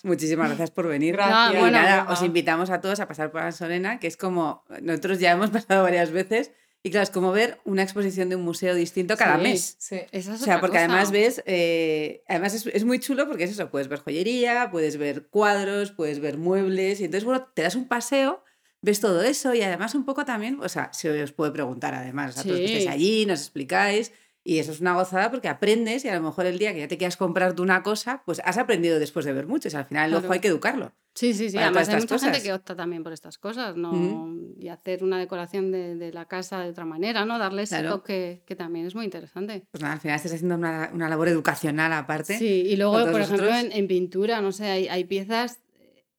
muchísimas 0.03 0.47
gracias 0.49 0.71
por 0.71 0.87
venir. 0.87 1.13
Gracias. 1.13 1.67
Y 1.67 1.71
nada, 1.71 2.07
os 2.09 2.21
invitamos 2.21 2.69
a 2.69 2.81
todos 2.81 2.99
a 2.99 3.07
pasar 3.07 3.31
por 3.31 3.41
Ansorena, 3.41 3.99
que 3.99 4.07
es 4.07 4.17
como 4.17 4.63
nosotros 4.81 5.19
ya 5.19 5.31
hemos 5.31 5.49
pasado 5.51 5.83
varias 5.83 6.11
veces. 6.11 6.51
Y 6.85 6.91
claro, 6.91 7.03
es 7.03 7.11
como 7.11 7.31
ver 7.31 7.59
una 7.63 7.81
exposición 7.81 8.27
de 8.27 8.35
un 8.35 8.41
museo 8.41 8.75
distinto 8.75 9.15
cada 9.15 9.37
mes. 9.37 9.77
Sí, 9.79 10.01
Esa 10.11 10.33
es 10.33 10.41
o 10.41 10.43
sea, 10.43 10.59
porque 10.59 10.79
además 10.79 11.11
ves, 11.11 11.41
eh, 11.45 12.23
además 12.27 12.53
es, 12.53 12.65
es, 12.67 12.83
muy 12.83 12.99
chulo 12.99 13.25
porque 13.25 13.45
es 13.45 13.51
eso, 13.51 13.69
puedes 13.69 13.87
ver 13.87 13.99
joyería, 13.99 14.69
puedes 14.69 14.97
ver 14.97 15.27
cuadros, 15.27 15.91
puedes 15.91 16.19
ver 16.19 16.37
muebles, 16.37 16.99
y 16.99 17.05
entonces, 17.05 17.23
bueno, 17.23 17.47
te 17.53 17.61
das 17.61 17.75
un 17.75 17.87
paseo, 17.87 18.43
ves 18.81 18.99
todo 18.99 19.23
eso 19.23 19.53
y 19.53 19.61
además 19.61 19.95
un 19.95 20.03
poco 20.03 20.25
también, 20.25 20.59
o 20.61 20.67
sea, 20.67 20.91
se 20.91 21.23
os 21.23 21.31
puede 21.31 21.53
preguntar 21.53 21.95
además, 21.95 22.37
a 22.37 22.43
todos 22.43 22.57
que 22.57 22.65
estáis 22.65 22.87
allí, 22.87 23.25
nos 23.25 23.39
explicáis, 23.39 24.11
y 24.45 24.59
eso 24.59 24.73
es 24.73 24.81
una 24.81 24.93
gozada 24.93 25.31
porque 25.31 25.47
aprendes 25.47 26.03
y 26.03 26.09
a 26.09 26.15
lo 26.15 26.21
mejor 26.21 26.45
el 26.45 26.59
día 26.59 26.73
que 26.73 26.79
ya 26.79 26.87
te 26.87 26.97
quieras 26.97 27.15
comprar 27.15 27.55
tú 27.55 27.63
una 27.63 27.81
cosa, 27.81 28.23
pues 28.25 28.41
has 28.43 28.57
aprendido 28.57 28.99
después 28.99 29.25
de 29.25 29.31
ver 29.31 29.47
mucho. 29.47 29.69
al 29.75 29.85
final 29.85 30.09
el 30.09 30.17
ojo 30.17 30.33
hay 30.33 30.41
que 30.41 30.49
educarlo. 30.49 30.91
Sí, 31.15 31.33
sí, 31.33 31.49
sí. 31.49 31.57
Además 31.57 31.87
hay 31.87 32.01
mucha 32.01 32.19
gente 32.19 32.41
que 32.41 32.51
opta 32.51 32.75
también 32.75 33.03
por 33.03 33.13
estas 33.13 33.37
cosas, 33.37 33.77
¿no? 33.77 34.35
Y 34.59 34.67
hacer 34.67 35.03
una 35.03 35.17
decoración 35.17 35.71
de, 35.71 35.95
de, 35.95 36.11
la 36.11 36.25
casa 36.25 36.59
de 36.59 36.71
otra 36.71 36.85
manera, 36.85 37.23
¿no? 37.23 37.39
Darle 37.39 37.63
ese 37.63 37.83
toque 37.83 38.43
que 38.45 38.55
también 38.55 38.85
es 38.85 38.95
muy 38.95 39.05
interesante. 39.05 39.65
Pues 39.71 39.81
nada, 39.81 39.93
al 39.93 40.01
final 40.01 40.17
estás 40.17 40.33
haciendo 40.33 40.55
una, 40.55 40.89
una 40.93 41.07
labor 41.07 41.29
educacional 41.29 41.93
aparte. 41.93 42.37
Sí, 42.37 42.63
y 42.67 42.75
luego, 42.75 43.09
por 43.11 43.21
ejemplo, 43.21 43.49
en, 43.49 43.87
pintura, 43.87 44.41
no 44.41 44.51
sé, 44.51 44.65
hay, 44.65 44.87
hay 44.87 45.05
piezas. 45.05 45.59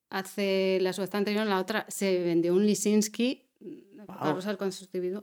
Hace 0.09 0.79
la 0.81 0.93
subasta 0.93 1.19
anterior, 1.19 1.45
la 1.45 1.59
otra, 1.59 1.87
se 1.89 2.21
vendió 2.21 2.55
un 2.55 2.65
Lisinski, 2.65 3.49
wow. 4.07 4.39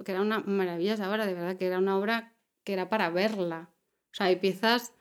que 0.03 0.11
era 0.11 0.21
una 0.21 0.39
maravilla 0.39 0.95
esa 0.95 1.09
obra, 1.09 1.25
de 1.25 1.33
verdad, 1.33 1.55
que 1.55 1.65
era 1.65 1.77
una 1.77 1.97
obra 1.97 2.33
que 2.63 2.73
era 2.73 2.89
para 2.89 3.09
verla. 3.09 3.69
O 4.11 4.15
sea, 4.15 4.27
hay 4.27 4.37
piezas 4.37 4.93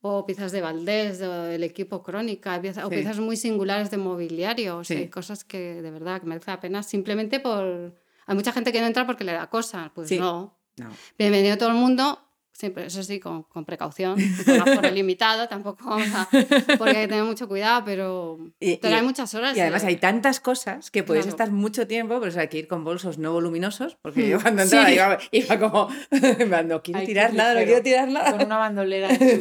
o 0.00 0.24
piezas 0.26 0.52
de 0.52 0.60
Valdés, 0.60 1.18
del 1.18 1.64
equipo 1.64 2.02
Crónica, 2.02 2.60
piezas, 2.60 2.84
o 2.84 2.88
piezas 2.88 3.18
muy 3.18 3.36
singulares 3.36 3.90
de 3.90 3.96
mobiliario, 3.96 4.78
o 4.78 4.84
sea, 4.84 5.10
cosas 5.10 5.44
que 5.44 5.82
de 5.82 5.90
verdad 5.90 6.20
que 6.20 6.26
merece 6.26 6.50
la 6.50 6.60
pena 6.60 6.82
simplemente 6.82 7.40
por... 7.40 7.94
Hay 8.26 8.34
mucha 8.34 8.52
gente 8.52 8.72
que 8.72 8.80
no 8.80 8.86
entra 8.86 9.06
porque 9.06 9.24
le 9.24 9.32
da 9.32 9.48
cosas, 9.48 9.90
pues 9.94 10.12
no. 10.12 10.56
no. 10.76 10.90
Bienvenido 11.18 11.56
todo 11.56 11.70
el 11.70 11.74
mundo, 11.76 12.27
Siempre, 12.58 12.86
eso 12.86 13.04
sí, 13.04 13.20
con, 13.20 13.44
con 13.44 13.64
precaución, 13.64 14.16
con 14.74 14.84
el 14.84 14.96
limitado, 14.96 15.46
tampoco 15.46 15.90
vamos 15.90 16.08
a, 16.12 16.28
porque 16.76 16.96
hay 16.96 17.02
que 17.02 17.08
tener 17.08 17.22
mucho 17.22 17.46
cuidado, 17.46 17.84
pero, 17.84 18.36
hay 18.60 19.02
muchas 19.02 19.32
horas. 19.36 19.56
Y 19.56 19.60
además 19.60 19.84
hay 19.84 19.94
tantas 19.94 20.40
cosas 20.40 20.90
que 20.90 21.04
puedes 21.04 21.28
estar 21.28 21.52
mucho 21.52 21.86
tiempo, 21.86 22.18
pero 22.20 22.36
hay 22.36 22.48
que 22.48 22.58
ir 22.58 22.66
con 22.66 22.82
bolsos 22.82 23.16
no 23.16 23.32
voluminosos, 23.32 23.96
porque 24.02 24.28
yo 24.28 24.38
hmm. 24.38 24.42
cuando 24.42 24.62
entraba 24.62 24.90
iba, 24.90 25.18
iba, 25.30 25.58
como, 25.60 25.88
no 26.66 26.82
quiero 26.82 27.00
tirar 27.06 27.32
nada, 27.32 27.54
no 27.60 27.64
quiero 27.64 27.80
tirar 27.80 28.08
nada. 28.08 28.32
Con 28.32 28.46
una 28.46 28.58
bandolera. 28.58 29.08
es 29.12 29.38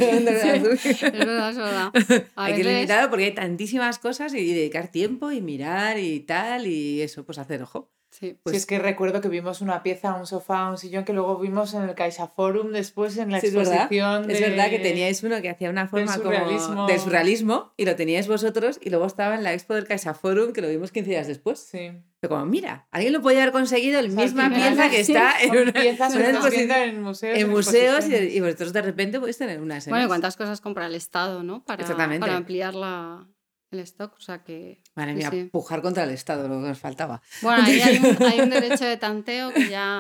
verdad, 1.02 1.50
es 1.50 1.58
verdad. 1.58 1.92
hay 2.36 2.54
que 2.54 2.60
ir 2.60 2.66
limitado 2.68 3.10
porque 3.10 3.26
hay 3.26 3.34
tantísimas 3.34 3.98
cosas 3.98 4.32
y 4.36 4.54
dedicar 4.54 4.90
tiempo 4.90 5.32
y 5.32 5.42
mirar 5.42 5.98
y 5.98 6.20
tal, 6.20 6.68
y 6.68 7.02
eso, 7.02 7.26
pues 7.26 7.40
hacer 7.40 7.64
ojo. 7.64 7.90
Sí, 8.20 8.40
pues... 8.42 8.56
es 8.56 8.66
que 8.66 8.80
recuerdo 8.80 9.22
que 9.22 9.30
vimos 9.30 9.62
una 9.62 9.84
pieza, 9.84 10.16
un 10.16 10.26
sofá, 10.26 10.72
un 10.72 10.80
sillón 10.80 11.06
que 11.06 11.14
luego 11.14 11.38
vimos 11.38 11.76
en 11.76 11.84
el 11.84 11.94
Caixa 11.94 12.28
Forum 12.28 12.72
después 12.72 13.16
en 13.18 13.32
la 13.32 13.38
exposición. 13.38 14.32
Es 14.32 14.42
verdad 14.42 14.72
que 14.72 14.80
teníais 14.80 15.22
uno 15.22 15.40
que 15.40 15.52
hacía 15.52 15.70
una 15.70 15.88
forma 15.88 16.18
como 16.18 16.88
de 16.88 16.98
surrealismo 16.98 17.74
y 17.78 17.86
lo 17.86 17.96
teníais 17.96 18.28
vosotros 18.28 18.80
y 18.82 18.90
luego 18.90 19.06
estaba 19.06 19.36
en 19.36 19.44
la 19.44 19.54
expo 19.54 19.76
del 19.76 19.86
Caixa 19.86 20.16
Forum 20.16 20.52
que 20.52 20.62
lo 20.62 20.68
vimos 20.68 20.92
15 20.92 21.10
días 21.12 21.28
después. 21.28 21.60
Sí. 21.60 21.92
Pero 22.20 22.34
como, 22.34 22.48
mira, 22.48 22.88
alguien 22.90 23.14
lo 23.14 23.22
podía 23.22 23.44
haber 23.44 23.54
conseguido, 23.54 24.02
la 24.02 24.08
misma 24.08 24.50
pieza 24.50 24.90
que 24.90 25.02
está 25.02 25.40
en, 25.40 25.52
una, 25.52 26.84
en 26.84 27.02
museos. 27.04 27.38
En 27.38 27.50
museos 27.52 28.06
y, 28.10 28.40
vosotros 28.40 28.74
de 28.74 28.82
repente 28.82 29.20
podéis 29.20 29.38
tener 29.38 29.62
una. 29.62 29.78
Bueno, 29.90 30.08
¿cuántas 30.08 30.36
cosas 30.36 30.60
compra 30.60 30.88
el 30.88 30.96
Estado, 30.96 31.44
no? 31.44 31.64
Para, 31.66 31.86
para 31.86 32.36
ampliar 32.36 32.74
la, 32.74 33.28
el 33.70 33.80
stock, 33.82 34.16
o 34.16 34.22
sea 34.22 34.44
que... 34.44 34.82
Madre 34.98 35.14
mía, 35.14 35.32
pujar 35.52 35.84
contra 35.84 36.06
el 36.06 36.10
Estado, 36.10 36.48
lo 36.48 36.56
que 36.56 36.70
nos 36.70 36.80
faltaba. 36.80 37.22
Bueno, 37.44 37.64
ahí 37.64 37.80
hay 37.80 38.00
un, 38.00 38.24
hay 38.24 38.42
un 38.42 38.50
derecho 38.50 38.84
de 38.84 38.98
tanteo 38.98 39.54
que 39.54 39.70
ya 39.70 40.00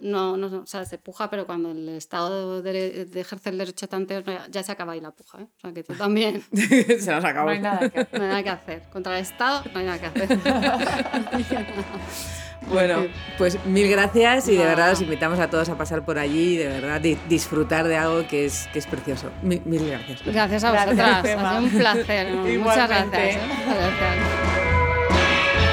no, 0.00 0.38
no, 0.38 0.48
no, 0.48 0.62
o 0.62 0.66
sea, 0.66 0.86
se 0.86 0.96
puja, 0.96 1.28
pero 1.28 1.46
cuando 1.46 1.72
el 1.72 1.86
Estado 1.90 2.62
de, 2.62 3.04
de 3.04 3.20
ejerce 3.20 3.50
el 3.50 3.58
derecho 3.58 3.84
de 3.84 3.90
tanteo 3.90 4.22
ya 4.50 4.62
se 4.62 4.72
acaba 4.72 4.94
ahí 4.94 5.02
la 5.02 5.10
puja, 5.10 5.42
¿eh? 5.42 5.48
O 5.58 5.60
sea 5.60 5.74
que 5.74 5.84
tú 5.84 5.92
también... 5.92 6.42
se 6.54 7.10
nos 7.10 7.24
acabó. 7.24 7.48
No 7.48 7.52
hay 7.52 7.60
nada 7.60 7.90
que 7.90 8.00
hacer. 8.00 8.18
No 8.18 8.24
hay 8.24 8.30
nada 8.30 8.42
que 8.42 8.50
hacer. 8.50 8.82
Contra 8.90 9.16
el 9.16 9.22
Estado 9.22 9.64
no 9.70 9.80
hay 9.80 9.84
nada 9.84 9.98
que 9.98 10.06
hacer. 10.06 10.38
Bueno, 12.70 13.06
pues 13.38 13.64
mil 13.64 13.88
gracias 13.88 14.48
y 14.48 14.56
de 14.56 14.64
verdad 14.64 14.92
os 14.92 15.00
invitamos 15.00 15.38
a 15.38 15.48
todos 15.48 15.68
a 15.68 15.78
pasar 15.78 16.04
por 16.04 16.18
allí 16.18 16.54
y 16.54 16.56
de 16.56 16.68
verdad 16.68 17.00
disfrutar 17.28 17.86
de 17.86 17.96
algo 17.96 18.26
que 18.26 18.44
es, 18.44 18.68
que 18.72 18.78
es 18.78 18.86
precioso. 18.86 19.30
Mil, 19.42 19.62
gracias. 19.64 20.22
Gracias 20.24 20.64
a 20.64 20.72
vosotras, 20.72 21.00
ha 21.00 21.22
sido 21.22 21.58
un 21.58 21.70
placer. 21.70 22.32
Muchas 22.58 22.88
gracias. 22.88 23.36
¿eh? 23.36 24.37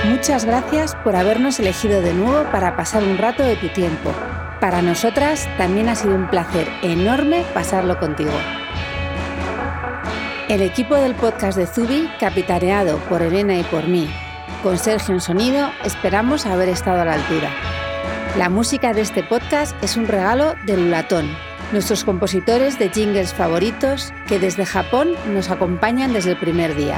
Muchas 0.06 0.46
gracias 0.46 0.96
por 0.96 1.16
habernos 1.16 1.60
elegido 1.60 2.02
de 2.02 2.14
nuevo 2.14 2.50
para 2.52 2.76
pasar 2.76 3.04
un 3.04 3.18
rato 3.18 3.44
de 3.44 3.56
tu 3.56 3.70
tiempo. 3.70 4.12
Para 4.60 4.82
nosotras 4.82 5.48
también 5.58 5.90
ha 5.90 5.96
sido 5.96 6.16
un 6.16 6.30
placer 6.30 6.68
enorme 6.82 7.44
pasarlo 7.54 8.00
contigo. 8.00 8.32
El 10.48 10.62
equipo 10.62 10.96
del 10.96 11.16
podcast 11.16 11.58
de 11.58 11.66
Zubi, 11.66 12.08
capitaneado 12.20 12.98
por 13.10 13.22
Elena 13.24 13.58
y 13.58 13.64
por 13.64 13.88
mí, 13.88 14.08
con 14.62 14.78
Sergio 14.78 15.16
en 15.16 15.22
sonido, 15.22 15.70
esperamos 15.84 16.46
haber 16.46 16.70
estado 16.70 17.02
a 17.02 17.06
la 17.06 17.14
altura. 17.14 17.50
La 18.38 18.50
música 18.50 18.94
de 18.94 19.02
este 19.02 19.24
podcast 19.24 19.76
es 19.84 19.98
un 19.98 20.08
regalo 20.08 20.56
de 20.66 20.78
Lulatón, 20.78 21.30
nuestros 21.72 22.04
compositores 22.04 22.78
de 22.78 22.90
jingles 22.90 23.34
favoritos 23.34 24.14
que 24.28 24.40
desde 24.40 24.66
Japón 24.66 25.14
nos 25.34 25.50
acompañan 25.50 26.14
desde 26.14 26.32
el 26.32 26.38
primer 26.38 26.76
día. 26.76 26.98